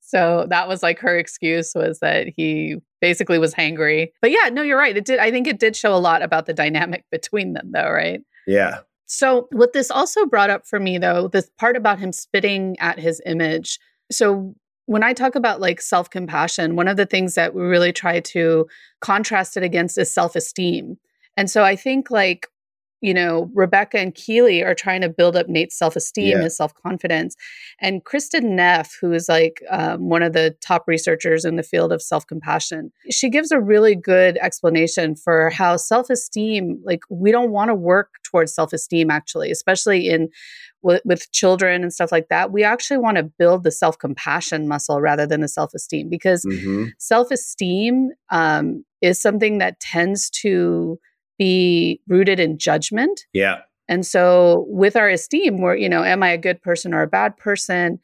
so 0.00 0.46
that 0.50 0.68
was 0.68 0.82
like 0.82 0.98
her 0.98 1.16
excuse 1.18 1.72
was 1.74 2.00
that 2.00 2.26
he 2.36 2.76
basically 3.00 3.38
was 3.38 3.54
hangry 3.54 4.08
but 4.20 4.30
yeah 4.30 4.50
no 4.52 4.60
you're 4.62 4.78
right 4.78 4.96
it 4.96 5.06
did 5.06 5.18
i 5.18 5.30
think 5.30 5.46
it 5.46 5.58
did 5.58 5.74
show 5.74 5.94
a 5.94 6.04
lot 6.08 6.20
about 6.22 6.44
the 6.44 6.52
dynamic 6.52 7.04
between 7.10 7.54
them 7.54 7.70
though 7.72 7.90
right 7.90 8.20
Yeah. 8.46 8.80
so, 9.06 9.48
what 9.52 9.72
this 9.72 9.90
also 9.90 10.26
brought 10.26 10.50
up 10.50 10.66
for 10.66 10.78
me, 10.80 10.98
though, 10.98 11.28
this 11.28 11.48
part 11.58 11.76
about 11.76 11.98
him 11.98 12.12
spitting 12.12 12.76
at 12.80 12.98
his 12.98 13.22
image. 13.24 13.78
So, 14.12 14.54
when 14.86 15.02
I 15.02 15.12
talk 15.12 15.34
about 15.34 15.60
like 15.60 15.80
self 15.80 16.10
compassion, 16.10 16.76
one 16.76 16.88
of 16.88 16.96
the 16.96 17.06
things 17.06 17.34
that 17.34 17.54
we 17.54 17.62
really 17.62 17.92
try 17.92 18.20
to 18.20 18.66
contrast 19.00 19.56
it 19.56 19.62
against 19.62 19.98
is 19.98 20.12
self 20.12 20.34
esteem. 20.34 20.98
And 21.36 21.50
so, 21.50 21.62
I 21.62 21.76
think 21.76 22.10
like, 22.10 22.48
you 23.02 23.12
know, 23.12 23.50
Rebecca 23.54 23.98
and 23.98 24.14
Keeley 24.14 24.62
are 24.64 24.74
trying 24.74 25.02
to 25.02 25.08
build 25.08 25.36
up 25.36 25.48
Nate's 25.48 25.76
self 25.78 25.96
esteem, 25.96 26.38
Yeah. 26.38 26.42
his 26.44 26.56
self 26.56 26.72
confidence. 26.74 27.36
And 27.80 28.04
Kristin 28.04 28.54
Neff, 28.54 28.96
who 29.00 29.12
is 29.12 29.28
like 29.28 29.62
um, 29.70 30.08
one 30.08 30.22
of 30.22 30.32
the 30.32 30.56
top 30.60 30.84
researchers 30.86 31.44
in 31.44 31.56
the 31.56 31.62
field 31.62 31.92
of 31.92 32.00
self 32.02 32.26
compassion, 32.26 32.90
she 33.10 33.28
gives 33.28 33.52
a 33.52 33.60
really 33.60 33.94
good 33.94 34.38
explanation 34.38 35.14
for 35.14 35.50
how 35.50 35.76
self 35.76 36.08
esteem, 36.10 36.80
like, 36.84 37.00
we 37.10 37.30
don't 37.30 37.50
want 37.50 37.68
to 37.68 37.74
work 37.74 38.14
towards 38.24 38.54
self 38.54 38.72
esteem, 38.72 39.10
actually, 39.10 39.50
especially 39.50 40.08
in 40.08 40.28
with, 40.82 41.02
with 41.04 41.30
children 41.32 41.82
and 41.82 41.92
stuff 41.92 42.12
like 42.12 42.28
that. 42.28 42.52
We 42.52 42.62
actually 42.64 42.98
want 42.98 43.16
to 43.18 43.24
build 43.24 43.64
the 43.64 43.70
self 43.70 43.98
compassion 43.98 44.68
muscle 44.68 45.00
rather 45.00 45.26
than 45.26 45.40
the 45.42 45.48
self 45.48 45.74
esteem 45.74 46.08
because 46.08 46.44
Mhm. 46.46 46.92
self 46.98 47.30
esteem 47.30 48.10
um, 48.30 48.84
is 49.02 49.20
something 49.20 49.58
that 49.58 49.80
tends 49.80 50.30
to 50.30 50.98
be 51.38 52.00
rooted 52.08 52.40
in 52.40 52.58
judgment. 52.58 53.22
Yeah. 53.32 53.58
And 53.88 54.04
so 54.04 54.64
with 54.68 54.96
our 54.96 55.08
esteem, 55.08 55.60
we're, 55.60 55.76
you 55.76 55.88
know, 55.88 56.02
am 56.02 56.22
I 56.22 56.30
a 56.30 56.38
good 56.38 56.60
person 56.60 56.92
or 56.92 57.02
a 57.02 57.06
bad 57.06 57.36
person? 57.36 58.00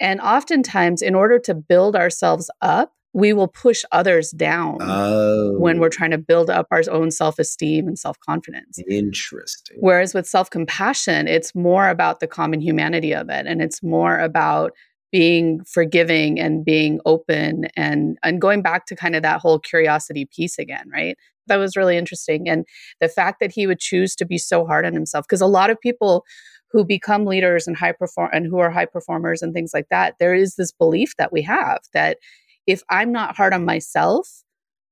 And 0.00 0.20
oftentimes, 0.20 1.02
in 1.02 1.14
order 1.14 1.38
to 1.40 1.54
build 1.54 1.96
ourselves 1.96 2.50
up, 2.60 2.92
we 3.12 3.32
will 3.32 3.46
push 3.48 3.84
others 3.92 4.30
down 4.32 4.78
Oh. 4.80 5.56
when 5.58 5.78
we're 5.78 5.88
trying 5.88 6.10
to 6.10 6.18
build 6.18 6.50
up 6.50 6.66
our 6.72 6.82
own 6.90 7.10
self 7.12 7.38
esteem 7.38 7.86
and 7.86 7.96
self 7.98 8.18
confidence. 8.20 8.78
interesting. 8.88 9.76
Whereas 9.80 10.14
with 10.14 10.26
self 10.26 10.50
compassion, 10.50 11.28
it's 11.28 11.54
more 11.54 11.88
about 11.88 12.18
the 12.20 12.26
common 12.26 12.60
humanity 12.60 13.12
of 13.14 13.28
it. 13.30 13.46
And 13.46 13.62
it's 13.62 13.82
more 13.84 14.18
about 14.18 14.72
being 15.12 15.62
forgiving 15.64 16.40
and 16.40 16.64
being 16.64 16.98
open 17.06 17.66
and, 17.76 18.18
and 18.24 18.40
going 18.40 18.62
back 18.62 18.84
to 18.86 18.96
kind 18.96 19.14
of 19.14 19.22
that 19.22 19.40
whole 19.40 19.60
curiosity 19.60 20.24
piece 20.26 20.58
again, 20.58 20.88
right? 20.92 21.16
That 21.46 21.56
was 21.56 21.76
really 21.76 21.96
interesting. 21.96 22.48
And 22.48 22.64
the 23.00 23.08
fact 23.08 23.38
that 23.40 23.52
he 23.52 23.66
would 23.66 23.80
choose 23.80 24.14
to 24.16 24.26
be 24.26 24.38
so 24.38 24.64
hard 24.66 24.86
on 24.86 24.94
himself, 24.94 25.24
because 25.28 25.40
a 25.40 25.46
lot 25.46 25.70
of 25.70 25.80
people 25.80 26.24
who 26.70 26.84
become 26.84 27.24
leaders 27.24 27.66
and 27.66 27.76
high 27.76 27.92
perform 27.92 28.30
and 28.32 28.46
who 28.46 28.58
are 28.58 28.70
high 28.70 28.86
performers 28.86 29.42
and 29.42 29.54
things 29.54 29.72
like 29.72 29.86
that, 29.90 30.14
there 30.18 30.34
is 30.34 30.56
this 30.56 30.72
belief 30.72 31.14
that 31.18 31.32
we 31.32 31.42
have 31.42 31.78
that 31.92 32.18
if 32.66 32.82
I'm 32.90 33.12
not 33.12 33.36
hard 33.36 33.52
on 33.52 33.64
myself, 33.64 34.42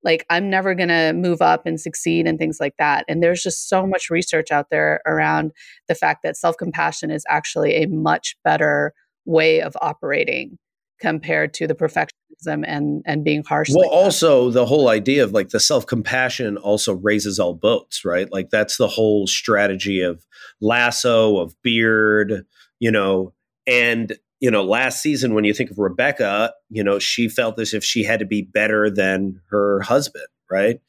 like 0.05 0.27
I'm 0.31 0.51
never 0.51 0.75
going 0.75 0.89
to 0.89 1.13
move 1.13 1.43
up 1.43 1.67
and 1.67 1.81
succeed 1.81 2.27
and 2.27 2.39
things 2.39 2.59
like 2.61 2.75
that. 2.79 3.05
And 3.09 3.23
there's 3.23 3.43
just 3.43 3.69
so 3.69 3.87
much 3.87 4.11
research 4.11 4.51
out 4.51 4.67
there 4.71 5.01
around 5.07 5.53
the 5.89 5.95
fact 5.95 6.23
that 6.23 6.37
self 6.37 6.57
compassion 6.57 7.11
is 7.11 7.25
actually 7.29 7.83
a 7.83 7.87
much 7.89 8.37
better 8.45 8.93
way 9.25 9.61
of 9.61 9.77
operating 9.81 10.59
compared 11.01 11.55
to 11.55 11.67
the 11.67 11.75
perfectionism 11.75 12.11
and 12.47 13.03
and 13.05 13.25
being 13.25 13.45
harsh. 13.45 13.71
Well, 13.71 13.89
like 13.89 13.91
also 13.91 14.51
the 14.51 14.67
whole 14.67 14.89
idea 14.89 15.25
of 15.25 15.33
like 15.33 15.51
the 15.51 15.61
self 15.61 15.87
compassion 15.87 16.57
also 16.57 16.95
raises 16.95 17.39
all 17.39 17.55
boats, 17.55 18.05
right? 18.05 18.31
Like 18.33 18.51
that's 18.51 18.77
the 18.77 18.89
whole 18.89 19.27
strategy 19.27 20.01
of 20.01 20.25
Lasso, 20.61 21.39
of 21.39 21.55
Beard, 21.63 22.45
you 22.81 22.91
know, 22.91 23.33
and 23.67 24.17
you 24.41 24.51
know, 24.51 24.65
last 24.65 25.01
season 25.01 25.35
when 25.35 25.45
you 25.45 25.55
think 25.55 25.71
of 25.71 25.79
Rebecca, 25.79 26.53
you 26.69 26.83
know, 26.83 26.99
she 26.99 27.29
felt 27.29 27.61
as 27.61 27.73
if 27.73 27.85
she 27.85 28.03
had 28.03 28.19
to 28.19 28.27
be 28.27 28.43
better 28.43 28.91
than 28.91 29.41
her 29.51 29.81
husband, 29.83 30.27
right? 30.51 30.81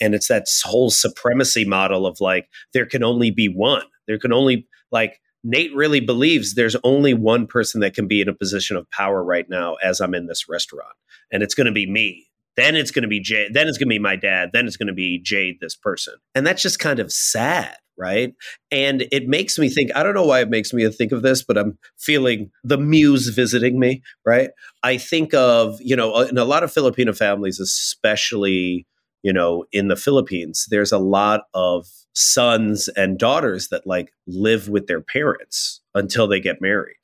And 0.00 0.14
it's 0.14 0.28
that 0.28 0.46
whole 0.64 0.88
supremacy 0.88 1.66
model 1.66 2.06
of 2.06 2.20
like 2.20 2.48
there 2.72 2.86
can 2.86 3.04
only 3.04 3.30
be 3.30 3.48
one. 3.48 3.84
There 4.06 4.18
can 4.18 4.32
only 4.32 4.66
like 4.90 5.20
Nate 5.44 5.74
really 5.74 6.00
believes 6.00 6.54
there's 6.54 6.76
only 6.84 7.14
one 7.14 7.46
person 7.46 7.80
that 7.80 7.94
can 7.94 8.06
be 8.06 8.20
in 8.20 8.28
a 8.28 8.34
position 8.34 8.76
of 8.76 8.90
power 8.90 9.22
right 9.24 9.46
now 9.48 9.74
as 9.82 10.00
I'm 10.00 10.14
in 10.14 10.26
this 10.26 10.48
restaurant, 10.48 10.94
and 11.30 11.42
it's 11.42 11.54
going 11.54 11.66
to 11.66 11.72
be 11.72 11.90
me. 11.90 12.28
Then 12.56 12.76
it's 12.76 12.90
going 12.90 13.02
to 13.02 13.08
be 13.08 13.20
Jade. 13.20 13.54
Then 13.54 13.66
it's 13.66 13.78
going 13.78 13.88
to 13.88 13.94
be 13.94 13.98
my 13.98 14.14
dad. 14.16 14.50
Then 14.52 14.66
it's 14.66 14.76
going 14.76 14.88
to 14.88 14.92
be 14.92 15.18
Jade, 15.18 15.56
this 15.60 15.74
person. 15.74 16.14
And 16.34 16.46
that's 16.46 16.60
just 16.60 16.78
kind 16.78 16.98
of 16.98 17.10
sad, 17.10 17.74
right? 17.96 18.34
And 18.70 19.06
it 19.10 19.26
makes 19.26 19.58
me 19.58 19.70
think, 19.70 19.90
I 19.96 20.02
don't 20.02 20.14
know 20.14 20.26
why 20.26 20.40
it 20.40 20.50
makes 20.50 20.72
me 20.74 20.86
think 20.90 21.12
of 21.12 21.22
this, 21.22 21.42
but 21.42 21.56
I'm 21.56 21.78
feeling 21.98 22.50
the 22.62 22.76
muse 22.76 23.28
visiting 23.28 23.80
me, 23.80 24.02
right? 24.26 24.50
I 24.82 24.98
think 24.98 25.32
of, 25.32 25.78
you 25.80 25.96
know, 25.96 26.20
in 26.20 26.36
a 26.36 26.44
lot 26.44 26.62
of 26.62 26.70
Filipino 26.70 27.14
families, 27.14 27.58
especially, 27.58 28.86
you 29.22 29.32
know, 29.32 29.64
in 29.72 29.88
the 29.88 29.96
Philippines, 29.96 30.66
there's 30.68 30.92
a 30.92 30.98
lot 30.98 31.44
of 31.54 31.86
sons 32.14 32.88
and 32.88 33.18
daughters 33.18 33.68
that 33.68 33.86
like 33.86 34.12
live 34.26 34.68
with 34.68 34.86
their 34.86 35.00
parents 35.00 35.80
until 35.94 36.26
they 36.26 36.40
get 36.40 36.60
married 36.60 36.96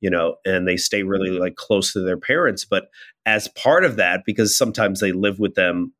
you 0.00 0.10
know 0.10 0.36
and 0.44 0.66
they 0.66 0.76
stay 0.76 1.02
really 1.02 1.30
mm-hmm. 1.30 1.40
like 1.40 1.56
close 1.56 1.92
to 1.92 2.00
their 2.00 2.18
parents. 2.18 2.64
But 2.64 2.90
as 3.24 3.48
part 3.48 3.84
of 3.84 3.96
that 3.96 4.22
because 4.24 4.56
sometimes 4.56 5.00
they 5.00 5.12
live 5.12 5.38
with 5.38 5.54
them 5.54 5.92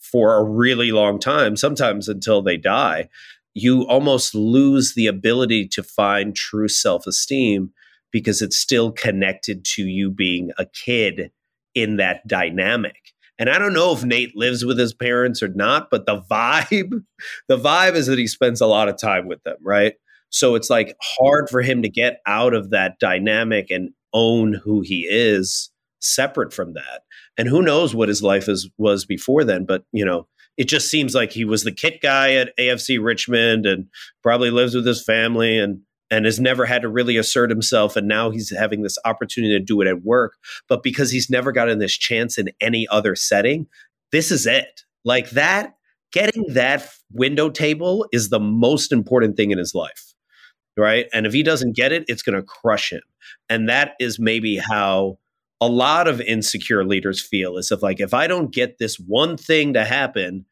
for 0.00 0.36
a 0.36 0.44
really 0.44 0.92
long 0.92 1.18
time 1.18 1.56
sometimes 1.56 2.08
until 2.08 2.42
they 2.42 2.58
die 2.58 3.08
you 3.54 3.86
almost 3.86 4.34
lose 4.34 4.94
the 4.94 5.06
ability 5.06 5.66
to 5.68 5.82
find 5.82 6.34
true 6.34 6.68
self-esteem 6.68 7.72
because 8.10 8.42
it's 8.42 8.58
still 8.58 8.92
connected 8.92 9.64
to 9.64 9.82
you 9.84 10.10
being 10.10 10.50
a 10.58 10.66
kid 10.66 11.30
in 11.74 11.96
that 11.96 12.26
dynamic 12.26 13.13
and 13.38 13.50
I 13.50 13.58
don't 13.58 13.72
know 13.72 13.92
if 13.92 14.04
Nate 14.04 14.36
lives 14.36 14.64
with 14.64 14.78
his 14.78 14.94
parents 14.94 15.42
or 15.42 15.48
not, 15.48 15.88
but 15.90 16.06
the 16.06 16.22
vibe, 16.30 17.04
the 17.48 17.58
vibe 17.58 17.94
is 17.94 18.06
that 18.06 18.18
he 18.18 18.26
spends 18.26 18.60
a 18.60 18.66
lot 18.66 18.88
of 18.88 18.96
time 18.96 19.26
with 19.26 19.42
them, 19.42 19.56
right? 19.62 19.94
So 20.30 20.54
it's 20.54 20.70
like 20.70 20.96
hard 21.00 21.48
for 21.48 21.62
him 21.62 21.82
to 21.82 21.88
get 21.88 22.20
out 22.26 22.54
of 22.54 22.70
that 22.70 22.98
dynamic 22.98 23.70
and 23.70 23.90
own 24.12 24.52
who 24.52 24.80
he 24.80 25.06
is 25.08 25.70
separate 26.00 26.52
from 26.52 26.74
that. 26.74 27.02
And 27.38 27.48
who 27.48 27.62
knows 27.62 27.94
what 27.94 28.08
his 28.08 28.22
life 28.22 28.48
is 28.48 28.68
was 28.78 29.04
before 29.04 29.44
then, 29.44 29.64
but 29.64 29.84
you 29.92 30.04
know, 30.04 30.28
it 30.56 30.68
just 30.68 30.88
seems 30.88 31.14
like 31.14 31.32
he 31.32 31.44
was 31.44 31.64
the 31.64 31.72
kit 31.72 32.00
guy 32.00 32.34
at 32.34 32.56
AFC 32.58 33.02
Richmond 33.02 33.66
and 33.66 33.86
probably 34.22 34.50
lives 34.50 34.74
with 34.74 34.86
his 34.86 35.02
family 35.02 35.58
and 35.58 35.80
and 36.14 36.24
has 36.24 36.38
never 36.38 36.64
had 36.64 36.82
to 36.82 36.88
really 36.88 37.16
assert 37.16 37.50
himself 37.50 37.96
and 37.96 38.06
now 38.06 38.30
he's 38.30 38.50
having 38.56 38.82
this 38.82 38.98
opportunity 39.04 39.52
to 39.58 39.64
do 39.64 39.80
it 39.80 39.88
at 39.88 40.02
work. 40.02 40.34
But 40.68 40.82
because 40.82 41.10
he's 41.10 41.28
never 41.28 41.52
gotten 41.52 41.78
this 41.78 41.96
chance 41.96 42.38
in 42.38 42.50
any 42.60 42.86
other 42.88 43.16
setting 43.16 43.66
this 44.12 44.30
is 44.30 44.46
it. 44.46 44.82
Like 45.04 45.30
that 45.30 45.74
getting 46.12 46.44
that 46.50 46.88
window 47.10 47.50
table 47.50 48.06
is 48.12 48.28
the 48.28 48.38
most 48.38 48.92
important 48.92 49.36
thing 49.36 49.50
in 49.50 49.58
his 49.58 49.74
life 49.74 50.12
right? 50.76 51.06
And 51.12 51.24
if 51.24 51.32
he 51.32 51.44
doesn't 51.44 51.76
get 51.76 51.92
it 51.92 52.04
it's 52.08 52.22
going 52.22 52.36
to 52.36 52.42
crush 52.42 52.92
him. 52.92 53.02
And 53.48 53.68
that 53.68 53.94
is 54.00 54.18
maybe 54.18 54.56
how 54.56 55.18
a 55.60 55.68
lot 55.68 56.08
of 56.08 56.20
insecure 56.20 56.84
leaders 56.84 57.20
feel 57.20 57.56
is 57.56 57.70
if 57.70 57.82
like 57.82 58.00
if 58.00 58.12
i 58.12 58.26
don't 58.26 58.52
get 58.52 58.78
this 58.78 58.96
one 58.96 59.36
thing 59.36 59.72
to 59.72 59.84
happen 59.84 60.44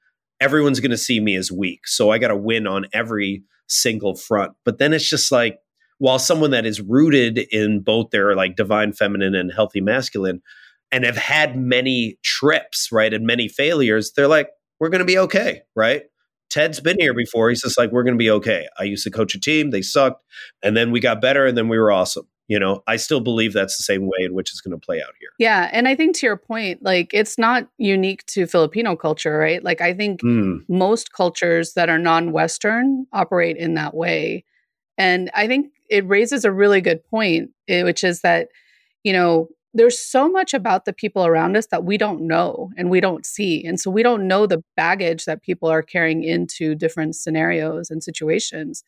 everyone's 0.42 0.80
going 0.80 0.90
to 0.90 0.98
see 0.98 1.20
me 1.20 1.36
as 1.36 1.50
weak 1.50 1.86
so 1.86 2.10
i 2.10 2.18
got 2.18 2.28
to 2.28 2.36
win 2.36 2.66
on 2.66 2.86
every 2.92 3.42
single 3.72 4.14
front. 4.14 4.52
But 4.64 4.78
then 4.78 4.92
it's 4.92 5.08
just 5.08 5.32
like, 5.32 5.58
while 5.98 6.18
someone 6.18 6.50
that 6.50 6.66
is 6.66 6.80
rooted 6.80 7.38
in 7.38 7.80
both 7.80 8.10
their 8.10 8.34
like 8.34 8.56
divine 8.56 8.92
feminine 8.92 9.34
and 9.34 9.52
healthy 9.52 9.80
masculine 9.80 10.42
and 10.90 11.04
have 11.04 11.16
had 11.16 11.56
many 11.56 12.18
trips, 12.22 12.88
right, 12.92 13.12
and 13.12 13.26
many 13.26 13.48
failures, 13.48 14.12
they're 14.12 14.28
like, 14.28 14.48
we're 14.80 14.88
going 14.88 15.00
to 15.00 15.04
be 15.04 15.18
okay, 15.18 15.62
right? 15.76 16.02
Ted's 16.50 16.80
been 16.80 16.98
here 16.98 17.14
before. 17.14 17.48
He's 17.48 17.62
just 17.62 17.78
like, 17.78 17.92
we're 17.92 18.02
going 18.02 18.14
to 18.14 18.22
be 18.22 18.30
okay. 18.30 18.66
I 18.78 18.82
used 18.82 19.04
to 19.04 19.10
coach 19.10 19.34
a 19.34 19.40
team, 19.40 19.70
they 19.70 19.80
sucked, 19.80 20.22
and 20.62 20.76
then 20.76 20.90
we 20.90 21.00
got 21.00 21.20
better, 21.20 21.46
and 21.46 21.56
then 21.56 21.68
we 21.68 21.78
were 21.78 21.90
awesome. 21.90 22.26
You 22.48 22.58
know, 22.58 22.82
I 22.86 22.96
still 22.96 23.20
believe 23.20 23.52
that's 23.52 23.76
the 23.76 23.82
same 23.82 24.06
way 24.06 24.24
in 24.24 24.34
which 24.34 24.50
it's 24.50 24.60
going 24.60 24.78
to 24.78 24.84
play 24.84 24.98
out 24.98 25.14
here. 25.20 25.30
Yeah. 25.38 25.70
And 25.72 25.88
I 25.88 25.94
think 25.94 26.16
to 26.16 26.26
your 26.26 26.36
point, 26.36 26.82
like 26.82 27.10
it's 27.14 27.38
not 27.38 27.68
unique 27.78 28.26
to 28.26 28.46
Filipino 28.46 28.96
culture, 28.96 29.38
right? 29.38 29.62
Like 29.62 29.80
I 29.80 29.94
think 29.94 30.20
mm. 30.22 30.58
most 30.68 31.12
cultures 31.12 31.74
that 31.74 31.88
are 31.88 31.98
non 31.98 32.32
Western 32.32 33.06
operate 33.12 33.56
in 33.56 33.74
that 33.74 33.94
way. 33.94 34.44
And 34.98 35.30
I 35.34 35.46
think 35.46 35.72
it 35.88 36.06
raises 36.06 36.44
a 36.44 36.52
really 36.52 36.80
good 36.80 37.04
point, 37.06 37.50
eh, 37.68 37.82
which 37.82 38.04
is 38.04 38.20
that, 38.20 38.48
you 39.04 39.12
know, 39.12 39.48
there's 39.74 39.98
so 39.98 40.28
much 40.28 40.52
about 40.52 40.84
the 40.84 40.92
people 40.92 41.24
around 41.24 41.56
us 41.56 41.66
that 41.68 41.84
we 41.84 41.96
don't 41.96 42.26
know 42.26 42.70
and 42.76 42.90
we 42.90 43.00
don't 43.00 43.24
see. 43.24 43.64
And 43.64 43.80
so 43.80 43.90
we 43.90 44.02
don't 44.02 44.28
know 44.28 44.46
the 44.46 44.62
baggage 44.76 45.24
that 45.24 45.42
people 45.42 45.68
are 45.68 45.82
carrying 45.82 46.22
into 46.22 46.74
different 46.74 47.16
scenarios 47.16 47.90
and 47.90 48.04
situations. 48.04 48.84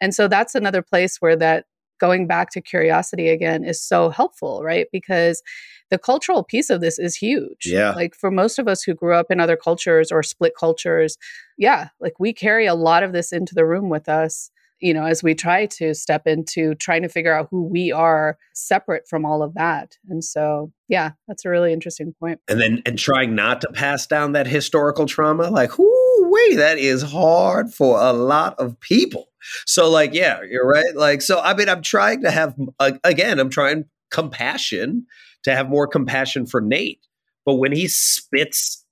And 0.00 0.14
so 0.14 0.28
that's 0.28 0.54
another 0.54 0.82
place 0.82 1.16
where 1.20 1.36
that 1.36 1.66
going 2.00 2.26
back 2.26 2.50
to 2.50 2.60
curiosity 2.60 3.28
again 3.28 3.62
is 3.64 3.82
so 3.82 4.10
helpful, 4.10 4.62
right? 4.64 4.86
Because 4.90 5.42
the 5.90 5.98
cultural 5.98 6.42
piece 6.42 6.70
of 6.70 6.80
this 6.80 6.98
is 6.98 7.16
huge. 7.16 7.66
Yeah. 7.66 7.92
Like 7.92 8.14
for 8.14 8.30
most 8.30 8.58
of 8.58 8.66
us 8.68 8.82
who 8.82 8.94
grew 8.94 9.14
up 9.14 9.26
in 9.30 9.40
other 9.40 9.56
cultures 9.56 10.10
or 10.10 10.22
split 10.22 10.52
cultures, 10.58 11.18
yeah, 11.58 11.88
like 12.00 12.14
we 12.18 12.32
carry 12.32 12.66
a 12.66 12.74
lot 12.74 13.02
of 13.02 13.12
this 13.12 13.32
into 13.32 13.54
the 13.54 13.66
room 13.66 13.88
with 13.88 14.08
us, 14.08 14.50
you 14.80 14.94
know, 14.94 15.04
as 15.04 15.22
we 15.22 15.34
try 15.34 15.66
to 15.66 15.92
step 15.94 16.26
into 16.26 16.74
trying 16.76 17.02
to 17.02 17.08
figure 17.08 17.34
out 17.34 17.48
who 17.50 17.64
we 17.64 17.92
are 17.92 18.38
separate 18.54 19.06
from 19.08 19.26
all 19.26 19.42
of 19.42 19.54
that. 19.54 19.98
And 20.08 20.24
so, 20.24 20.72
yeah, 20.88 21.10
that's 21.28 21.44
a 21.44 21.50
really 21.50 21.72
interesting 21.72 22.14
point. 22.18 22.40
And 22.48 22.60
then, 22.60 22.82
and 22.86 22.98
trying 22.98 23.34
not 23.34 23.60
to 23.60 23.68
pass 23.72 24.06
down 24.06 24.32
that 24.32 24.46
historical 24.46 25.06
trauma, 25.06 25.50
like, 25.50 25.78
whoo, 25.78 25.99
wait, 26.30 26.56
that 26.56 26.78
is 26.78 27.02
hard 27.02 27.72
for 27.72 28.00
a 28.00 28.12
lot 28.12 28.54
of 28.58 28.78
people. 28.80 29.26
So, 29.66 29.90
like, 29.90 30.14
yeah, 30.14 30.40
you're 30.48 30.68
right. 30.68 30.94
Like, 30.94 31.22
so, 31.22 31.40
I 31.40 31.54
mean, 31.54 31.68
I'm 31.68 31.82
trying 31.82 32.22
to 32.22 32.30
have, 32.30 32.54
uh, 32.78 32.92
again, 33.04 33.38
I'm 33.38 33.50
trying 33.50 33.84
compassion 34.10 35.06
to 35.44 35.54
have 35.54 35.68
more 35.68 35.86
compassion 35.86 36.46
for 36.46 36.60
Nate. 36.60 37.06
But 37.46 37.54
when 37.54 37.72
he 37.72 37.88
spits 37.88 38.84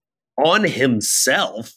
on 0.43 0.64
himself 0.64 1.74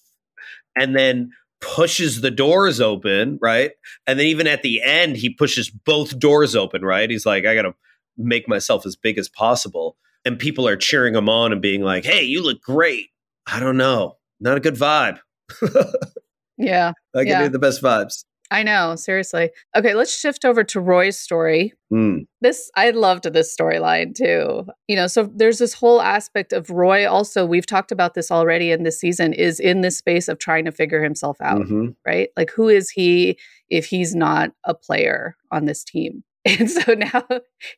and 0.75 0.95
then 0.95 1.31
pushes 1.59 2.21
the 2.21 2.31
doors 2.31 2.81
open, 2.81 3.37
right? 3.41 3.71
And 4.07 4.19
then 4.19 4.25
even 4.27 4.47
at 4.47 4.63
the 4.63 4.81
end, 4.81 5.17
he 5.17 5.29
pushes 5.29 5.69
both 5.69 6.17
doors 6.17 6.55
open, 6.55 6.83
right? 6.83 7.09
He's 7.09 7.25
like, 7.25 7.45
I 7.45 7.55
got 7.55 7.63
to 7.63 7.75
make 8.17 8.47
myself 8.47 8.85
as 8.85 8.95
big 8.95 9.17
as 9.17 9.29
possible. 9.29 9.97
And 10.25 10.39
people 10.39 10.67
are 10.67 10.77
cheering 10.77 11.15
him 11.15 11.29
on 11.29 11.51
and 11.51 11.61
being 11.61 11.81
like, 11.81 12.03
hey, 12.03 12.23
you 12.23 12.43
look 12.43 12.61
great. 12.61 13.09
I 13.45 13.59
don't 13.59 13.77
know. 13.77 14.17
Not 14.39 14.57
a 14.57 14.61
good 14.61 14.75
vibe. 14.75 15.19
yeah. 16.57 16.93
I 17.15 17.23
give 17.23 17.27
yeah. 17.27 17.43
you 17.43 17.49
the 17.49 17.59
best 17.59 17.81
vibes. 17.81 18.23
I 18.51 18.63
know, 18.63 18.97
seriously. 18.97 19.49
Okay, 19.77 19.93
let's 19.93 20.13
shift 20.13 20.43
over 20.43 20.61
to 20.65 20.81
Roy's 20.81 21.17
story. 21.17 21.73
Mm. 21.91 22.25
This 22.41 22.69
I 22.75 22.89
loved 22.89 23.23
this 23.31 23.55
storyline 23.55 24.13
too. 24.13 24.67
You 24.89 24.97
know, 24.97 25.07
so 25.07 25.31
there's 25.33 25.57
this 25.57 25.73
whole 25.73 26.01
aspect 26.01 26.51
of 26.51 26.69
Roy 26.69 27.09
also, 27.09 27.45
we've 27.45 27.65
talked 27.65 27.93
about 27.93 28.13
this 28.13 28.29
already 28.29 28.71
in 28.71 28.83
this 28.83 28.99
season, 28.99 29.31
is 29.31 29.61
in 29.61 29.79
this 29.79 29.97
space 29.97 30.27
of 30.27 30.37
trying 30.37 30.65
to 30.65 30.71
figure 30.73 31.01
himself 31.01 31.37
out, 31.39 31.61
mm-hmm. 31.61 31.87
right? 32.05 32.27
Like 32.35 32.51
who 32.51 32.67
is 32.67 32.89
he 32.89 33.39
if 33.69 33.85
he's 33.85 34.13
not 34.13 34.51
a 34.65 34.73
player 34.73 35.37
on 35.49 35.65
this 35.65 35.83
team? 35.83 36.23
And 36.43 36.71
so 36.71 36.95
now 36.95 37.23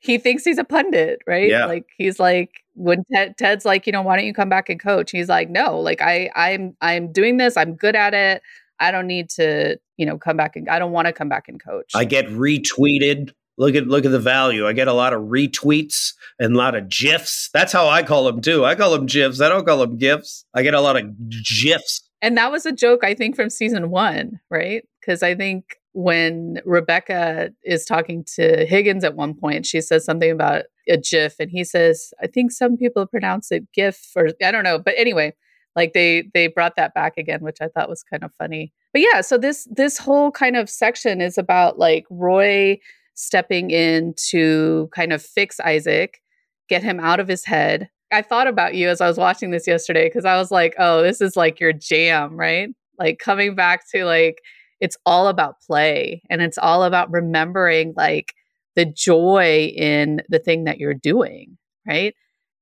he 0.02 0.18
thinks 0.18 0.46
he's 0.46 0.58
a 0.58 0.64
pundit, 0.64 1.20
right? 1.28 1.50
Yeah. 1.50 1.66
Like 1.66 1.86
he's 1.98 2.18
like 2.18 2.63
when 2.76 3.04
Ted, 3.14 3.38
Ted's 3.38 3.66
like, 3.66 3.86
you 3.86 3.94
know, 3.94 4.02
why 4.02 4.16
don't 4.16 4.26
you 4.26 4.34
come 4.34 4.50
back 4.50 4.70
and 4.70 4.80
coach? 4.80 5.12
He's 5.12 5.30
like, 5.30 5.50
no, 5.50 5.80
like 5.80 6.02
I 6.02 6.30
I'm 6.36 6.76
I'm 6.82 7.12
doing 7.12 7.38
this. 7.38 7.58
I'm 7.58 7.76
good 7.76 7.96
at 7.96 8.14
it. 8.14 8.42
I 8.80 8.92
don't 8.92 9.08
need 9.08 9.30
to, 9.32 9.78
you 9.98 10.06
know, 10.06 10.18
come 10.18 10.38
back 10.38 10.56
and 10.56 10.70
I 10.70 10.80
don't 10.80 10.92
want 10.92 11.08
to 11.08 11.14
come 11.14 11.30
back 11.30 11.48
and 11.48 11.64
coach. 11.64 11.92
I 11.96 12.06
get 12.06 12.28
retweeted. 12.28 13.34
Look 13.58 13.76
at 13.76 13.86
look 13.86 14.06
at 14.06 14.12
the 14.12 14.20
value. 14.20 14.68
I 14.68 14.74
get 14.74 14.88
a 14.88 14.94
lot 14.94 15.14
of 15.14 15.24
retweets 15.24 16.14
and 16.40 16.56
a 16.56 16.58
lot 16.58 16.76
of 16.76 16.90
gifs. 16.90 17.50
That's 17.54 17.72
how 17.72 17.88
I 17.88 18.02
call 18.02 18.26
them 18.26 18.42
too. 18.42 18.66
I 18.66 18.74
call 18.76 18.92
them 18.92 19.06
gifs. 19.06 19.42
I 19.42 19.50
don't 19.50 19.66
call 19.66 19.78
them 19.78 19.98
gifs. 19.98 20.46
I 20.54 20.64
get 20.64 20.74
a 20.74 20.82
lot 20.82 20.98
of 20.98 21.06
gifs. 21.30 22.02
And 22.22 22.38
that 22.38 22.52
was 22.52 22.66
a 22.66 22.72
joke 22.72 23.04
I 23.04 23.14
think 23.14 23.36
from 23.36 23.50
season 23.50 23.92
1, 23.92 24.40
right? 24.50 24.84
Cuz 25.06 25.22
I 25.22 25.36
think 25.36 25.78
when 25.92 26.60
Rebecca 26.66 27.52
is 27.64 27.86
talking 27.86 28.26
to 28.36 28.66
Higgins 28.66 29.04
at 29.04 29.16
one 29.16 29.36
point, 29.36 29.68
she 29.68 29.82
says 29.82 30.04
something 30.04 30.32
about 30.32 30.64
a 30.90 30.98
GIF, 30.98 31.36
and 31.40 31.50
he 31.50 31.64
says, 31.64 32.14
"I 32.22 32.28
think 32.28 32.52
some 32.52 32.78
people 32.78 33.06
pronounce 33.08 33.52
it 33.52 33.72
GIF," 33.74 34.12
or 34.16 34.30
I 34.44 34.52
don't 34.52 34.64
know. 34.64 34.80
But 34.80 34.96
anyway, 34.98 35.34
like 35.76 35.94
they 35.94 36.30
they 36.34 36.48
brought 36.48 36.76
that 36.76 36.94
back 36.94 37.18
again 37.18 37.42
which 37.42 37.58
i 37.62 37.68
thought 37.68 37.90
was 37.90 38.04
kind 38.04 38.24
of 38.24 38.32
funny 38.38 38.72
but 38.92 39.02
yeah 39.02 39.22
so 39.22 39.38
this 39.38 39.68
this 39.72 39.98
whole 39.98 40.32
kind 40.32 40.56
of 40.56 40.70
section 40.70 41.22
is 41.22 41.38
about 41.38 41.78
like 41.80 42.06
roy 42.10 42.78
stepping 43.16 43.72
in 43.72 44.14
to 44.30 44.90
kind 44.94 45.14
of 45.14 45.22
fix 45.22 45.60
isaac 45.62 46.22
get 46.70 46.84
him 46.84 47.00
out 47.00 47.20
of 47.20 47.28
his 47.28 47.46
head 47.46 47.90
i 48.12 48.22
thought 48.22 48.48
about 48.48 48.76
you 48.76 48.90
as 48.90 49.02
i 49.02 49.08
was 49.08 49.18
watching 49.18 49.52
this 49.52 49.68
yesterday 49.68 50.06
because 50.06 50.26
i 50.26 50.38
was 50.38 50.52
like 50.52 50.76
oh 50.80 51.02
this 51.02 51.22
is 51.22 51.36
like 51.36 51.60
your 51.60 51.74
jam 51.74 52.36
right 52.38 52.70
like 53.00 53.20
coming 53.20 53.56
back 53.56 53.84
to 53.92 54.06
like 54.06 54.40
it's 54.80 54.98
all 55.06 55.28
about 55.28 55.62
play 55.62 56.22
and 56.30 56.42
it's 56.42 56.58
all 56.58 56.84
about 56.84 57.12
remembering 57.12 57.94
like 57.96 58.34
the 58.76 58.86
joy 58.86 59.72
in 59.76 60.22
the 60.30 60.40
thing 60.40 60.64
that 60.66 60.80
you're 60.80 60.94
doing 60.94 61.58
right 61.88 62.16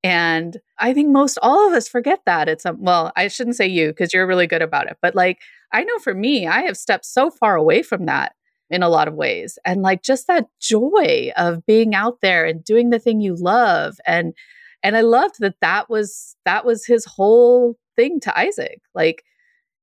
and 0.03 0.57
I 0.79 0.93
think 0.93 1.09
most 1.09 1.37
all 1.41 1.67
of 1.67 1.73
us 1.73 1.87
forget 1.87 2.21
that. 2.25 2.49
It's 2.49 2.65
a, 2.65 2.73
well, 2.73 3.11
I 3.15 3.27
shouldn't 3.27 3.55
say 3.55 3.67
you 3.67 3.89
because 3.89 4.13
you're 4.13 4.25
really 4.25 4.47
good 4.47 4.61
about 4.61 4.87
it. 4.87 4.97
But 5.01 5.15
like, 5.15 5.39
I 5.71 5.83
know 5.83 5.99
for 5.99 6.13
me, 6.13 6.47
I 6.47 6.61
have 6.61 6.77
stepped 6.77 7.05
so 7.05 7.29
far 7.29 7.55
away 7.55 7.83
from 7.83 8.05
that 8.07 8.33
in 8.69 8.81
a 8.81 8.89
lot 8.89 9.07
of 9.07 9.13
ways. 9.13 9.59
And 9.63 9.81
like 9.81 10.01
just 10.01 10.27
that 10.27 10.47
joy 10.59 11.31
of 11.37 11.65
being 11.65 11.93
out 11.93 12.21
there 12.21 12.45
and 12.45 12.63
doing 12.63 12.89
the 12.89 12.99
thing 12.99 13.21
you 13.21 13.35
love. 13.35 13.97
And, 14.07 14.33
and 14.81 14.97
I 14.97 15.01
loved 15.01 15.35
that 15.39 15.59
that 15.61 15.89
was, 15.89 16.35
that 16.45 16.65
was 16.65 16.85
his 16.85 17.05
whole 17.05 17.77
thing 17.95 18.19
to 18.21 18.37
Isaac. 18.37 18.81
Like, 18.95 19.23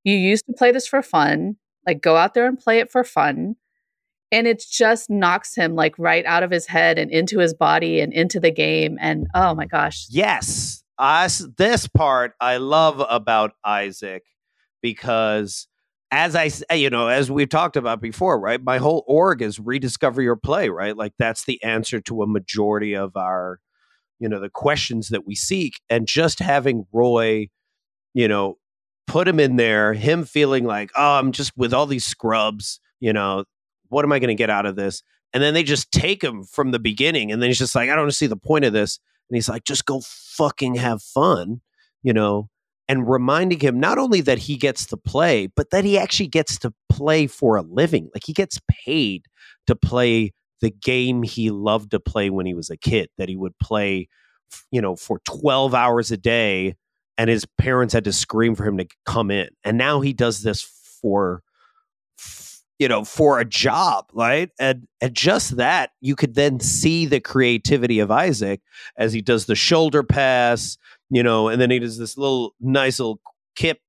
you 0.03 0.15
used 0.15 0.45
to 0.47 0.53
play 0.53 0.71
this 0.71 0.87
for 0.87 1.01
fun, 1.01 1.57
like 1.85 2.01
go 2.01 2.15
out 2.17 2.33
there 2.33 2.47
and 2.47 2.57
play 2.57 2.79
it 2.79 2.91
for 2.91 3.03
fun 3.03 3.55
and 4.31 4.47
it 4.47 4.63
just 4.69 5.09
knocks 5.09 5.55
him 5.55 5.75
like 5.75 5.97
right 5.97 6.25
out 6.25 6.43
of 6.43 6.51
his 6.51 6.67
head 6.67 6.97
and 6.97 7.11
into 7.11 7.39
his 7.39 7.53
body 7.53 7.99
and 7.99 8.13
into 8.13 8.39
the 8.39 8.51
game 8.51 8.97
and 9.01 9.27
oh 9.33 9.55
my 9.55 9.65
gosh 9.65 10.05
yes 10.09 10.83
us 10.97 11.47
this 11.57 11.87
part 11.87 12.33
i 12.39 12.57
love 12.57 13.03
about 13.09 13.53
isaac 13.63 14.23
because 14.81 15.67
as 16.11 16.35
I, 16.35 16.73
you 16.73 16.89
know, 16.89 17.07
as 17.07 17.29
we've 17.29 17.49
talked 17.49 17.77
about 17.77 18.01
before, 18.01 18.39
right? 18.39 18.61
My 18.61 18.79
whole 18.79 19.03
org 19.07 19.41
is 19.41 19.59
rediscover 19.59 20.21
your 20.21 20.35
play, 20.35 20.69
right? 20.69 20.97
Like 20.97 21.13
that's 21.19 21.45
the 21.45 21.61
answer 21.63 22.01
to 22.01 22.23
a 22.23 22.27
majority 22.27 22.95
of 22.95 23.15
our, 23.15 23.59
you 24.19 24.27
know, 24.27 24.39
the 24.39 24.49
questions 24.49 25.09
that 25.09 25.27
we 25.27 25.35
seek. 25.35 25.79
And 25.89 26.07
just 26.07 26.39
having 26.39 26.87
Roy, 26.91 27.49
you 28.13 28.27
know, 28.27 28.57
put 29.05 29.27
him 29.27 29.39
in 29.39 29.55
there, 29.55 29.93
him 29.93 30.25
feeling 30.25 30.65
like, 30.65 30.91
oh, 30.95 31.19
I'm 31.19 31.31
just 31.31 31.55
with 31.55 31.73
all 31.73 31.85
these 31.85 32.05
scrubs, 32.05 32.79
you 32.99 33.13
know, 33.13 33.45
what 33.89 34.05
am 34.05 34.11
I 34.11 34.19
going 34.19 34.29
to 34.29 34.35
get 34.35 34.49
out 34.49 34.65
of 34.65 34.75
this? 34.75 35.03
And 35.33 35.43
then 35.43 35.53
they 35.53 35.63
just 35.63 35.91
take 35.91 36.23
him 36.23 36.43
from 36.43 36.71
the 36.71 36.79
beginning. 36.79 37.31
And 37.31 37.41
then 37.41 37.49
he's 37.49 37.59
just 37.59 37.75
like, 37.75 37.89
I 37.89 37.95
don't 37.95 38.11
see 38.11 38.27
the 38.27 38.37
point 38.37 38.65
of 38.65 38.73
this. 38.73 38.99
And 39.29 39.35
he's 39.35 39.49
like, 39.49 39.63
just 39.63 39.85
go 39.85 40.01
fucking 40.03 40.75
have 40.75 41.03
fun, 41.03 41.61
you 42.01 42.13
know, 42.13 42.49
and 42.87 43.07
reminding 43.07 43.59
him 43.59 43.79
not 43.79 43.99
only 43.99 44.21
that 44.21 44.39
he 44.39 44.55
gets 44.55 44.87
to 44.87 44.97
play, 44.97 45.47
but 45.55 45.69
that 45.69 45.85
he 45.85 45.99
actually 45.99 46.27
gets 46.27 46.57
to 46.59 46.73
play 46.89 47.27
for 47.27 47.55
a 47.55 47.61
living. 47.61 48.09
Like 48.13 48.23
he 48.25 48.33
gets 48.33 48.59
paid 48.67 49.25
to 49.67 49.75
play 49.75 50.33
the 50.61 50.71
game 50.71 51.21
he 51.21 51.51
loved 51.51 51.91
to 51.91 51.99
play 51.99 52.31
when 52.31 52.47
he 52.47 52.55
was 52.55 52.71
a 52.71 52.77
kid, 52.77 53.09
that 53.17 53.29
he 53.29 53.35
would 53.35 53.57
play, 53.59 54.09
you 54.71 54.81
know, 54.81 54.95
for 54.95 55.21
12 55.25 55.75
hours 55.75 56.09
a 56.11 56.17
day. 56.17 56.75
And 57.17 57.29
his 57.29 57.45
parents 57.57 57.93
had 57.93 58.05
to 58.05 58.13
scream 58.13 58.55
for 58.55 58.65
him 58.65 58.77
to 58.77 58.87
come 59.05 59.29
in. 59.29 59.49
And 59.63 59.77
now 59.77 60.01
he 60.01 60.13
does 60.13 60.41
this 60.41 60.61
for, 61.01 61.43
you 62.79 62.87
know, 62.87 63.03
for 63.03 63.39
a 63.39 63.45
job, 63.45 64.05
right? 64.13 64.49
And, 64.57 64.87
and 65.01 65.13
just 65.13 65.57
that, 65.57 65.91
you 65.99 66.15
could 66.15 66.35
then 66.35 66.61
see 66.61 67.05
the 67.05 67.19
creativity 67.19 67.99
of 67.99 68.09
Isaac 68.09 68.61
as 68.97 69.11
he 69.11 69.21
does 69.21 69.45
the 69.45 69.55
shoulder 69.55 70.01
pass, 70.01 70.77
you 71.09 71.21
know, 71.21 71.49
and 71.49 71.61
then 71.61 71.69
he 71.69 71.79
does 71.79 71.97
this 71.97 72.17
little 72.17 72.55
nice 72.61 72.99
little 72.99 73.19
kip 73.55 73.79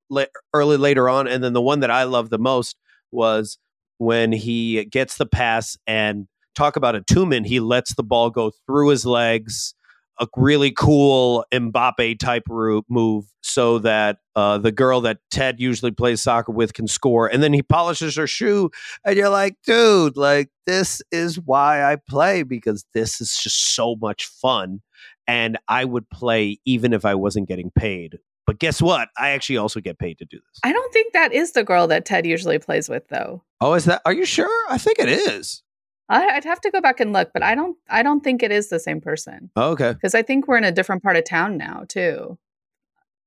early 0.52 0.76
later 0.76 1.08
on. 1.08 1.28
And 1.28 1.42
then 1.42 1.52
the 1.52 1.62
one 1.62 1.80
that 1.80 1.90
I 1.90 2.02
love 2.02 2.30
the 2.30 2.38
most 2.38 2.76
was 3.12 3.58
when 3.98 4.32
he 4.32 4.84
gets 4.86 5.16
the 5.16 5.26
pass 5.26 5.78
and 5.86 6.26
talk 6.56 6.74
about 6.74 6.96
a 6.96 7.02
two-man, 7.02 7.44
he 7.44 7.60
lets 7.60 7.94
the 7.94 8.02
ball 8.02 8.28
go 8.30 8.50
through 8.66 8.88
his 8.88 9.06
legs, 9.06 9.74
a 10.20 10.26
really 10.36 10.70
cool 10.70 11.44
Mbappe 11.52 12.18
type 12.18 12.44
move, 12.88 13.24
so 13.42 13.78
that 13.80 14.18
uh, 14.36 14.58
the 14.58 14.70
girl 14.70 15.00
that 15.00 15.18
Ted 15.30 15.58
usually 15.60 15.90
plays 15.90 16.20
soccer 16.20 16.52
with 16.52 16.74
can 16.74 16.86
score. 16.86 17.26
And 17.26 17.42
then 17.42 17.52
he 17.52 17.62
polishes 17.62 18.16
her 18.16 18.26
shoe, 18.26 18.70
and 19.04 19.16
you're 19.16 19.30
like, 19.30 19.56
dude, 19.64 20.16
like 20.16 20.50
this 20.66 21.02
is 21.10 21.40
why 21.40 21.82
I 21.82 21.96
play 21.96 22.42
because 22.42 22.84
this 22.94 23.20
is 23.20 23.38
just 23.42 23.74
so 23.74 23.96
much 24.00 24.26
fun 24.26 24.82
and 25.26 25.58
I 25.68 25.84
would 25.84 26.10
play 26.10 26.58
even 26.64 26.92
if 26.92 27.04
I 27.04 27.14
wasn't 27.14 27.48
getting 27.48 27.70
paid. 27.70 28.18
But 28.46 28.58
guess 28.58 28.82
what? 28.82 29.08
I 29.16 29.30
actually 29.30 29.58
also 29.58 29.78
get 29.80 29.96
paid 29.96 30.18
to 30.18 30.24
do 30.24 30.38
this. 30.38 30.60
I 30.64 30.72
don't 30.72 30.92
think 30.92 31.12
that 31.12 31.32
is 31.32 31.52
the 31.52 31.62
girl 31.62 31.86
that 31.86 32.04
Ted 32.04 32.26
usually 32.26 32.58
plays 32.58 32.88
with, 32.88 33.06
though. 33.08 33.44
Oh, 33.60 33.74
is 33.74 33.84
that? 33.84 34.02
Are 34.04 34.12
you 34.12 34.24
sure? 34.24 34.50
I 34.68 34.76
think 34.76 34.98
it 34.98 35.08
is. 35.08 35.62
I, 36.10 36.26
I'd 36.36 36.44
have 36.44 36.60
to 36.62 36.70
go 36.70 36.80
back 36.80 37.00
and 37.00 37.12
look, 37.12 37.30
but 37.32 37.42
I 37.42 37.54
don't. 37.54 37.76
I 37.88 38.02
don't 38.02 38.20
think 38.22 38.42
it 38.42 38.50
is 38.52 38.68
the 38.68 38.80
same 38.80 39.00
person 39.00 39.50
Oh, 39.56 39.70
okay. 39.70 39.92
because 39.94 40.14
I 40.14 40.22
think 40.22 40.46
we're 40.48 40.58
in 40.58 40.64
a 40.64 40.72
different 40.72 41.02
part 41.02 41.16
of 41.16 41.24
town 41.24 41.56
now 41.56 41.84
too, 41.88 42.36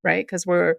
right? 0.03 0.25
Because 0.25 0.45
we're 0.45 0.75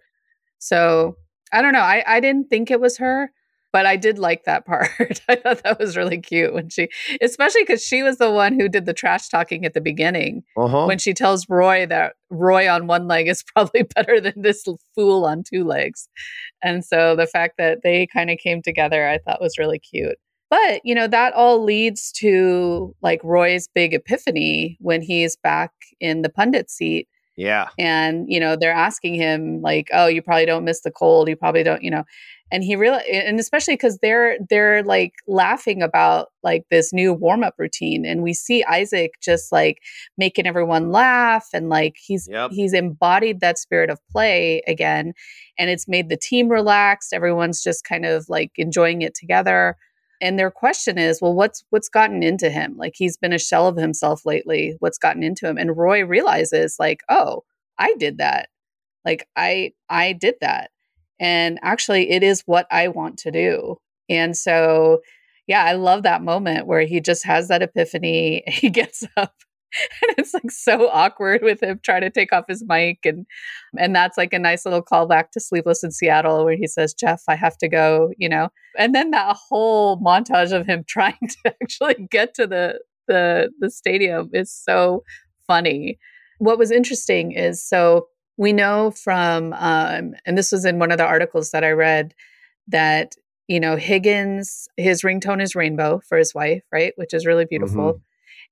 so 0.58 1.16
I 1.52 1.62
don't 1.62 1.72
know. 1.72 1.80
I 1.80 2.04
I 2.06 2.20
didn't 2.20 2.50
think 2.50 2.70
it 2.70 2.80
was 2.80 2.98
her, 2.98 3.32
but 3.72 3.86
I 3.86 3.96
did 3.96 4.18
like 4.18 4.44
that 4.44 4.66
part. 4.70 4.90
I 5.28 5.36
thought 5.36 5.62
that 5.64 5.78
was 5.78 5.96
really 5.96 6.18
cute 6.20 6.52
when 6.54 6.68
she, 6.68 6.88
especially 7.22 7.62
because 7.62 7.82
she 7.82 8.02
was 8.02 8.18
the 8.18 8.30
one 8.30 8.58
who 8.58 8.68
did 8.68 8.86
the 8.86 8.92
trash 8.94 9.28
talking 9.28 9.64
at 9.64 9.74
the 9.74 9.80
beginning 9.80 10.42
Uh 10.56 10.68
huh. 10.68 10.86
when 10.86 10.98
she 10.98 11.14
tells 11.14 11.48
Roy 11.48 11.86
that 11.86 12.14
Roy 12.30 12.68
on 12.70 12.86
one 12.86 13.06
leg 13.08 13.28
is 13.28 13.42
probably 13.54 13.84
better 13.94 14.20
than 14.20 14.34
this 14.42 14.64
fool 14.94 15.24
on 15.24 15.42
two 15.42 15.64
legs. 15.64 16.08
And 16.62 16.84
so 16.84 17.16
the 17.16 17.26
fact 17.26 17.54
that 17.58 17.82
they 17.82 18.06
kind 18.06 18.30
of 18.30 18.38
came 18.38 18.62
together, 18.62 19.08
I 19.08 19.18
thought 19.18 19.40
was 19.40 19.58
really 19.58 19.78
cute. 19.78 20.16
But, 20.54 20.80
you 20.84 20.94
know, 20.94 21.08
that 21.08 21.32
all 21.34 21.62
leads 21.64 22.12
to 22.20 22.94
like 23.02 23.20
Roy's 23.24 23.66
big 23.74 23.92
epiphany 23.92 24.76
when 24.80 25.02
he's 25.02 25.36
back 25.36 25.72
in 26.00 26.22
the 26.22 26.28
pundit 26.28 26.70
seat 26.70 27.08
Yeah. 27.36 27.68
and 27.78 28.26
you 28.28 28.38
know 28.38 28.54
they're 28.56 28.72
asking 28.88 29.14
him 29.14 29.60
like 29.62 29.88
oh 29.92 30.06
you 30.06 30.22
probably 30.22 30.46
don't 30.46 30.64
miss 30.64 30.82
the 30.82 30.90
cold 30.92 31.28
you 31.28 31.34
probably 31.36 31.64
don't 31.64 31.82
you 31.82 31.90
know 31.90 32.04
and 32.52 32.62
he 32.62 32.76
really 32.76 33.02
and 33.12 33.40
especially 33.40 33.74
because 33.74 33.98
they're 33.98 34.36
they're 34.50 34.82
like 34.84 35.14
laughing 35.26 35.82
about 35.82 36.28
like 36.44 36.64
this 36.70 36.92
new 36.92 37.12
warm-up 37.12 37.54
routine 37.58 38.04
and 38.06 38.22
we 38.22 38.32
see 38.32 38.62
isaac 38.64 39.12
just 39.20 39.50
like 39.50 39.78
making 40.16 40.46
everyone 40.46 40.92
laugh 40.92 41.48
and 41.52 41.68
like 41.68 41.96
he's 42.06 42.28
Yep. 42.30 42.50
he's 42.52 42.72
embodied 42.72 43.40
that 43.40 43.58
spirit 43.58 43.90
of 43.90 43.98
play 44.12 44.62
again 44.68 45.12
and 45.58 45.70
it's 45.70 45.88
made 45.88 46.08
the 46.08 46.16
team 46.30 46.48
relaxed 46.48 47.12
everyone's 47.12 47.62
just 47.62 47.82
kind 47.84 48.04
of 48.06 48.28
like 48.28 48.52
enjoying 48.56 49.02
it 49.02 49.14
together 49.16 49.76
and 50.24 50.38
their 50.38 50.50
question 50.50 50.98
is 50.98 51.20
well 51.20 51.34
what's 51.34 51.64
what's 51.70 51.88
gotten 51.90 52.22
into 52.22 52.50
him? 52.50 52.76
Like 52.78 52.94
he's 52.96 53.16
been 53.18 53.32
a 53.34 53.38
shell 53.38 53.68
of 53.68 53.76
himself 53.76 54.26
lately. 54.26 54.76
What's 54.80 54.98
gotten 54.98 55.22
into 55.22 55.46
him? 55.48 55.58
And 55.58 55.76
roy 55.76 56.04
realizes 56.04 56.76
like 56.80 57.02
oh 57.10 57.44
i 57.78 57.94
did 57.96 58.18
that. 58.18 58.48
Like 59.04 59.28
i 59.36 59.72
i 59.90 60.12
did 60.14 60.36
that. 60.40 60.70
And 61.20 61.58
actually 61.62 62.10
it 62.10 62.22
is 62.22 62.42
what 62.46 62.66
i 62.70 62.88
want 62.88 63.18
to 63.18 63.30
do. 63.30 63.78
And 64.08 64.36
so 64.36 65.00
yeah 65.46 65.64
i 65.64 65.74
love 65.74 66.02
that 66.04 66.22
moment 66.22 66.66
where 66.66 66.82
he 66.82 67.00
just 67.00 67.24
has 67.26 67.48
that 67.48 67.62
epiphany. 67.62 68.42
He 68.48 68.70
gets 68.70 69.04
up 69.16 69.34
and 70.02 70.14
it's 70.18 70.34
like 70.34 70.50
so 70.50 70.88
awkward 70.90 71.42
with 71.42 71.62
him 71.62 71.80
trying 71.82 72.02
to 72.02 72.10
take 72.10 72.32
off 72.32 72.44
his 72.48 72.64
mic 72.66 72.98
and 73.04 73.26
and 73.78 73.94
that's 73.94 74.16
like 74.16 74.32
a 74.32 74.38
nice 74.38 74.64
little 74.64 74.82
callback 74.82 75.30
to 75.30 75.40
sleepless 75.40 75.84
in 75.84 75.90
seattle 75.90 76.44
where 76.44 76.56
he 76.56 76.66
says 76.66 76.94
jeff 76.94 77.22
i 77.28 77.34
have 77.34 77.56
to 77.58 77.68
go 77.68 78.10
you 78.18 78.28
know? 78.28 78.48
And 78.76 78.94
then 78.94 79.10
that 79.10 79.36
whole 79.36 79.98
montage 80.00 80.52
of 80.52 80.66
him 80.66 80.84
trying 80.88 81.18
to 81.20 81.54
actually 81.62 82.08
get 82.10 82.34
to 82.34 82.46
the 82.46 82.80
the 83.06 83.50
the 83.60 83.70
stadium 83.70 84.30
is 84.32 84.50
so 84.52 85.04
funny. 85.46 85.98
What 86.38 86.58
was 86.58 86.70
interesting 86.70 87.32
is 87.32 87.62
so 87.62 88.08
we 88.36 88.52
know 88.52 88.90
from 88.90 89.52
um 89.54 90.14
and 90.24 90.36
this 90.36 90.50
was 90.50 90.64
in 90.64 90.78
one 90.78 90.90
of 90.90 90.98
the 90.98 91.04
articles 91.04 91.52
that 91.52 91.62
i 91.62 91.70
read 91.70 92.14
that 92.66 93.14
you 93.46 93.60
know 93.60 93.76
higgins 93.76 94.66
his 94.76 95.02
ringtone 95.02 95.40
is 95.40 95.54
rainbow 95.54 96.00
for 96.08 96.18
his 96.18 96.34
wife 96.34 96.62
right? 96.72 96.94
Which 96.96 97.14
is 97.14 97.26
really 97.26 97.44
beautiful 97.44 98.00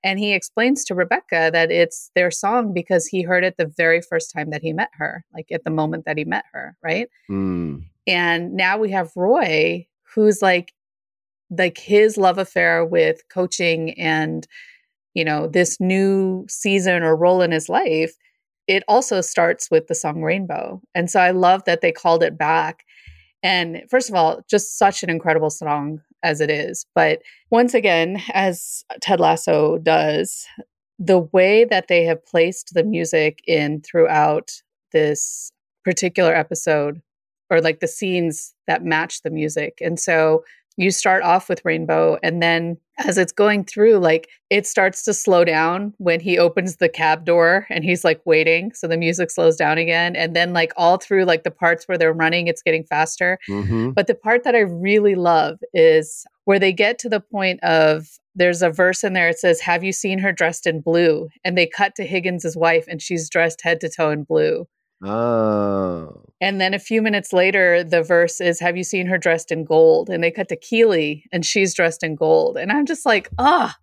and 0.04 0.18
he 0.18 0.32
explains 0.32 0.84
to 0.84 0.94
rebecca 0.94 1.50
that 1.52 1.70
it's 1.70 2.10
their 2.14 2.30
song 2.30 2.72
because 2.72 3.06
he 3.06 3.22
heard 3.22 3.44
it 3.44 3.56
the 3.56 3.72
very 3.76 4.00
first 4.00 4.32
time 4.34 4.50
that 4.50 4.62
he 4.62 4.72
met 4.72 4.90
her 4.94 5.24
like 5.34 5.46
at 5.52 5.64
the 5.64 5.70
moment 5.70 6.04
that 6.04 6.18
he 6.18 6.24
met 6.24 6.44
her 6.52 6.76
right 6.82 7.08
Mm. 7.30 7.84
and 8.06 8.52
now 8.54 8.78
we 8.78 8.90
have 8.90 9.10
Roy, 9.16 9.86
who's 10.14 10.42
like 10.42 10.72
like 11.50 11.78
his 11.78 12.16
love 12.16 12.38
affair 12.38 12.84
with 12.84 13.20
coaching 13.28 13.92
and 13.98 14.46
you 15.14 15.24
know 15.24 15.46
this 15.46 15.78
new 15.80 16.46
season 16.48 17.02
or 17.02 17.14
role 17.16 17.42
in 17.42 17.50
his 17.52 17.68
life. 17.68 18.12
It 18.68 18.84
also 18.88 19.20
starts 19.20 19.70
with 19.70 19.88
the 19.88 19.94
song 19.94 20.22
Rainbow. 20.22 20.80
And 20.94 21.10
so 21.10 21.20
I 21.20 21.32
love 21.32 21.64
that 21.64 21.80
they 21.80 21.92
called 21.92 22.22
it 22.22 22.38
back. 22.38 22.84
And 23.42 23.82
first 23.90 24.08
of 24.08 24.14
all, 24.14 24.40
just 24.48 24.78
such 24.78 25.02
an 25.02 25.10
incredible 25.10 25.50
song 25.50 26.00
as 26.22 26.40
it 26.40 26.50
is. 26.50 26.86
But 26.94 27.22
once 27.50 27.74
again, 27.74 28.22
as 28.32 28.84
Ted 29.00 29.20
Lasso 29.20 29.78
does, 29.78 30.46
the 30.98 31.18
way 31.18 31.64
that 31.64 31.88
they 31.88 32.04
have 32.04 32.24
placed 32.24 32.74
the 32.74 32.84
music 32.84 33.40
in 33.46 33.80
throughout 33.80 34.52
this 34.92 35.50
particular 35.84 36.34
episode 36.34 37.00
or 37.50 37.60
like 37.60 37.80
the 37.80 37.88
scenes 37.88 38.54
that 38.66 38.84
match 38.84 39.22
the 39.22 39.30
music. 39.30 39.78
And 39.80 39.98
so 39.98 40.44
you 40.76 40.90
start 40.90 41.22
off 41.22 41.48
with 41.48 41.64
Rainbow, 41.64 42.18
and 42.22 42.42
then 42.42 42.78
as 42.98 43.18
it's 43.18 43.32
going 43.32 43.64
through, 43.64 43.98
like 43.98 44.28
it 44.50 44.66
starts 44.66 45.02
to 45.04 45.14
slow 45.14 45.44
down 45.44 45.94
when 45.98 46.20
he 46.20 46.38
opens 46.38 46.76
the 46.76 46.88
cab 46.88 47.24
door 47.24 47.66
and 47.70 47.84
he's 47.84 48.04
like 48.04 48.20
waiting. 48.24 48.72
So 48.74 48.86
the 48.86 48.96
music 48.96 49.30
slows 49.30 49.56
down 49.56 49.78
again. 49.78 50.14
And 50.14 50.36
then, 50.36 50.52
like, 50.52 50.72
all 50.76 50.98
through 50.98 51.24
like 51.24 51.42
the 51.42 51.50
parts 51.50 51.88
where 51.88 51.96
they're 51.96 52.12
running, 52.12 52.48
it's 52.48 52.62
getting 52.62 52.84
faster. 52.84 53.38
hmm 53.46 53.90
But 53.90 54.06
the 54.06 54.14
part 54.14 54.44
that 54.44 54.54
I 54.54 54.60
really 54.60 55.14
love 55.14 55.58
is 55.72 56.24
where 56.44 56.58
they 56.58 56.72
get 56.72 56.98
to 57.00 57.08
the 57.08 57.20
point 57.20 57.62
of 57.62 58.08
there's 58.34 58.62
a 58.62 58.70
verse 58.70 59.04
in 59.04 59.12
there. 59.12 59.28
It 59.28 59.38
says, 59.38 59.60
Have 59.60 59.84
you 59.84 59.92
seen 59.92 60.18
her 60.18 60.32
dressed 60.32 60.66
in 60.66 60.80
blue? 60.80 61.28
And 61.44 61.56
they 61.56 61.66
cut 61.66 61.94
to 61.96 62.04
Higgins' 62.04 62.56
wife, 62.56 62.84
and 62.88 63.00
she's 63.00 63.28
dressed 63.28 63.62
head 63.62 63.80
to 63.80 63.88
toe 63.88 64.10
in 64.10 64.24
blue. 64.24 64.66
Oh. 65.04 66.22
And 66.40 66.60
then 66.60 66.74
a 66.74 66.78
few 66.78 67.02
minutes 67.02 67.32
later, 67.32 67.82
the 67.82 68.02
verse 68.02 68.40
is, 68.40 68.60
Have 68.60 68.76
you 68.76 68.84
seen 68.84 69.06
her 69.06 69.18
dressed 69.18 69.50
in 69.50 69.64
gold? 69.64 70.10
And 70.10 70.22
they 70.22 70.30
cut 70.30 70.48
to 70.48 70.56
Keeley 70.56 71.24
and 71.32 71.44
she's 71.44 71.74
dressed 71.74 72.02
in 72.02 72.14
gold. 72.14 72.56
And 72.56 72.70
I'm 72.70 72.86
just 72.86 73.04
like, 73.04 73.28
ah, 73.38 73.76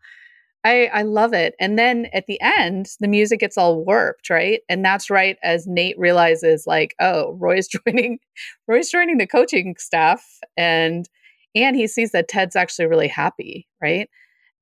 I, 0.64 0.88
I 0.88 1.02
love 1.04 1.34
it. 1.34 1.56
And 1.60 1.80
then 1.80 2.08
at 2.14 2.26
the 2.28 2.40
end, 2.42 2.90
the 3.00 3.08
music 3.08 3.40
gets 3.40 3.58
all 3.58 3.84
warped, 3.84 4.30
right? 4.30 4.62
And 4.68 4.84
that's 4.84 5.10
right 5.10 5.38
as 5.42 5.68
Nate 5.68 5.98
realizes, 5.98 6.66
like, 6.68 6.96
oh, 7.00 7.34
Roy's 7.40 7.68
joining, 7.86 8.20
Roy's 8.68 8.90
joining 8.90 9.18
the 9.18 9.28
coaching 9.28 9.76
staff. 9.78 10.24
And 10.58 11.08
and 11.56 11.76
he 11.76 11.88
sees 11.88 12.12
that 12.12 12.28
Ted's 12.28 12.56
actually 12.56 12.86
really 12.86 13.08
happy, 13.08 13.68
right? 13.82 14.08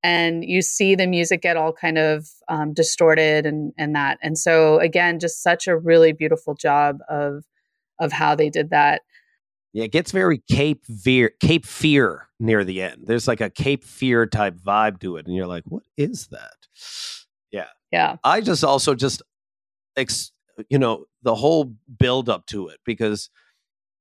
And 0.04 0.46
you 0.46 0.62
see 0.62 0.96
the 0.96 1.08
music 1.08 1.42
get 1.42 1.58
all 1.58 1.74
kind 1.74 1.98
of 1.98 2.28
um, 2.48 2.74
distorted 2.74 3.46
and 3.46 3.74
and 3.78 3.96
that. 3.96 4.20
And 4.22 4.38
so 4.38 4.80
again, 4.80 5.20
just 5.20 5.42
such 5.44 5.68
a 5.68 5.78
really 5.78 6.14
beautiful 6.14 6.54
job 6.54 7.00
of 7.10 7.44
of 8.00 8.12
how 8.12 8.36
they 8.36 8.50
did 8.50 8.70
that. 8.70 9.02
Yeah, 9.74 9.84
it 9.84 9.92
gets 9.92 10.12
very 10.12 10.42
Cape 10.50 10.86
Fear, 10.86 11.34
Cape 11.40 11.66
Fear 11.66 12.28
near 12.40 12.64
the 12.64 12.82
end. 12.82 13.04
There's 13.06 13.28
like 13.28 13.42
a 13.42 13.50
Cape 13.50 13.84
Fear 13.84 14.26
type 14.28 14.56
vibe 14.56 15.00
to 15.02 15.18
it, 15.18 15.28
and 15.28 15.36
you're 15.36 15.48
like, 15.48 15.66
what 15.68 15.84
is 15.98 16.28
that? 16.28 16.56
Yeah, 17.52 17.68
Yeah. 17.92 18.16
I 18.24 18.42
just 18.42 18.64
also 18.64 18.96
just, 18.96 19.22
ex, 19.96 20.32
you 20.70 20.80
know, 20.80 21.06
the 21.22 21.36
whole 21.36 21.76
build 22.00 22.30
up 22.30 22.46
to 22.48 22.70
it 22.70 22.80
because, 22.86 23.30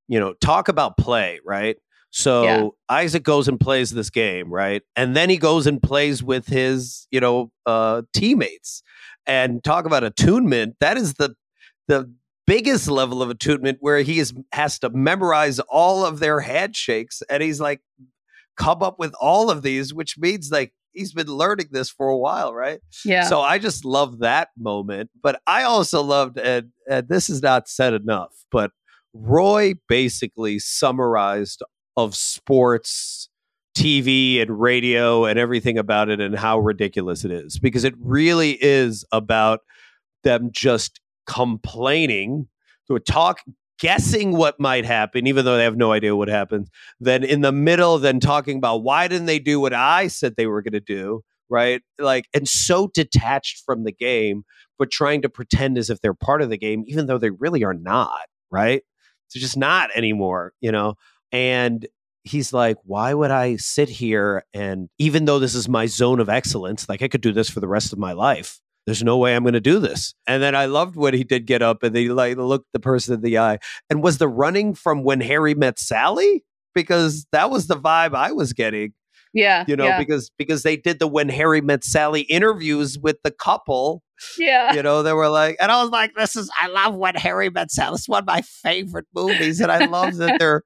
you 0.08 0.20
know, 0.20 0.34
talk 0.34 0.68
about 0.68 0.96
play, 0.96 1.40
right? 1.44 1.76
So 2.10 2.42
Yeah. 2.44 2.68
Isaac 2.88 3.22
goes 3.22 3.48
and 3.48 3.58
plays 3.60 3.90
this 3.90 4.10
game, 4.10 4.50
right? 4.50 4.82
And 4.94 5.16
then 5.16 5.28
he 5.30 5.36
goes 5.36 5.66
and 5.66 5.82
plays 5.82 6.22
with 6.22 6.46
his, 6.46 7.06
you 7.10 7.20
know, 7.20 7.50
uh, 7.66 8.02
teammates. 8.12 8.82
And 9.28 9.64
talk 9.64 9.86
about 9.86 10.04
attunement. 10.04 10.76
That 10.78 10.96
is 10.96 11.14
the 11.14 11.34
the 11.88 12.12
biggest 12.46 12.88
level 12.88 13.22
of 13.22 13.30
attunement 13.30 13.78
where 13.80 14.02
he 14.02 14.20
is 14.20 14.32
has 14.52 14.78
to 14.78 14.90
memorize 14.90 15.58
all 15.58 16.04
of 16.04 16.20
their 16.20 16.40
handshakes, 16.40 17.22
and 17.28 17.42
he's 17.42 17.60
like 17.60 17.80
come 18.56 18.84
up 18.84 19.00
with 19.00 19.12
all 19.20 19.50
of 19.50 19.62
these, 19.62 19.92
which 19.92 20.16
means 20.16 20.50
like 20.52 20.72
he's 20.92 21.12
been 21.12 21.26
learning 21.26 21.68
this 21.72 21.90
for 21.90 22.08
a 22.08 22.16
while, 22.16 22.54
right? 22.54 22.80
Yeah. 23.04 23.24
So 23.24 23.40
I 23.40 23.58
just 23.58 23.84
love 23.84 24.20
that 24.20 24.50
moment. 24.56 25.10
But 25.20 25.40
I 25.46 25.64
also 25.64 26.02
loved, 26.02 26.38
and, 26.38 26.70
and 26.88 27.08
this 27.08 27.28
is 27.28 27.42
not 27.42 27.68
said 27.68 27.92
enough, 27.94 28.32
but 28.50 28.70
Roy 29.12 29.74
basically 29.88 30.58
summarized 30.58 31.62
of 31.96 32.14
sports, 32.14 33.28
TV, 33.76 34.40
and 34.40 34.60
radio 34.60 35.24
and 35.24 35.38
everything 35.38 35.78
about 35.78 36.08
it 36.08 36.20
and 36.20 36.36
how 36.36 36.58
ridiculous 36.58 37.24
it 37.24 37.30
is. 37.30 37.58
Because 37.58 37.84
it 37.84 37.94
really 37.98 38.52
is 38.52 39.04
about 39.12 39.60
them 40.24 40.50
just 40.52 41.00
complaining 41.26 42.48
to 42.88 42.98
talk 42.98 43.40
guessing 43.78 44.32
what 44.36 44.58
might 44.58 44.84
happen 44.84 45.26
even 45.26 45.44
though 45.44 45.56
they 45.56 45.64
have 45.64 45.76
no 45.76 45.92
idea 45.92 46.16
what 46.16 46.28
happens 46.28 46.70
then 46.98 47.22
in 47.22 47.42
the 47.42 47.52
middle 47.52 47.98
then 47.98 48.18
talking 48.18 48.56
about 48.56 48.82
why 48.82 49.06
didn't 49.06 49.26
they 49.26 49.38
do 49.38 49.60
what 49.60 49.74
i 49.74 50.06
said 50.06 50.34
they 50.36 50.46
were 50.46 50.62
going 50.62 50.72
to 50.72 50.80
do? 50.80 51.22
Right? 51.48 51.82
Like 51.98 52.26
and 52.34 52.48
so 52.48 52.88
detached 52.92 53.62
from 53.64 53.84
the 53.84 53.92
game 53.92 54.44
but 54.78 54.90
trying 54.90 55.22
to 55.22 55.28
pretend 55.28 55.78
as 55.78 55.90
if 55.90 56.00
they're 56.00 56.14
part 56.14 56.42
of 56.42 56.50
the 56.50 56.58
game 56.58 56.84
even 56.86 57.06
though 57.06 57.18
they 57.18 57.30
really 57.30 57.64
are 57.64 57.74
not 57.74 58.26
right? 58.50 58.82
They're 59.34 59.40
just 59.40 59.56
not 59.56 59.90
anymore 59.94 60.52
you 60.60 60.72
know 60.72 60.94
and 61.32 61.86
he's 62.24 62.52
like 62.52 62.76
why 62.84 63.14
would 63.14 63.30
i 63.30 63.56
sit 63.56 63.88
here 63.88 64.44
and 64.52 64.88
even 64.98 65.24
though 65.24 65.38
this 65.38 65.54
is 65.54 65.68
my 65.68 65.86
zone 65.86 66.20
of 66.20 66.28
excellence 66.28 66.88
like 66.88 67.02
i 67.02 67.08
could 67.08 67.20
do 67.20 67.32
this 67.32 67.48
for 67.48 67.60
the 67.60 67.68
rest 67.68 67.92
of 67.92 67.98
my 67.98 68.12
life 68.12 68.60
there's 68.86 69.02
no 69.02 69.18
way 69.18 69.34
I'm 69.34 69.42
going 69.42 69.54
to 69.54 69.60
do 69.60 69.80
this. 69.80 70.14
And 70.26 70.42
then 70.42 70.54
I 70.54 70.66
loved 70.66 70.96
when 70.96 71.12
he 71.12 71.24
did 71.24 71.44
get 71.44 71.60
up 71.60 71.82
and 71.82 71.94
he 71.94 72.08
like 72.08 72.36
looked 72.36 72.72
the 72.72 72.80
person 72.80 73.14
in 73.14 73.20
the 73.20 73.38
eye. 73.38 73.58
And 73.90 74.02
was 74.02 74.18
the 74.18 74.28
running 74.28 74.74
from 74.74 75.02
when 75.02 75.20
Harry 75.20 75.54
met 75.54 75.78
Sally? 75.78 76.44
Because 76.72 77.26
that 77.32 77.50
was 77.50 77.66
the 77.66 77.76
vibe 77.76 78.14
I 78.14 78.32
was 78.32 78.52
getting, 78.52 78.92
yeah. 79.34 79.64
you 79.66 79.74
know, 79.74 79.86
yeah. 79.86 79.98
because 79.98 80.30
because 80.38 80.62
they 80.62 80.76
did 80.76 80.98
the 80.98 81.08
when 81.08 81.28
Harry 81.28 81.60
met 81.60 81.82
Sally 81.84 82.22
interviews 82.22 82.98
with 82.98 83.16
the 83.24 83.30
couple. 83.30 84.02
Yeah. 84.38 84.74
You 84.74 84.82
know, 84.82 85.02
they 85.02 85.12
were 85.12 85.28
like, 85.28 85.56
and 85.60 85.70
I 85.70 85.82
was 85.82 85.90
like, 85.90 86.14
this 86.14 86.36
is 86.36 86.50
I 86.60 86.68
love 86.68 86.94
when 86.94 87.14
Harry 87.14 87.50
met 87.50 87.70
Sally. 87.70 87.94
It's 87.94 88.08
one 88.08 88.22
of 88.22 88.26
my 88.26 88.42
favorite 88.42 89.06
movies. 89.14 89.60
And 89.60 89.70
I 89.70 89.86
love 89.86 90.16
that 90.16 90.36
they're, 90.38 90.62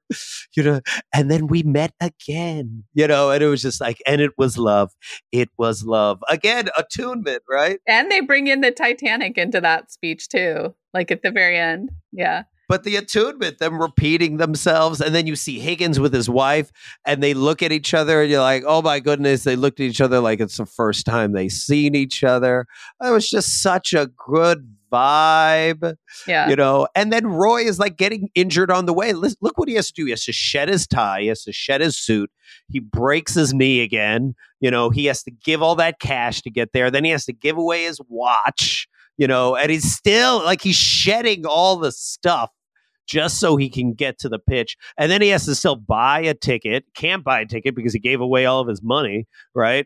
you 0.55 0.63
know, 0.63 0.81
and 1.13 1.29
then 1.29 1.47
we 1.47 1.63
met 1.63 1.93
again, 1.99 2.83
you 2.93 3.07
know, 3.07 3.31
and 3.31 3.43
it 3.43 3.47
was 3.47 3.61
just 3.61 3.81
like, 3.81 4.01
and 4.05 4.21
it 4.21 4.31
was 4.37 4.57
love. 4.57 4.91
It 5.31 5.49
was 5.57 5.83
love. 5.83 6.19
Again, 6.29 6.69
attunement, 6.77 7.43
right? 7.49 7.79
And 7.87 8.11
they 8.11 8.21
bring 8.21 8.47
in 8.47 8.61
the 8.61 8.71
Titanic 8.71 9.37
into 9.37 9.61
that 9.61 9.91
speech 9.91 10.27
too, 10.29 10.75
like 10.93 11.11
at 11.11 11.21
the 11.23 11.31
very 11.31 11.57
end. 11.57 11.89
Yeah. 12.11 12.43
But 12.71 12.85
the 12.85 12.95
attunement, 12.95 13.57
them 13.59 13.81
repeating 13.81 14.37
themselves, 14.37 15.01
and 15.01 15.13
then 15.13 15.27
you 15.27 15.35
see 15.35 15.59
Higgins 15.59 15.99
with 15.99 16.13
his 16.13 16.29
wife, 16.29 16.71
and 17.05 17.21
they 17.21 17.33
look 17.33 17.61
at 17.61 17.73
each 17.73 17.93
other, 17.93 18.21
and 18.21 18.31
you're 18.31 18.39
like, 18.39 18.63
"Oh 18.65 18.81
my 18.81 19.01
goodness!" 19.01 19.43
They 19.43 19.57
looked 19.57 19.81
at 19.81 19.87
each 19.87 19.99
other 19.99 20.21
like 20.21 20.39
it's 20.39 20.55
the 20.55 20.65
first 20.65 21.05
time 21.05 21.33
they 21.33 21.49
seen 21.49 21.95
each 21.95 22.23
other. 22.23 22.65
It 23.03 23.11
was 23.11 23.29
just 23.29 23.61
such 23.61 23.93
a 23.93 24.07
good 24.15 24.77
vibe, 24.89 25.95
Yeah. 26.27 26.49
you 26.49 26.55
know. 26.55 26.87
And 26.95 27.11
then 27.11 27.27
Roy 27.27 27.63
is 27.63 27.77
like 27.77 27.97
getting 27.97 28.29
injured 28.35 28.71
on 28.71 28.85
the 28.85 28.93
way. 28.93 29.11
Look 29.11 29.57
what 29.57 29.67
he 29.67 29.75
has 29.75 29.87
to 29.87 29.93
do. 29.93 30.05
He 30.05 30.11
has 30.11 30.23
to 30.25 30.31
shed 30.33 30.69
his 30.69 30.87
tie. 30.87 31.21
He 31.23 31.27
has 31.27 31.43
to 31.43 31.51
shed 31.51 31.81
his 31.81 31.97
suit. 31.97 32.31
He 32.69 32.79
breaks 32.79 33.33
his 33.33 33.53
knee 33.53 33.81
again. 33.81 34.33
You 34.61 34.71
know, 34.71 34.89
he 34.91 35.05
has 35.07 35.23
to 35.23 35.31
give 35.31 35.61
all 35.61 35.75
that 35.75 35.99
cash 35.99 36.41
to 36.43 36.49
get 36.49 36.71
there. 36.71 36.89
Then 36.89 37.03
he 37.03 37.11
has 37.11 37.25
to 37.25 37.33
give 37.33 37.57
away 37.57 37.83
his 37.83 37.99
watch. 38.07 38.87
You 39.17 39.27
know, 39.27 39.55
and 39.55 39.69
he's 39.69 39.93
still 39.93 40.43
like 40.43 40.61
he's 40.61 40.77
shedding 40.77 41.45
all 41.45 41.75
the 41.75 41.91
stuff 41.91 42.49
just 43.11 43.41
so 43.41 43.57
he 43.57 43.69
can 43.69 43.93
get 43.93 44.17
to 44.19 44.29
the 44.29 44.39
pitch. 44.39 44.77
And 44.97 45.11
then 45.11 45.21
he 45.21 45.27
has 45.29 45.45
to 45.45 45.55
still 45.55 45.75
buy 45.75 46.21
a 46.21 46.33
ticket. 46.33 46.85
Can't 46.95 47.25
buy 47.25 47.41
a 47.41 47.45
ticket 47.45 47.75
because 47.75 47.91
he 47.91 47.99
gave 47.99 48.21
away 48.21 48.45
all 48.45 48.61
of 48.61 48.69
his 48.69 48.81
money, 48.81 49.27
right? 49.53 49.85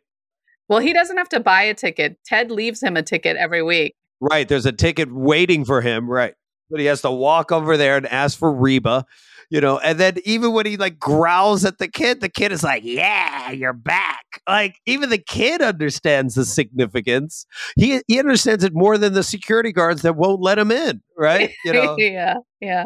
Well, 0.69 0.79
he 0.79 0.93
doesn't 0.93 1.17
have 1.17 1.29
to 1.29 1.39
buy 1.39 1.63
a 1.63 1.73
ticket. 1.73 2.17
Ted 2.23 2.51
leaves 2.51 2.83
him 2.83 2.95
a 2.95 3.01
ticket 3.01 3.35
every 3.35 3.63
week. 3.63 3.95
Right. 4.21 4.47
There's 4.47 4.67
a 4.67 4.71
ticket 4.71 5.11
waiting 5.11 5.65
for 5.65 5.81
him, 5.81 6.07
right? 6.07 6.35
But 6.69 6.79
he 6.79 6.85
has 6.85 7.01
to 7.01 7.11
walk 7.11 7.51
over 7.51 7.77
there 7.77 7.97
and 7.97 8.05
ask 8.07 8.37
for 8.37 8.51
Reba, 8.53 9.05
you 9.49 9.61
know. 9.61 9.79
And 9.79 9.99
then 9.99 10.17
even 10.23 10.51
when 10.53 10.65
he 10.65 10.77
like 10.77 10.99
growls 10.99 11.65
at 11.65 11.77
the 11.77 11.87
kid, 11.87 12.21
the 12.21 12.29
kid 12.29 12.51
is 12.51 12.63
like, 12.63 12.81
"Yeah, 12.83 13.51
you're 13.51 13.71
back." 13.71 14.25
Like 14.47 14.79
even 14.87 15.11
the 15.11 15.19
kid 15.19 15.61
understands 15.61 16.33
the 16.33 16.43
significance. 16.43 17.45
He 17.75 18.01
he 18.07 18.17
understands 18.17 18.63
it 18.63 18.73
more 18.73 18.97
than 18.97 19.13
the 19.13 19.21
security 19.21 19.71
guards 19.71 20.01
that 20.01 20.15
won't 20.15 20.41
let 20.41 20.57
him 20.57 20.71
in, 20.71 21.03
right? 21.15 21.51
You 21.63 21.73
know. 21.73 21.95
yeah. 21.99 22.37
Yeah. 22.59 22.85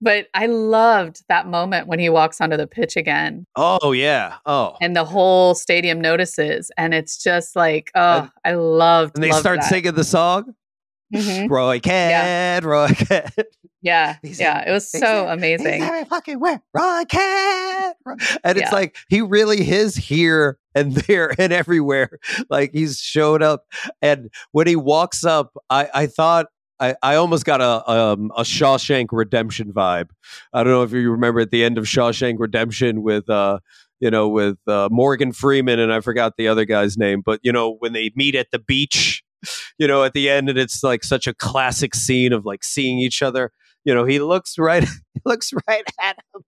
But 0.00 0.28
I 0.34 0.46
loved 0.46 1.22
that 1.28 1.46
moment 1.46 1.86
when 1.86 1.98
he 1.98 2.08
walks 2.08 2.40
onto 2.40 2.56
the 2.56 2.66
pitch 2.66 2.96
again 2.96 3.46
oh 3.56 3.92
yeah. 3.92 4.36
Oh. 4.46 4.76
and 4.80 4.94
the 4.96 5.04
whole 5.04 5.54
stadium 5.54 6.00
notices. 6.00 6.70
And 6.76 6.94
it's 6.94 7.22
just 7.22 7.56
like, 7.56 7.90
oh, 7.94 8.20
And- 8.20 8.30
I 8.44 8.54
loved 8.54 9.16
And 9.16 9.24
they 9.24 9.30
loved 9.30 9.40
start 9.40 9.60
that. 9.60 9.68
singing 9.68 9.94
the 9.94 10.04
song. 10.04 10.54
Mhm. 11.14 11.48
Roy 11.50 11.78
Kent, 11.80 12.64
Roy 12.64 12.88
Kent. 12.88 13.30
Yeah. 13.82 14.16
He's 14.22 14.40
Yeah. 14.40 14.68
It 14.68 14.72
was 14.72 14.90
so 14.90 15.28
amazing. 15.28 15.74
He's 15.74 15.82
every 15.82 16.04
fucking 16.04 16.40
where. 16.40 16.60
Roy 16.74 17.04
Kent. 17.08 17.96
Roy- 18.04 18.16
And 18.42 18.58
it's 18.58 18.70
Yeah. 18.70 18.74
like 18.74 18.96
he 19.08 19.20
really 19.22 19.68
is 19.70 19.94
here 19.96 20.58
and 20.74 20.92
there 20.94 21.32
and 21.38 21.52
everywhere. 21.52 22.18
Like 22.50 22.72
he's 22.72 22.98
showed 22.98 23.42
up. 23.42 23.64
And 24.02 24.30
when 24.52 24.66
he 24.66 24.76
walks 24.76 25.24
up, 25.24 25.52
I, 25.70 25.88
I 25.94 26.06
thought 26.06 26.46
I, 26.78 26.94
I 27.02 27.14
almost 27.16 27.44
got 27.44 27.60
a 27.60 27.90
um, 27.90 28.30
a 28.36 28.42
Shawshank 28.42 29.06
Redemption 29.12 29.72
vibe. 29.72 30.10
I 30.52 30.62
don't 30.62 30.72
know 30.72 30.82
if 30.82 30.92
you 30.92 31.10
remember 31.10 31.40
at 31.40 31.50
the 31.50 31.64
end 31.64 31.78
of 31.78 31.84
Shawshank 31.84 32.36
Redemption 32.38 33.02
with 33.02 33.28
uh 33.30 33.60
you 34.00 34.10
know 34.10 34.28
with 34.28 34.58
uh, 34.66 34.88
Morgan 34.90 35.32
Freeman 35.32 35.78
and 35.78 35.92
I 35.92 36.00
forgot 36.00 36.34
the 36.36 36.48
other 36.48 36.64
guy's 36.64 36.98
name, 36.98 37.22
but 37.24 37.40
you 37.42 37.52
know 37.52 37.76
when 37.78 37.92
they 37.92 38.12
meet 38.14 38.34
at 38.34 38.48
the 38.52 38.58
beach, 38.58 39.22
you 39.78 39.86
know 39.86 40.04
at 40.04 40.12
the 40.12 40.28
end 40.28 40.48
and 40.48 40.58
it's 40.58 40.82
like 40.82 41.02
such 41.02 41.26
a 41.26 41.34
classic 41.34 41.94
scene 41.94 42.32
of 42.32 42.44
like 42.44 42.62
seeing 42.62 42.98
each 42.98 43.22
other. 43.22 43.52
You 43.84 43.94
know 43.94 44.04
he 44.04 44.18
looks 44.18 44.58
right 44.58 44.86
looks 45.24 45.52
right 45.68 45.84
at 46.00 46.16
him. 46.34 46.42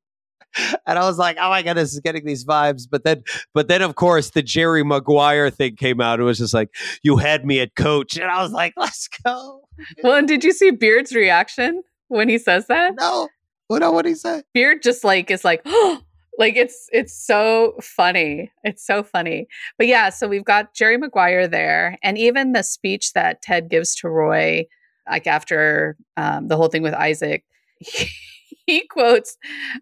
And 0.86 0.98
I 0.98 1.06
was 1.06 1.18
like, 1.18 1.36
"Oh 1.38 1.50
my 1.50 1.62
goodness, 1.62 1.92
is 1.92 2.00
getting 2.00 2.24
these 2.24 2.44
vibes." 2.44 2.88
But 2.90 3.04
then, 3.04 3.22
but 3.52 3.68
then, 3.68 3.82
of 3.82 3.94
course, 3.94 4.30
the 4.30 4.42
Jerry 4.42 4.82
Maguire 4.82 5.50
thing 5.50 5.76
came 5.76 6.00
out. 6.00 6.20
It 6.20 6.24
was 6.24 6.38
just 6.38 6.54
like, 6.54 6.70
"You 7.02 7.18
had 7.18 7.44
me 7.44 7.60
at 7.60 7.76
coach," 7.76 8.16
and 8.16 8.30
I 8.30 8.42
was 8.42 8.50
like, 8.50 8.72
"Let's 8.76 9.08
go." 9.24 9.67
Well, 10.02 10.16
and 10.16 10.28
did 10.28 10.44
you 10.44 10.52
see 10.52 10.70
Beard's 10.70 11.14
reaction 11.14 11.82
when 12.08 12.28
he 12.28 12.38
says 12.38 12.66
that? 12.66 12.94
No, 12.98 13.28
what? 13.68 13.82
What 13.92 14.06
he 14.06 14.14
say? 14.14 14.42
Beard 14.54 14.82
just 14.82 15.04
like 15.04 15.30
is 15.30 15.44
like, 15.44 15.62
oh, 15.66 16.00
like 16.38 16.56
it's 16.56 16.88
it's 16.92 17.14
so 17.14 17.74
funny. 17.82 18.50
It's 18.64 18.84
so 18.84 19.02
funny. 19.02 19.46
But 19.76 19.86
yeah, 19.86 20.10
so 20.10 20.28
we've 20.28 20.44
got 20.44 20.74
Jerry 20.74 20.96
Maguire 20.96 21.48
there, 21.48 21.98
and 22.02 22.18
even 22.18 22.52
the 22.52 22.62
speech 22.62 23.12
that 23.12 23.42
Ted 23.42 23.68
gives 23.68 23.94
to 23.96 24.08
Roy, 24.08 24.66
like 25.08 25.26
after 25.26 25.96
um, 26.16 26.48
the 26.48 26.56
whole 26.56 26.68
thing 26.68 26.82
with 26.82 26.94
Isaac, 26.94 27.44
he, 28.66 28.86
quotes 28.88 29.36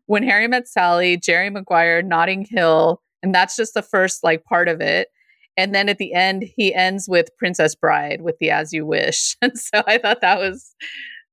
when 0.07 0.23
Harry 0.23 0.49
met 0.49 0.69
Sally, 0.69 1.17
Jerry 1.17 1.51
Maguire, 1.51 2.03
Notting 2.03 2.47
Hill, 2.49 3.03
and 3.23 3.35
that's 3.35 3.57
just 3.57 3.75
the 3.75 3.83
first 3.83 4.25
like 4.25 4.45
part 4.45 4.69
of 4.69 4.81
it. 4.81 5.09
And 5.57 5.75
then 5.75 5.89
at 5.89 5.99
the 5.99 6.13
end, 6.13 6.45
he 6.57 6.75
ends 6.75 7.09
with 7.09 7.29
Princess 7.39 7.75
Bride 7.75 8.21
with 8.23 8.37
the 8.39 8.51
As 8.51 8.73
You 8.73 8.85
Wish. 8.87 9.37
And 9.43 9.59
so 9.59 9.83
I 9.87 9.99
thought 9.99 10.21
that 10.21 10.39
was 10.39 10.75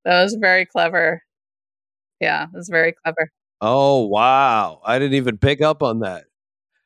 that 0.05 0.23
was 0.23 0.35
very 0.39 0.65
clever. 0.65 1.21
Yeah, 2.19 2.43
it 2.43 2.49
was 2.53 2.69
very 2.69 2.93
clever. 3.03 3.29
Oh 3.61 4.05
wow! 4.05 4.81
I 4.85 4.99
didn't 4.99 5.15
even 5.15 5.37
pick 5.37 5.61
up 5.61 5.83
on 5.83 5.99
that. 5.99 6.25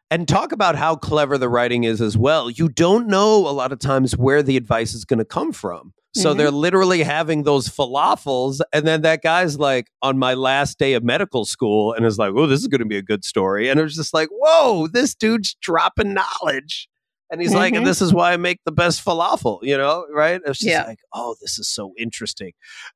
And 0.09 0.27
talk 0.27 0.51
about 0.53 0.75
how 0.77 0.95
clever 0.95 1.37
the 1.37 1.49
writing 1.49 1.83
is 1.83 1.99
as 2.01 2.17
well. 2.17 2.49
You 2.49 2.69
don't 2.69 3.07
know 3.07 3.47
a 3.47 3.51
lot 3.51 3.73
of 3.73 3.79
times 3.79 4.15
where 4.15 4.41
the 4.41 4.55
advice 4.55 4.93
is 4.93 5.03
going 5.03 5.19
to 5.19 5.25
come 5.25 5.51
from. 5.51 5.93
So 6.15 6.33
Mhm. 6.33 6.37
they're 6.37 6.51
literally 6.51 7.03
having 7.03 7.43
those 7.43 7.67
falafels, 7.67 8.61
and 8.71 8.87
then 8.87 9.01
that 9.01 9.21
guy's 9.21 9.59
like 9.59 9.91
on 10.01 10.17
my 10.17 10.33
last 10.33 10.79
day 10.79 10.93
of 10.93 11.03
medical 11.03 11.45
school, 11.45 11.93
and 11.93 12.05
is 12.05 12.17
like, 12.17 12.31
"Oh, 12.35 12.47
this 12.47 12.61
is 12.61 12.67
going 12.67 12.79
to 12.79 12.85
be 12.85 12.97
a 12.97 13.01
good 13.01 13.25
story." 13.25 13.69
And 13.69 13.79
it 13.79 13.83
was 13.83 13.95
just 13.95 14.13
like, 14.13 14.29
"Whoa, 14.31 14.87
this 14.87 15.13
dude's 15.13 15.55
dropping 15.61 16.13
knowledge." 16.13 16.87
And 17.29 17.41
he's 17.41 17.53
like, 17.53 17.73
Mhm. 17.73 17.77
"And 17.79 17.87
this 17.87 18.01
is 18.01 18.13
why 18.13 18.33
I 18.33 18.37
make 18.37 18.59
the 18.65 18.71
best 18.71 19.03
falafel," 19.03 19.59
you 19.61 19.77
know, 19.77 20.05
right? 20.13 20.39
It's 20.45 20.59
just 20.59 20.69
Yeah. 20.71 20.83
like, 20.85 20.99
"Oh, 21.13 21.35
this 21.41 21.59
is 21.59 21.67
so 21.69 21.93
interesting." 21.97 22.53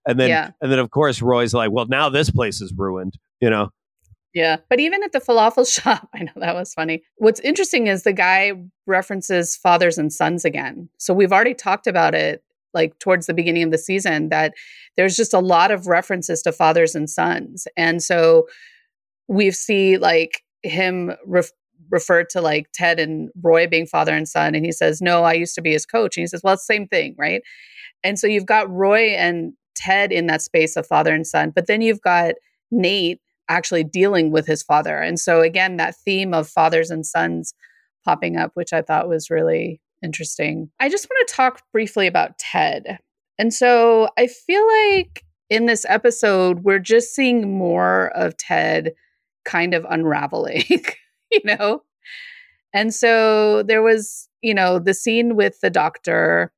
And 0.08 0.20
then, 0.20 0.30
Yeah. 0.30 0.52
and 0.62 0.72
then 0.72 0.80
of 0.80 0.90
course, 0.90 1.22
Roy's 1.22 1.54
like, 1.54 1.72
"Well, 1.72 1.86
now 1.88 2.10
this 2.10 2.30
place 2.30 2.62
is 2.62 2.74
ruined," 2.76 3.18
you 3.42 3.50
know. 3.50 3.70
Yeah. 4.34 4.58
But 4.70 4.80
even 4.80 5.04
at 5.04 5.12
the 5.12 5.20
falafel 5.20 5.66
shop, 5.82 6.08
I 6.14 6.24
know 6.24 6.32
that 6.38 6.56
was 6.56 6.74
funny. 6.74 7.04
What's 7.18 7.42
interesting 7.42 7.88
is 7.88 8.04
the 8.04 8.14
guy 8.14 8.54
references 8.88 9.58
fathers 9.58 9.98
and 9.98 10.12
sons 10.14 10.46
again. 10.46 10.88
So 10.98 11.14
we've 11.14 11.34
already 11.34 11.54
talked 11.54 11.86
about 11.88 12.16
it 12.16 12.42
like 12.74 12.98
towards 13.00 13.26
the 13.26 13.34
beginning 13.34 13.64
of 13.64 13.72
the 13.72 13.78
season 13.78 14.30
that 14.30 14.54
there's 14.96 15.18
just 15.18 15.34
a 15.34 15.40
lot 15.40 15.72
of 15.72 15.88
references 15.88 16.42
to 16.44 16.54
fathers 16.54 16.96
and 16.96 17.10
sons. 17.10 17.68
And 17.76 18.02
so 18.02 18.48
we 19.28 19.52
see 19.52 19.98
like 19.98 20.42
him 20.64 21.12
ref- 21.26 21.52
refer 21.92 22.24
to 22.24 22.42
like 22.42 22.68
Ted 22.74 23.00
and 23.00 23.30
Roy 23.42 23.68
being 23.68 23.86
father 23.86 24.14
and 24.14 24.28
son. 24.28 24.56
And 24.56 24.66
he 24.66 24.72
says, 24.72 25.02
No, 25.02 25.24
I 25.24 25.34
used 25.34 25.56
to 25.56 25.62
be 25.62 25.74
his 25.74 25.86
coach. 25.86 26.18
And 26.18 26.24
he 26.24 26.28
says, 26.28 26.42
Well, 26.44 26.54
it's 26.54 26.66
the 26.66 26.74
same 26.74 26.88
thing, 26.88 27.16
right? 27.18 27.42
And 28.04 28.18
so 28.18 28.28
you've 28.28 28.46
got 28.46 28.72
Roy 28.72 29.10
and 29.10 29.54
Ted 29.76 30.12
in 30.12 30.28
that 30.28 30.42
space 30.42 30.76
of 30.76 30.88
father 30.88 31.14
and 31.14 31.26
son, 31.28 31.52
but 31.54 31.68
then 31.68 31.82
you've 31.82 32.02
got 32.02 32.36
Nate 32.72 33.20
actually 33.50 33.84
dealing 33.84 34.32
with 34.32 34.48
his 34.48 34.64
father. 34.64 34.98
And 34.98 35.20
so 35.20 35.42
again, 35.42 35.78
that 35.78 35.96
theme 35.96 36.34
of 36.34 36.48
fathers 36.48 36.90
and 36.90 37.06
sons 37.06 37.54
popping 38.06 38.38
up, 38.38 38.52
which 38.54 38.74
I 38.74 38.82
thought 38.82 39.10
was 39.10 39.30
really 39.30 39.82
interesting. 40.04 40.70
I 40.80 40.90
just 40.90 41.08
want 41.10 41.28
to 41.28 41.34
talk 41.34 41.62
briefly 41.72 42.08
about 42.08 42.40
Ted. 42.40 42.98
And 43.38 43.54
so 43.54 44.10
I 44.18 44.28
feel 44.28 44.66
like 44.96 45.24
in 45.50 45.66
this 45.66 45.86
episode, 45.90 46.64
we're 46.64 46.80
just 46.80 47.14
seeing 47.14 47.58
more 47.58 48.08
of 48.16 48.38
Ted 48.38 48.94
kind 49.44 49.74
of 49.74 49.86
unraveling, 49.90 50.64
you 51.42 51.42
know? 51.44 51.84
And 52.74 52.94
so 52.94 53.64
there 53.64 53.82
was, 53.82 54.30
you 54.42 54.54
know, 54.54 54.80
the 54.80 54.94
scene 54.94 55.36
with 55.36 55.60
the 55.62 55.70
doctor 55.70 56.52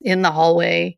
in 0.00 0.22
the 0.22 0.30
hallway 0.30 0.96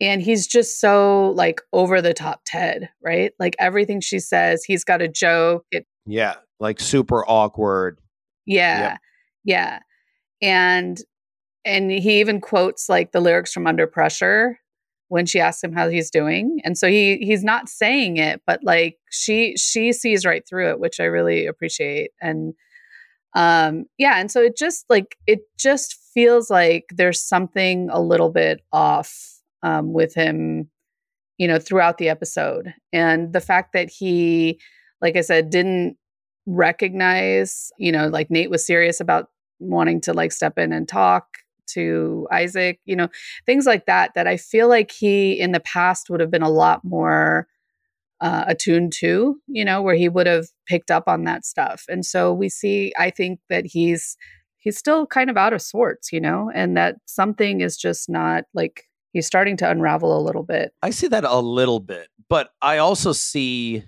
and 0.00 0.22
he's 0.22 0.46
just 0.46 0.80
so 0.80 1.32
like 1.36 1.60
over 1.72 2.02
the 2.02 2.14
top 2.14 2.40
ted 2.44 2.88
right 3.02 3.32
like 3.38 3.54
everything 3.58 4.00
she 4.00 4.18
says 4.18 4.64
he's 4.64 4.84
got 4.84 5.00
a 5.00 5.08
joke 5.08 5.64
it, 5.70 5.86
yeah 6.06 6.34
like 6.60 6.80
super 6.80 7.24
awkward 7.28 7.98
yeah 8.46 8.80
yep. 8.80 8.98
yeah 9.44 9.78
and 10.42 10.98
and 11.64 11.90
he 11.90 12.20
even 12.20 12.40
quotes 12.40 12.88
like 12.88 13.12
the 13.12 13.20
lyrics 13.20 13.52
from 13.52 13.66
under 13.66 13.86
pressure 13.86 14.58
when 15.08 15.26
she 15.26 15.40
asks 15.40 15.62
him 15.62 15.72
how 15.72 15.88
he's 15.88 16.10
doing 16.10 16.60
and 16.64 16.76
so 16.78 16.88
he 16.88 17.18
he's 17.18 17.44
not 17.44 17.68
saying 17.68 18.16
it 18.16 18.40
but 18.46 18.62
like 18.62 18.98
she 19.10 19.56
she 19.56 19.92
sees 19.92 20.24
right 20.24 20.46
through 20.48 20.70
it 20.70 20.80
which 20.80 21.00
i 21.00 21.04
really 21.04 21.46
appreciate 21.46 22.10
and 22.20 22.54
um 23.34 23.84
yeah 23.98 24.18
and 24.18 24.30
so 24.30 24.40
it 24.40 24.56
just 24.56 24.84
like 24.88 25.16
it 25.26 25.40
just 25.58 25.98
feels 26.14 26.48
like 26.48 26.86
there's 26.94 27.20
something 27.20 27.88
a 27.90 28.00
little 28.00 28.30
bit 28.30 28.60
off 28.72 29.34
um, 29.64 29.92
with 29.92 30.14
him, 30.14 30.70
you 31.38 31.48
know, 31.48 31.58
throughout 31.58 31.98
the 31.98 32.08
episode. 32.08 32.72
And 32.92 33.32
the 33.32 33.40
fact 33.40 33.72
that 33.72 33.90
he, 33.90 34.60
like 35.00 35.16
I 35.16 35.22
said, 35.22 35.50
didn't 35.50 35.96
recognize, 36.46 37.72
you 37.78 37.90
know, 37.90 38.08
like 38.08 38.30
Nate 38.30 38.50
was 38.50 38.64
serious 38.64 39.00
about 39.00 39.30
wanting 39.58 40.00
to 40.02 40.12
like 40.12 40.30
step 40.30 40.58
in 40.58 40.72
and 40.72 40.86
talk 40.86 41.26
to 41.68 42.28
Isaac, 42.32 42.80
you 42.84 42.96
know, 42.96 43.08
things 43.46 43.66
like 43.66 43.86
that, 43.86 44.12
that 44.14 44.26
I 44.26 44.36
feel 44.36 44.68
like 44.68 44.90
he 44.90 45.38
in 45.38 45.52
the 45.52 45.60
past 45.60 46.10
would 46.10 46.20
have 46.20 46.30
been 46.30 46.42
a 46.42 46.50
lot 46.50 46.84
more 46.84 47.46
uh, 48.20 48.44
attuned 48.46 48.92
to, 48.94 49.36
you 49.48 49.64
know, 49.64 49.82
where 49.82 49.94
he 49.94 50.08
would 50.08 50.26
have 50.26 50.46
picked 50.66 50.90
up 50.90 51.08
on 51.08 51.24
that 51.24 51.44
stuff. 51.44 51.84
And 51.88 52.06
so 52.06 52.32
we 52.32 52.48
see, 52.48 52.92
I 52.98 53.10
think 53.10 53.40
that 53.50 53.66
he's, 53.66 54.16
he's 54.58 54.78
still 54.78 55.06
kind 55.06 55.30
of 55.30 55.36
out 55.36 55.52
of 55.52 55.60
sorts, 55.60 56.12
you 56.12 56.20
know, 56.20 56.50
and 56.54 56.76
that 56.76 56.96
something 57.06 57.60
is 57.60 57.76
just 57.76 58.08
not 58.08 58.44
like 58.54 58.84
he's 59.12 59.26
starting 59.26 59.56
to 59.58 59.70
unravel 59.70 60.18
a 60.18 60.22
little 60.22 60.42
bit. 60.42 60.72
I 60.82 60.90
see 60.90 61.08
that 61.08 61.24
a 61.24 61.40
little 61.40 61.80
bit, 61.80 62.08
but 62.28 62.50
I 62.62 62.78
also 62.78 63.12
see 63.12 63.84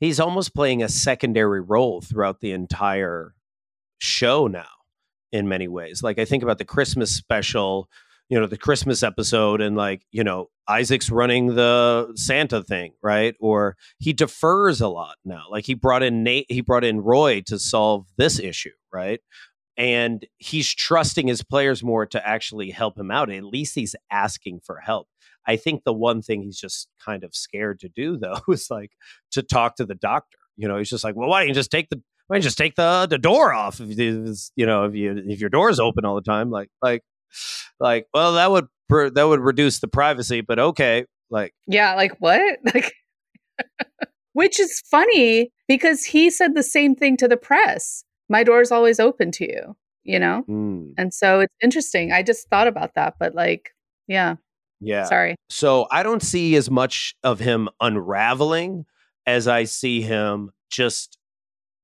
he's 0.00 0.20
almost 0.20 0.54
playing 0.54 0.82
a 0.82 0.88
secondary 0.88 1.60
role 1.60 2.00
throughout 2.00 2.40
the 2.40 2.52
entire 2.52 3.34
show 3.98 4.46
now 4.46 4.77
in 5.32 5.48
many 5.48 5.68
ways. 5.68 6.02
Like 6.02 6.18
I 6.18 6.24
think 6.24 6.42
about 6.42 6.58
the 6.58 6.64
Christmas 6.64 7.14
special, 7.14 7.88
you 8.28 8.38
know, 8.38 8.46
the 8.46 8.58
Christmas 8.58 9.02
episode 9.02 9.60
and 9.60 9.76
like, 9.76 10.02
you 10.10 10.24
know, 10.24 10.50
Isaac's 10.68 11.10
running 11.10 11.54
the 11.54 12.12
Santa 12.14 12.62
thing, 12.62 12.92
right? 13.02 13.34
Or 13.40 13.76
he 13.98 14.12
defers 14.12 14.80
a 14.80 14.88
lot 14.88 15.16
now. 15.24 15.44
Like 15.50 15.64
he 15.64 15.74
brought 15.74 16.02
in 16.02 16.22
Nate, 16.22 16.46
he 16.50 16.60
brought 16.60 16.84
in 16.84 17.00
Roy 17.00 17.42
to 17.46 17.58
solve 17.58 18.06
this 18.16 18.38
issue, 18.38 18.72
right? 18.92 19.20
and 19.78 20.26
he's 20.38 20.74
trusting 20.74 21.28
his 21.28 21.44
players 21.44 21.84
more 21.84 22.04
to 22.04 22.28
actually 22.28 22.70
help 22.70 22.98
him 22.98 23.12
out. 23.12 23.30
At 23.30 23.44
least 23.44 23.76
he's 23.76 23.94
asking 24.10 24.60
for 24.64 24.80
help. 24.80 25.06
I 25.46 25.56
think 25.56 25.84
the 25.84 25.94
one 25.94 26.20
thing 26.20 26.42
he's 26.42 26.58
just 26.58 26.88
kind 27.02 27.22
of 27.22 27.34
scared 27.34 27.78
to 27.80 27.88
do 27.88 28.18
though 28.18 28.40
is 28.48 28.70
like 28.70 28.90
to 29.30 29.42
talk 29.42 29.76
to 29.76 29.86
the 29.86 29.94
doctor. 29.94 30.36
You 30.56 30.66
know, 30.66 30.76
he's 30.76 30.90
just 30.90 31.04
like, 31.04 31.14
well, 31.14 31.28
why 31.28 31.40
don't 31.40 31.48
you 31.48 31.54
just 31.54 31.70
take 31.70 31.88
the 31.88 32.02
why 32.28 32.38
just 32.38 32.58
take 32.58 32.76
the 32.76 33.06
the 33.08 33.18
door 33.18 33.52
off 33.52 33.80
if 33.80 33.98
you 34.56 34.66
know 34.66 34.84
if 34.84 34.94
you 34.94 35.22
if 35.26 35.40
your 35.40 35.50
door 35.50 35.70
is 35.70 35.80
open 35.80 36.04
all 36.04 36.14
the 36.14 36.22
time 36.22 36.50
like 36.50 36.70
like 36.80 37.02
like 37.80 38.06
well 38.14 38.34
that 38.34 38.50
would 38.50 38.68
that 39.14 39.24
would 39.28 39.40
reduce 39.40 39.80
the 39.80 39.88
privacy 39.88 40.40
but 40.40 40.58
okay 40.58 41.04
like 41.30 41.52
yeah 41.66 41.94
like 41.94 42.12
what 42.20 42.58
like 42.74 42.94
which 44.32 44.60
is 44.60 44.80
funny 44.90 45.50
because 45.66 46.04
he 46.04 46.30
said 46.30 46.54
the 46.54 46.62
same 46.62 46.94
thing 46.94 47.16
to 47.16 47.28
the 47.28 47.36
press 47.36 48.04
my 48.28 48.44
door 48.44 48.60
is 48.60 48.70
always 48.70 49.00
open 49.00 49.30
to 49.32 49.46
you, 49.46 49.76
you 50.04 50.18
know? 50.18 50.44
Mm. 50.48 50.92
And 50.96 51.12
so 51.12 51.40
it's 51.40 51.54
interesting. 51.62 52.12
I 52.12 52.22
just 52.22 52.48
thought 52.48 52.68
about 52.68 52.94
that, 52.94 53.14
but 53.18 53.34
like, 53.34 53.70
yeah. 54.06 54.36
Yeah. 54.80 55.04
Sorry. 55.04 55.34
So 55.48 55.88
I 55.90 56.02
don't 56.02 56.22
see 56.22 56.54
as 56.56 56.70
much 56.70 57.14
of 57.24 57.40
him 57.40 57.68
unraveling 57.80 58.84
as 59.26 59.48
I 59.48 59.64
see 59.64 60.02
him 60.02 60.50
just 60.70 61.17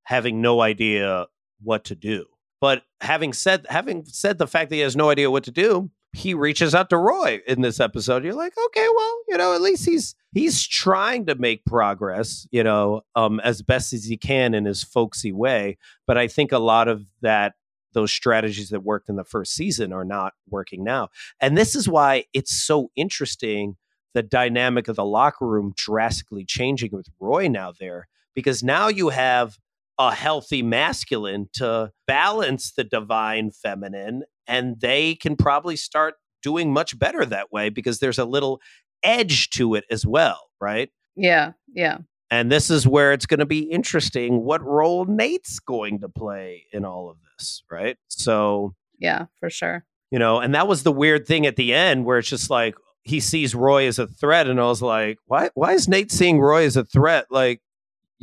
having 0.04 0.40
no 0.40 0.60
idea 0.60 1.26
what 1.62 1.84
to 1.84 1.94
do. 1.94 2.26
But 2.60 2.82
having 3.00 3.32
said 3.32 3.66
having 3.68 4.04
said 4.06 4.38
the 4.38 4.46
fact 4.46 4.70
that 4.70 4.76
he 4.76 4.82
has 4.82 4.96
no 4.96 5.10
idea 5.10 5.30
what 5.30 5.44
to 5.44 5.50
do, 5.50 5.90
he 6.14 6.32
reaches 6.32 6.74
out 6.74 6.90
to 6.90 6.96
Roy 6.96 7.40
in 7.46 7.60
this 7.60 7.80
episode. 7.80 8.24
You're 8.24 8.34
like, 8.34 8.54
okay, 8.66 8.86
well, 8.94 9.16
you 9.28 9.36
know, 9.36 9.54
at 9.54 9.60
least 9.60 9.84
he's 9.84 10.14
he's 10.32 10.66
trying 10.66 11.26
to 11.26 11.34
make 11.34 11.64
progress, 11.64 12.46
you 12.50 12.62
know, 12.62 13.02
um, 13.16 13.40
as 13.40 13.62
best 13.62 13.92
as 13.92 14.04
he 14.04 14.16
can 14.16 14.54
in 14.54 14.64
his 14.64 14.82
folksy 14.82 15.32
way. 15.32 15.76
But 16.06 16.16
I 16.16 16.28
think 16.28 16.52
a 16.52 16.58
lot 16.58 16.88
of 16.88 17.04
that 17.20 17.54
those 17.92 18.12
strategies 18.12 18.70
that 18.70 18.82
worked 18.82 19.08
in 19.08 19.16
the 19.16 19.24
first 19.24 19.52
season 19.52 19.92
are 19.92 20.04
not 20.04 20.34
working 20.48 20.84
now. 20.84 21.08
And 21.40 21.56
this 21.56 21.74
is 21.74 21.88
why 21.88 22.24
it's 22.32 22.54
so 22.54 22.90
interesting 22.96 23.76
the 24.14 24.22
dynamic 24.22 24.88
of 24.88 24.96
the 24.96 25.04
locker 25.04 25.46
room 25.46 25.72
drastically 25.76 26.44
changing 26.44 26.92
with 26.92 27.08
Roy 27.18 27.48
now 27.48 27.72
there 27.78 28.08
because 28.34 28.62
now 28.62 28.88
you 28.88 29.08
have 29.08 29.58
a 29.98 30.14
healthy 30.14 30.62
masculine 30.62 31.48
to 31.54 31.90
balance 32.06 32.72
the 32.72 32.84
divine 32.84 33.50
feminine 33.50 34.24
and 34.46 34.80
they 34.80 35.14
can 35.14 35.36
probably 35.36 35.76
start 35.76 36.14
doing 36.42 36.72
much 36.72 36.98
better 36.98 37.24
that 37.24 37.52
way 37.52 37.68
because 37.68 37.98
there's 37.98 38.18
a 38.18 38.24
little 38.24 38.60
edge 39.02 39.50
to 39.50 39.74
it 39.74 39.84
as 39.90 40.06
well, 40.06 40.50
right? 40.60 40.90
Yeah, 41.16 41.52
yeah. 41.72 41.98
And 42.30 42.50
this 42.50 42.70
is 42.70 42.86
where 42.86 43.12
it's 43.12 43.26
going 43.26 43.40
to 43.40 43.46
be 43.46 43.60
interesting 43.60 44.42
what 44.42 44.62
role 44.62 45.04
Nate's 45.04 45.60
going 45.60 46.00
to 46.00 46.08
play 46.08 46.64
in 46.72 46.84
all 46.84 47.08
of 47.08 47.16
this, 47.22 47.62
right? 47.70 47.96
So, 48.08 48.74
yeah, 48.98 49.26
for 49.38 49.50
sure. 49.50 49.84
You 50.10 50.18
know, 50.18 50.40
and 50.40 50.54
that 50.54 50.66
was 50.66 50.82
the 50.82 50.92
weird 50.92 51.26
thing 51.26 51.46
at 51.46 51.56
the 51.56 51.72
end 51.72 52.04
where 52.04 52.18
it's 52.18 52.28
just 52.28 52.50
like 52.50 52.74
he 53.02 53.20
sees 53.20 53.54
Roy 53.54 53.86
as 53.86 53.98
a 53.98 54.06
threat, 54.06 54.48
and 54.48 54.58
I 54.58 54.64
was 54.64 54.82
like, 54.82 55.18
why? 55.26 55.50
Why 55.54 55.72
is 55.72 55.88
Nate 55.88 56.10
seeing 56.10 56.40
Roy 56.40 56.64
as 56.64 56.76
a 56.76 56.84
threat? 56.84 57.26
Like, 57.30 57.60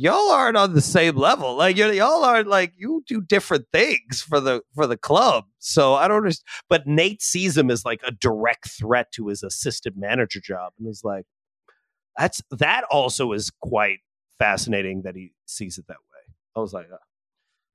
y'all 0.02 0.30
aren't 0.30 0.56
on 0.56 0.74
the 0.74 0.80
same 0.80 1.16
level. 1.16 1.54
Like 1.54 1.76
y'all 1.76 2.24
aren't 2.24 2.48
like 2.48 2.72
you 2.76 3.04
do 3.06 3.20
different 3.20 3.66
things 3.72 4.20
for 4.20 4.40
the 4.40 4.62
for 4.74 4.86
the 4.86 4.96
club. 4.96 5.44
So 5.58 5.94
I 5.94 6.08
don't 6.08 6.18
understand. 6.18 6.46
But 6.68 6.86
Nate 6.86 7.22
sees 7.22 7.56
him 7.56 7.70
as 7.70 7.84
like 7.84 8.00
a 8.04 8.10
direct 8.10 8.68
threat 8.70 9.12
to 9.12 9.28
his 9.28 9.42
assistant 9.42 9.96
manager 9.96 10.40
job, 10.40 10.72
and 10.78 10.88
is 10.88 11.02
like, 11.04 11.24
that's 12.18 12.42
that 12.50 12.84
also 12.90 13.32
is 13.32 13.50
quite 13.62 14.00
fascinating 14.38 15.02
that 15.04 15.14
he 15.14 15.32
sees 15.46 15.78
it 15.78 15.86
that 15.86 15.94
way. 15.94 16.34
I 16.56 16.60
was 16.60 16.72
like, 16.72 16.88
oh. 16.92 16.96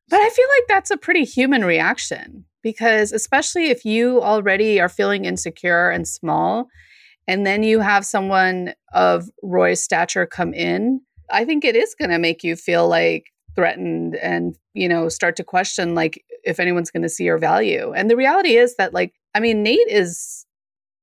but 0.10 0.20
I 0.20 0.30
feel 0.30 0.48
like 0.60 0.68
that's 0.68 0.92
a 0.92 0.98
pretty 0.98 1.24
human 1.24 1.64
reaction 1.64 2.46
because 2.62 3.14
especially 3.14 3.68
if 3.68 3.86
you 3.86 4.22
already 4.22 4.82
are 4.82 4.90
feeling 4.90 5.26
insecure 5.26 5.90
and 5.90 6.08
small. 6.08 6.68
And 7.30 7.46
then 7.46 7.62
you 7.62 7.82
have 7.82 8.06
someone 8.06 8.74
of 8.94 9.30
Roy's 9.44 9.84
stature 9.84 10.26
come 10.26 10.54
in 10.54 11.02
I 11.32 11.46
think 11.46 11.66
it 11.66 11.76
is 11.76 11.96
going 11.96 12.12
to 12.12 12.20
make 12.20 12.44
you 12.44 12.56
feel 12.56 12.88
like 12.88 13.26
threatened 13.56 14.16
and, 14.16 14.56
you 14.74 14.88
know, 14.88 15.10
start 15.10 15.36
to 15.38 15.44
question 15.44 15.96
like 15.96 16.24
if 16.44 16.60
anyone's 16.60 16.92
going 16.92 17.04
to 17.04 17.10
see 17.10 17.24
your 17.24 17.38
value. 17.38 17.92
And 17.94 18.10
the 18.10 18.16
reality 18.16 18.56
is 18.56 18.76
that, 18.76 18.94
like, 18.94 19.14
I 19.34 19.40
mean, 19.40 19.64
Nate 19.64 19.88
is, 19.88 20.46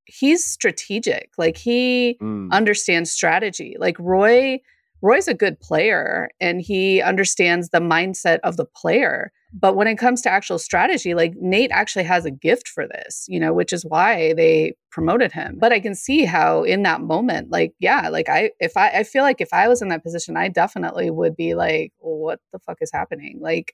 he's 0.06 0.44
strategic. 0.44 1.30
Like, 1.36 1.56
he 1.56 2.16
mm. 2.22 2.50
understands 2.52 3.10
strategy. 3.10 3.76
Like, 3.78 3.98
Roy, 3.98 4.60
Roy's 5.02 5.28
a 5.28 5.34
good 5.34 5.60
player 5.60 6.30
and 6.40 6.60
he 6.60 7.02
understands 7.02 7.70
the 7.70 7.80
mindset 7.80 8.38
of 8.44 8.56
the 8.56 8.64
player. 8.64 9.32
But 9.56 9.76
when 9.76 9.86
it 9.86 9.98
comes 9.98 10.20
to 10.22 10.30
actual 10.30 10.58
strategy, 10.58 11.14
like 11.14 11.34
Nate 11.36 11.70
actually 11.70 12.02
has 12.04 12.24
a 12.24 12.30
gift 12.30 12.66
for 12.66 12.88
this, 12.88 13.24
you 13.28 13.38
know, 13.38 13.52
which 13.52 13.72
is 13.72 13.84
why 13.84 14.32
they 14.34 14.74
promoted 14.90 15.30
him. 15.30 15.58
But 15.60 15.72
I 15.72 15.78
can 15.78 15.94
see 15.94 16.24
how 16.24 16.64
in 16.64 16.82
that 16.82 17.00
moment, 17.00 17.50
like, 17.50 17.72
yeah, 17.78 18.08
like 18.08 18.28
I, 18.28 18.50
if 18.58 18.76
I, 18.76 18.90
I 18.90 19.02
feel 19.04 19.22
like 19.22 19.40
if 19.40 19.52
I 19.52 19.68
was 19.68 19.80
in 19.80 19.88
that 19.88 20.02
position, 20.02 20.36
I 20.36 20.48
definitely 20.48 21.08
would 21.08 21.36
be 21.36 21.54
like, 21.54 21.92
well, 22.00 22.16
what 22.16 22.40
the 22.52 22.58
fuck 22.58 22.78
is 22.80 22.90
happening? 22.92 23.38
Like, 23.40 23.72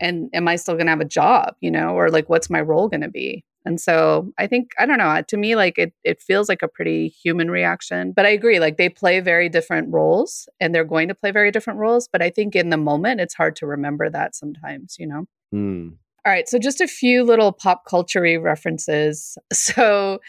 and 0.00 0.30
am 0.32 0.46
I 0.46 0.54
still 0.54 0.74
going 0.74 0.86
to 0.86 0.90
have 0.90 1.00
a 1.00 1.04
job, 1.04 1.54
you 1.60 1.72
know, 1.72 1.96
or 1.96 2.10
like, 2.10 2.28
what's 2.28 2.48
my 2.48 2.60
role 2.60 2.88
going 2.88 3.00
to 3.00 3.10
be? 3.10 3.44
And 3.64 3.80
so 3.80 4.32
I 4.38 4.46
think, 4.46 4.70
I 4.78 4.86
don't 4.86 4.98
know, 4.98 5.22
to 5.26 5.36
me, 5.36 5.56
like 5.56 5.78
it, 5.78 5.92
it 6.04 6.22
feels 6.22 6.48
like 6.48 6.62
a 6.62 6.68
pretty 6.68 7.08
human 7.08 7.50
reaction. 7.50 8.12
But 8.12 8.24
I 8.24 8.30
agree, 8.30 8.60
like 8.60 8.76
they 8.76 8.88
play 8.88 9.20
very 9.20 9.48
different 9.48 9.92
roles 9.92 10.48
and 10.60 10.74
they're 10.74 10.84
going 10.84 11.08
to 11.08 11.14
play 11.14 11.30
very 11.30 11.50
different 11.50 11.78
roles. 11.78 12.08
But 12.08 12.22
I 12.22 12.30
think 12.30 12.56
in 12.56 12.70
the 12.70 12.76
moment, 12.76 13.20
it's 13.20 13.34
hard 13.34 13.56
to 13.56 13.66
remember 13.66 14.08
that 14.10 14.34
sometimes, 14.34 14.96
you 14.98 15.06
know? 15.06 15.26
Hmm. 15.52 15.88
All 16.24 16.32
right. 16.32 16.48
So 16.48 16.58
just 16.58 16.80
a 16.80 16.88
few 16.88 17.24
little 17.24 17.52
pop 17.52 17.84
culture 17.86 18.22
references. 18.40 19.36
So 19.52 20.20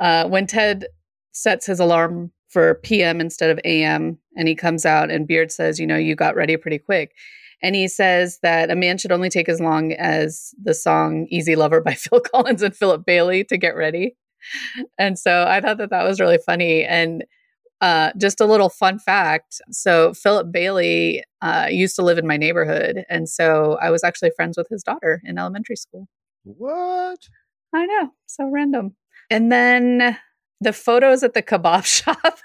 uh, 0.00 0.28
when 0.28 0.46
Ted 0.46 0.86
sets 1.32 1.66
his 1.66 1.80
alarm 1.80 2.30
for 2.48 2.74
PM 2.76 3.20
instead 3.20 3.50
of 3.50 3.60
AM 3.64 4.18
and 4.36 4.48
he 4.48 4.54
comes 4.54 4.86
out 4.86 5.10
and 5.10 5.26
Beard 5.26 5.50
says, 5.52 5.78
you 5.78 5.86
know, 5.86 5.96
you 5.96 6.14
got 6.14 6.36
ready 6.36 6.56
pretty 6.56 6.78
quick. 6.78 7.14
And 7.62 7.74
he 7.74 7.88
says 7.88 8.38
that 8.42 8.70
a 8.70 8.76
man 8.76 8.98
should 8.98 9.12
only 9.12 9.30
take 9.30 9.48
as 9.48 9.60
long 9.60 9.92
as 9.92 10.54
the 10.62 10.74
song 10.74 11.26
Easy 11.30 11.56
Lover 11.56 11.80
by 11.80 11.94
Phil 11.94 12.20
Collins 12.20 12.62
and 12.62 12.76
Philip 12.76 13.04
Bailey 13.06 13.44
to 13.44 13.56
get 13.56 13.76
ready. 13.76 14.16
And 14.98 15.18
so 15.18 15.44
I 15.48 15.60
thought 15.60 15.78
that 15.78 15.90
that 15.90 16.04
was 16.04 16.20
really 16.20 16.38
funny. 16.38 16.84
And 16.84 17.24
uh, 17.80 18.10
just 18.16 18.40
a 18.40 18.46
little 18.46 18.68
fun 18.68 18.98
fact. 18.98 19.60
So 19.70 20.14
Philip 20.14 20.50
Bailey 20.50 21.24
uh, 21.42 21.68
used 21.70 21.96
to 21.96 22.02
live 22.02 22.18
in 22.18 22.26
my 22.26 22.36
neighborhood. 22.36 23.04
And 23.08 23.28
so 23.28 23.76
I 23.82 23.90
was 23.90 24.02
actually 24.02 24.30
friends 24.34 24.56
with 24.56 24.68
his 24.70 24.82
daughter 24.82 25.20
in 25.24 25.38
elementary 25.38 25.76
school. 25.76 26.08
What? 26.44 27.18
I 27.74 27.86
know. 27.86 28.10
So 28.26 28.48
random. 28.50 28.96
And 29.30 29.52
then 29.52 30.16
the 30.60 30.72
photos 30.72 31.22
at 31.22 31.34
the 31.34 31.42
kebab 31.42 31.84
shop. 32.04 32.38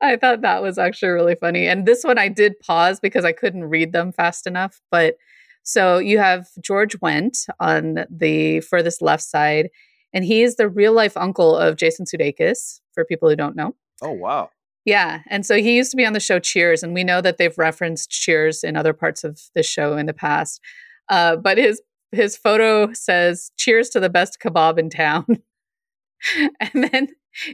I 0.00 0.16
thought 0.20 0.42
that 0.42 0.62
was 0.62 0.78
actually 0.78 1.10
really 1.10 1.34
funny. 1.34 1.66
And 1.66 1.86
this 1.86 2.04
one 2.04 2.18
I 2.18 2.28
did 2.28 2.58
pause 2.60 3.00
because 3.00 3.24
I 3.24 3.32
couldn't 3.32 3.64
read 3.64 3.92
them 3.92 4.12
fast 4.12 4.46
enough. 4.46 4.80
But 4.90 5.16
so 5.62 5.98
you 5.98 6.18
have 6.18 6.48
George 6.60 6.98
Wendt 7.00 7.48
on 7.60 8.04
the 8.10 8.60
furthest 8.60 9.00
left 9.00 9.22
side, 9.22 9.70
and 10.12 10.24
he 10.24 10.42
is 10.42 10.56
the 10.56 10.68
real 10.68 10.92
life 10.92 11.16
uncle 11.16 11.56
of 11.56 11.76
Jason 11.76 12.04
Sudeikis, 12.04 12.80
for 12.92 13.04
people 13.04 13.28
who 13.28 13.36
don't 13.36 13.56
know. 13.56 13.74
Oh, 14.02 14.12
wow. 14.12 14.50
Yeah. 14.84 15.20
And 15.28 15.46
so 15.46 15.56
he 15.56 15.76
used 15.76 15.92
to 15.92 15.96
be 15.96 16.04
on 16.04 16.12
the 16.12 16.20
show 16.20 16.38
Cheers, 16.38 16.82
and 16.82 16.92
we 16.92 17.04
know 17.04 17.20
that 17.20 17.38
they've 17.38 17.56
referenced 17.56 18.10
Cheers 18.10 18.64
in 18.64 18.76
other 18.76 18.92
parts 18.92 19.24
of 19.24 19.40
the 19.54 19.62
show 19.62 19.96
in 19.96 20.06
the 20.06 20.12
past. 20.12 20.60
Uh, 21.08 21.36
but 21.36 21.58
his 21.58 21.80
his 22.10 22.36
photo 22.36 22.92
says 22.92 23.50
cheers 23.56 23.88
to 23.90 24.00
the 24.00 24.10
best 24.10 24.38
kebab 24.38 24.78
in 24.78 24.90
town. 24.90 25.24
and 26.60 26.84
then 26.92 27.08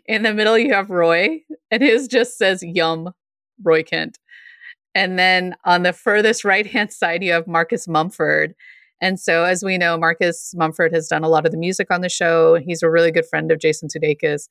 in 0.06 0.22
the 0.22 0.34
middle, 0.34 0.58
you 0.58 0.72
have 0.72 0.90
Roy, 0.90 1.40
and 1.70 1.82
his 1.82 2.08
just 2.08 2.36
says 2.36 2.62
Yum, 2.62 3.12
Roy 3.62 3.82
Kent. 3.82 4.18
And 4.94 5.18
then 5.18 5.54
on 5.64 5.82
the 5.82 5.92
furthest 5.92 6.44
right 6.44 6.66
hand 6.66 6.92
side, 6.92 7.22
you 7.22 7.32
have 7.32 7.46
Marcus 7.46 7.86
Mumford. 7.86 8.54
And 9.00 9.20
so, 9.20 9.44
as 9.44 9.62
we 9.62 9.78
know, 9.78 9.96
Marcus 9.96 10.52
Mumford 10.56 10.92
has 10.92 11.06
done 11.06 11.22
a 11.22 11.28
lot 11.28 11.46
of 11.46 11.52
the 11.52 11.58
music 11.58 11.88
on 11.90 12.00
the 12.00 12.08
show. 12.08 12.56
He's 12.56 12.82
a 12.82 12.90
really 12.90 13.12
good 13.12 13.26
friend 13.26 13.52
of 13.52 13.60
Jason 13.60 13.88
Sudeikis. 13.88 14.48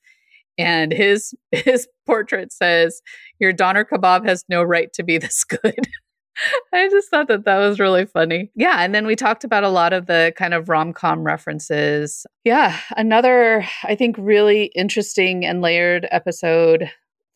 And 0.56 0.90
his 0.92 1.34
his 1.52 1.86
portrait 2.06 2.52
says, 2.52 3.02
"Your 3.38 3.52
doner 3.52 3.84
kebab 3.84 4.26
has 4.26 4.44
no 4.48 4.62
right 4.62 4.92
to 4.94 5.02
be 5.02 5.18
this 5.18 5.44
good." 5.44 5.88
I 6.72 6.88
just 6.88 7.10
thought 7.10 7.28
that 7.28 7.44
that 7.44 7.58
was 7.58 7.80
really 7.80 8.06
funny. 8.06 8.50
Yeah. 8.54 8.82
And 8.82 8.94
then 8.94 9.06
we 9.06 9.16
talked 9.16 9.44
about 9.44 9.64
a 9.64 9.68
lot 9.68 9.92
of 9.92 10.06
the 10.06 10.32
kind 10.36 10.54
of 10.54 10.68
rom 10.68 10.92
com 10.92 11.24
references. 11.24 12.26
Yeah. 12.44 12.78
Another, 12.96 13.66
I 13.84 13.94
think, 13.94 14.16
really 14.18 14.66
interesting 14.74 15.44
and 15.44 15.60
layered 15.60 16.06
episode. 16.10 16.90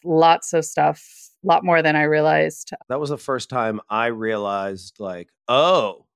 Lots 0.05 0.53
of 0.53 0.65
stuff, 0.65 1.31
a 1.45 1.47
lot 1.47 1.65
more 1.65 1.81
than 1.83 1.97
I 1.97 2.03
realized. 2.03 2.73
That 2.89 3.01
was 3.01 3.11
the 3.11 3.19
first 3.19 3.49
time 3.49 3.81
I 3.89 4.07
realized, 4.07 4.97
like, 4.99 5.29
oh, 5.47 6.07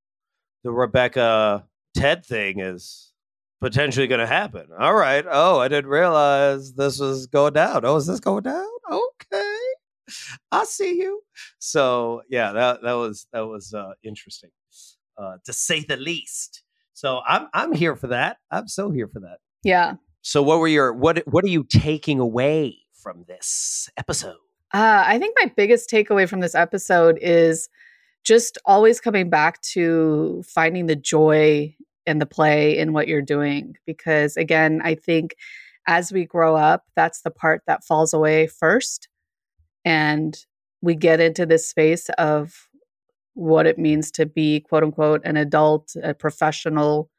the 0.65 0.73
Rebecca 0.73 1.65
Ted 1.95 2.27
thing 2.27 2.59
is 2.59 3.13
potentially 3.61 4.09
going 4.09 4.21
to 4.21 4.27
happen. 4.27 4.67
All 4.79 4.95
right. 4.95 5.25
Oh, 5.31 5.61
I 5.61 5.69
didn't 5.69 5.91
realize 5.91 6.75
this 6.75 6.99
was 6.99 7.27
going 7.27 7.53
down. 7.53 7.85
Oh, 7.85 7.97
is 7.97 8.07
this 8.07 8.21
going 8.21 8.43
down? 8.43 8.67
Okay. 8.91 9.06
I 10.53 10.65
see 10.65 10.97
you. 10.97 11.23
So 11.59 12.23
yeah, 12.29 12.53
that 12.53 12.83
that 12.83 12.93
was 12.95 13.27
that 13.33 13.47
was 13.47 13.75
uh, 13.75 13.93
interesting, 14.03 14.51
uh, 15.19 15.37
to 15.45 15.53
say 15.53 15.81
the 15.81 15.97
least. 15.97 16.63
So 16.93 17.21
I'm 17.27 17.49
I'm 17.53 17.73
here 17.73 17.97
for 17.97 18.09
that. 18.09 18.39
I'm 18.51 18.69
so 18.69 18.91
here 18.91 19.09
for 19.09 19.21
that. 19.21 19.39
Yeah. 19.63 19.95
So 20.23 20.43
what 20.43 20.59
were 20.59 20.69
your 20.69 20.93
what 20.93 21.23
what 21.27 21.45
are 21.45 21.49
you 21.49 21.65
taking 21.65 22.21
away 22.21 22.79
from 22.95 23.25
this 23.29 23.89
episode? 23.97 24.37
Uh, 24.75 25.05
I 25.07 25.19
think 25.19 25.37
my 25.41 25.53
biggest 25.57 25.91
takeaway 25.91 26.29
from 26.29 26.41
this 26.41 26.55
episode 26.55 27.19
is 27.21 27.69
just 28.25 28.59
always 28.65 29.01
coming 29.01 29.31
back 29.31 29.61
to 29.63 30.43
finding 30.47 30.87
the 30.87 30.97
joy 30.97 31.75
and 32.07 32.21
the 32.21 32.27
play 32.27 32.77
in 32.77 32.93
what 32.93 33.09
you're 33.09 33.23
doing. 33.23 33.77
Because 33.87 34.37
again, 34.37 34.81
I 34.83 34.97
think 34.97 35.37
as 35.87 36.13
we 36.13 36.25
grow 36.25 36.57
up, 36.57 36.85
that's 36.97 37.23
the 37.23 37.31
part 37.31 37.63
that 37.67 37.85
falls 37.85 38.13
away 38.13 38.49
first 38.49 39.09
and 39.87 40.37
we 40.83 40.95
get 40.95 41.21
into 41.21 41.47
this 41.47 41.67
space 41.67 42.11
of 42.19 42.69
what 43.33 43.67
it 43.67 43.79
means 43.79 44.11
to 44.11 44.27
be 44.27 44.61
quote 44.61 44.83
unquote 44.83 45.23
an 45.25 45.37
adult 45.37 45.95
a 46.03 46.13
professional. 46.13 47.11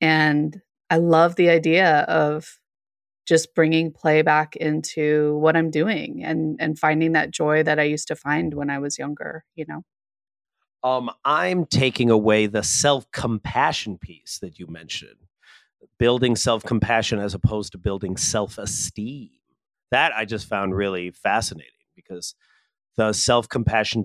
And 0.00 0.60
i 0.88 0.96
love 0.96 1.36
the 1.36 1.50
idea 1.50 2.00
of 2.08 2.58
just 3.26 3.54
bringing 3.54 3.92
play 3.92 4.22
back 4.22 4.56
into 4.56 5.36
what 5.38 5.56
i'm 5.56 5.70
doing 5.70 6.22
and 6.24 6.56
and 6.60 6.78
finding 6.78 7.12
that 7.12 7.30
joy 7.30 7.62
that 7.62 7.78
i 7.78 7.82
used 7.84 8.08
to 8.08 8.16
find 8.16 8.54
when 8.54 8.70
i 8.70 8.78
was 8.78 8.98
younger 8.98 9.44
you 9.54 9.64
know? 9.68 9.82
Um 10.82 11.10
i'm 11.24 11.64
taking 11.66 12.10
away 12.10 12.46
the 12.46 12.62
self-compassion 12.62 13.98
piece 13.98 14.38
that 14.40 14.58
you 14.58 14.66
mentioned 14.66 15.26
building 15.98 16.34
self-compassion 16.34 17.18
as 17.18 17.34
opposed 17.34 17.72
to 17.72 17.78
building 17.78 18.16
self-esteem. 18.16 19.30
That 19.90 20.12
i 20.16 20.24
just 20.24 20.48
found 20.48 20.74
really 20.74 21.10
fascinating 21.10 21.79
because 22.06 22.34
the 22.96 23.12
self 23.12 23.48
compassion 23.48 24.04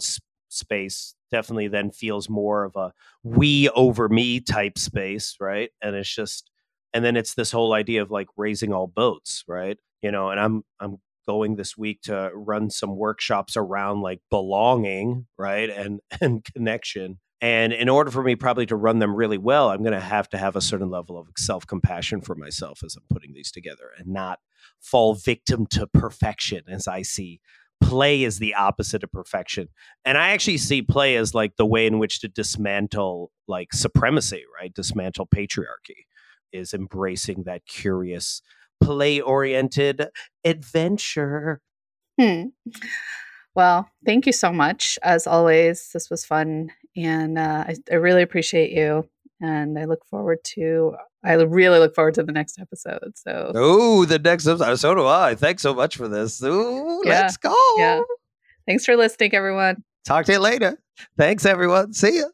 space 0.50 1.16
definitely 1.32 1.68
then 1.68 1.92
feels 1.92 2.30
more 2.30 2.64
of 2.64 2.76
a 2.76 2.94
we 3.24 3.70
over 3.70 4.08
me 4.08 4.40
type 4.40 4.78
space, 4.78 5.36
right? 5.40 5.70
And 5.82 5.96
it's 5.96 6.14
just, 6.14 6.50
and 6.94 7.04
then 7.04 7.18
it's 7.18 7.34
this 7.34 7.52
whole 7.52 7.74
idea 7.74 8.02
of 8.02 8.12
like 8.12 8.28
raising 8.38 8.72
all 8.72 8.88
boats, 8.88 9.44
right? 9.48 9.78
You 10.02 10.12
know, 10.12 10.30
and 10.30 10.40
I'm, 10.40 10.64
I'm, 10.80 10.98
going 11.26 11.56
this 11.56 11.78
week 11.78 12.02
to 12.04 12.30
run 12.34 12.70
some 12.70 12.96
workshops 12.96 13.58
around 13.58 14.02
like 14.02 14.22
belonging 14.30 15.26
right 15.38 15.70
and 15.70 16.00
and 16.22 16.44
connection 16.54 17.20
and 17.42 17.74
in 17.74 17.90
order 17.90 18.12
for 18.12 18.24
me 18.24 18.36
probably 18.36 18.66
to 18.66 18.76
run 18.76 19.00
them 19.00 19.16
really 19.16 19.38
well 19.38 19.72
i'm 19.72 19.82
going 19.82 19.92
to 19.92 20.00
have 20.00 20.30
to 20.30 20.38
have 20.38 20.56
a 20.56 20.62
certain 20.62 20.90
level 20.90 21.18
of 21.18 21.28
self-compassion 21.36 22.22
for 22.22 22.36
myself 22.36 22.84
as 22.84 22.96
i'm 22.96 23.04
putting 23.10 23.34
these 23.34 23.52
together 23.52 23.90
and 23.98 24.08
not 24.08 24.40
fall 24.80 25.16
victim 25.16 25.66
to 25.66 25.88
perfection 25.88 26.62
as 26.68 26.88
i 26.88 27.02
see 27.02 27.42
play 27.82 28.24
is 28.24 28.40
the 28.40 28.56
opposite 28.56 29.04
of 29.04 29.12
perfection. 29.12 29.70
And 30.04 30.18
i 30.18 30.30
actually 30.30 30.58
see 30.58 30.82
play 30.82 31.16
as 31.16 31.34
like 31.34 31.56
the 31.58 31.66
way 31.66 31.86
in 31.86 32.00
which 32.00 32.20
to 32.22 32.28
dismantle 32.28 33.32
like 33.48 33.74
supremacy 33.74 34.44
right? 34.60 34.74
Dismantle 34.74 35.28
patriarchy 35.28 36.06
is 36.52 36.74
embracing 36.74 37.44
that 37.44 37.66
curious 37.66 38.42
play 38.82 39.20
oriented 39.22 40.08
adventure. 40.44 41.62
Hmm. 42.20 42.44
well 43.56 43.90
thank 44.06 44.26
you 44.26 44.32
so 44.32 44.52
much 44.52 44.98
as 45.04 45.28
always. 45.28 45.90
This 45.94 46.10
was 46.10 46.26
fun 46.26 46.72
and 46.96 47.38
uh, 47.38 47.66
I, 47.68 47.76
I 47.92 47.96
really 47.96 48.22
appreciate 48.22 48.72
you 48.72 49.10
and 49.42 49.78
I 49.78 49.86
look 49.86 50.06
forward 50.06 50.40
to 50.56 50.96
I 51.26 51.34
really 51.34 51.80
look 51.80 51.96
forward 51.96 52.14
to 52.16 52.24
the 52.24 52.32
next 52.32 52.60
episode. 52.60 53.14
So 53.16 53.52
Oh, 53.56 54.06
the 54.06 54.20
next 54.20 54.48
episode. 54.48 54.76
So 54.78 54.94
do 54.96 55.06
I. 55.08 55.36
Thanks 55.36 55.62
so 55.64 55.74
much 55.74 55.98
for 55.98 56.08
this. 56.08 56.42
Ooh, 56.44 57.02
Yeah, 57.06 57.22
let's 57.22 57.38
go. 57.38 57.56
yeah. 57.78 58.02
thanks 58.68 58.86
for 58.86 58.96
listening, 58.96 59.34
everyone. 59.34 59.84
Talk 60.06 60.26
to 60.28 60.34
you 60.34 60.40
later. 60.40 60.78
Thanks 61.18 61.46
everyone. 61.46 61.94
See 61.94 62.20
ya. 62.20 62.26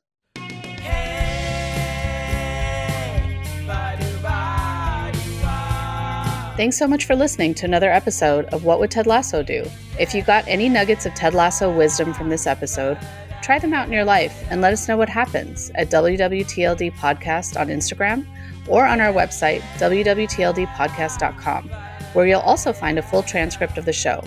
Thanks 6.57 6.77
so 6.77 6.87
much 6.87 7.05
for 7.05 7.15
listening 7.15 7.55
to 7.55 7.65
another 7.65 7.89
episode 7.89 8.45
of 8.53 8.65
What 8.65 8.79
Would 8.79 8.91
Ted 8.91 9.07
Lasso 9.07 9.41
Do? 9.41 9.65
If 9.99 10.13
you 10.13 10.21
got 10.21 10.47
any 10.47 10.69
nuggets 10.69 11.05
of 11.07 11.15
Ted 11.15 11.33
Lasso 11.33 11.75
wisdom 11.75 12.13
from 12.13 12.29
this 12.29 12.45
episode, 12.45 12.99
try 13.41 13.57
them 13.57 13.73
out 13.73 13.87
in 13.87 13.93
your 13.93 14.03
life 14.05 14.43
and 14.51 14.61
let 14.61 14.71
us 14.73 14.87
know 14.87 14.95
what 14.97 15.09
happens 15.09 15.71
at 15.73 15.89
WWTLD 15.89 16.93
Podcast 16.97 17.59
on 17.59 17.69
Instagram 17.69 18.27
or 18.67 18.85
on 18.85 19.01
our 19.01 19.13
website, 19.13 19.61
wwtldpodcast.com, 19.77 21.69
where 22.13 22.27
you'll 22.27 22.41
also 22.41 22.73
find 22.73 22.99
a 22.99 23.01
full 23.01 23.23
transcript 23.23 23.77
of 23.77 23.85
the 23.85 23.93
show. 23.93 24.23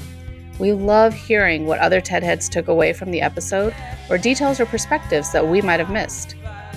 We 0.58 0.72
love 0.72 1.14
hearing 1.14 1.66
what 1.66 1.80
other 1.80 2.00
TED 2.00 2.22
Heads 2.22 2.48
took 2.48 2.68
away 2.68 2.92
from 2.92 3.10
the 3.10 3.20
episode 3.20 3.74
or 4.08 4.18
details 4.18 4.60
or 4.60 4.66
perspectives 4.66 5.32
that 5.32 5.48
we 5.48 5.60
might 5.60 5.80
have 5.80 5.90
missed. 5.90 6.36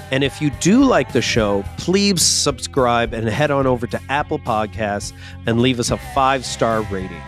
And 0.09 0.23
if 0.23 0.41
you 0.41 0.49
do 0.61 0.83
like 0.83 1.11
the 1.11 1.21
show, 1.21 1.63
please 1.77 2.21
subscribe 2.21 3.13
and 3.13 3.27
head 3.27 3.51
on 3.51 3.67
over 3.67 3.85
to 3.87 4.01
Apple 4.09 4.39
Podcasts 4.39 5.11
and 5.45 5.59
leave 5.61 5.79
us 5.79 5.91
a 5.91 5.97
five 5.97 6.45
star 6.45 6.81
rating. 6.83 7.21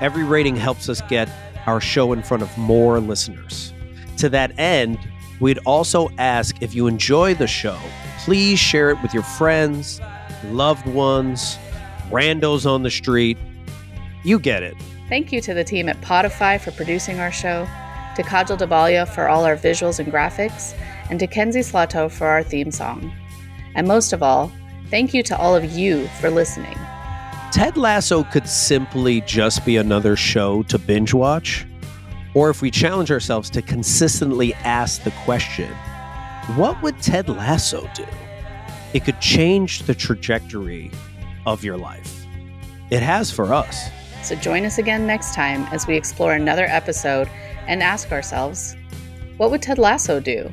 Every 0.00 0.22
rating 0.22 0.56
helps 0.56 0.88
us 0.88 1.00
get 1.02 1.30
our 1.66 1.80
show 1.80 2.12
in 2.12 2.22
front 2.22 2.42
of 2.42 2.56
more 2.58 3.00
listeners. 3.00 3.72
To 4.18 4.28
that 4.28 4.56
end, 4.58 4.98
we'd 5.40 5.58
also 5.64 6.10
ask 6.18 6.62
if 6.62 6.74
you 6.74 6.86
enjoy 6.86 7.34
the 7.34 7.46
show, 7.46 7.78
please 8.26 8.58
share 8.58 8.90
it 8.90 9.00
with 9.02 9.14
your 9.14 9.22
friends, 9.22 10.00
loved 10.46 10.84
ones, 10.88 11.56
randos 12.10 12.68
on 12.68 12.82
the 12.82 12.90
street. 12.90 13.38
You 14.24 14.40
get 14.40 14.64
it. 14.64 14.74
Thank 15.08 15.30
you 15.30 15.40
to 15.42 15.54
the 15.54 15.62
team 15.62 15.88
at 15.88 16.00
Podfly 16.00 16.60
for 16.60 16.72
producing 16.72 17.20
our 17.20 17.30
show, 17.30 17.68
to 18.16 18.24
Kajal 18.24 18.58
Dhabalia 18.58 19.06
for 19.08 19.28
all 19.28 19.44
our 19.44 19.54
visuals 19.54 20.00
and 20.00 20.12
graphics, 20.12 20.76
and 21.08 21.20
to 21.20 21.28
Kenzie 21.28 21.62
Slato 21.62 22.08
for 22.08 22.26
our 22.26 22.42
theme 22.42 22.72
song. 22.72 23.12
And 23.76 23.86
most 23.86 24.12
of 24.12 24.24
all, 24.24 24.50
thank 24.90 25.14
you 25.14 25.22
to 25.22 25.38
all 25.38 25.54
of 25.54 25.64
you 25.64 26.08
for 26.20 26.28
listening. 26.28 26.76
Ted 27.52 27.76
Lasso 27.76 28.24
could 28.24 28.48
simply 28.48 29.20
just 29.20 29.64
be 29.64 29.76
another 29.76 30.16
show 30.16 30.64
to 30.64 30.80
binge 30.80 31.14
watch. 31.14 31.64
Or 32.34 32.50
if 32.50 32.60
we 32.60 32.72
challenge 32.72 33.12
ourselves 33.12 33.50
to 33.50 33.62
consistently 33.62 34.52
ask 34.54 35.04
the 35.04 35.12
question, 35.12 35.72
what 36.54 36.80
would 36.82 37.00
Ted 37.02 37.28
Lasso 37.28 37.88
do? 37.94 38.06
It 38.94 39.04
could 39.04 39.20
change 39.20 39.82
the 39.82 39.94
trajectory 39.94 40.92
of 41.44 41.64
your 41.64 41.76
life. 41.76 42.24
It 42.90 43.02
has 43.02 43.32
for 43.32 43.52
us. 43.52 43.90
So 44.22 44.36
join 44.36 44.64
us 44.64 44.78
again 44.78 45.06
next 45.06 45.34
time 45.34 45.64
as 45.72 45.86
we 45.86 45.96
explore 45.96 46.34
another 46.34 46.66
episode 46.66 47.28
and 47.66 47.82
ask 47.82 48.12
ourselves, 48.12 48.76
what 49.36 49.50
would 49.50 49.60
Ted 49.60 49.78
Lasso 49.78 50.20
do? 50.20 50.50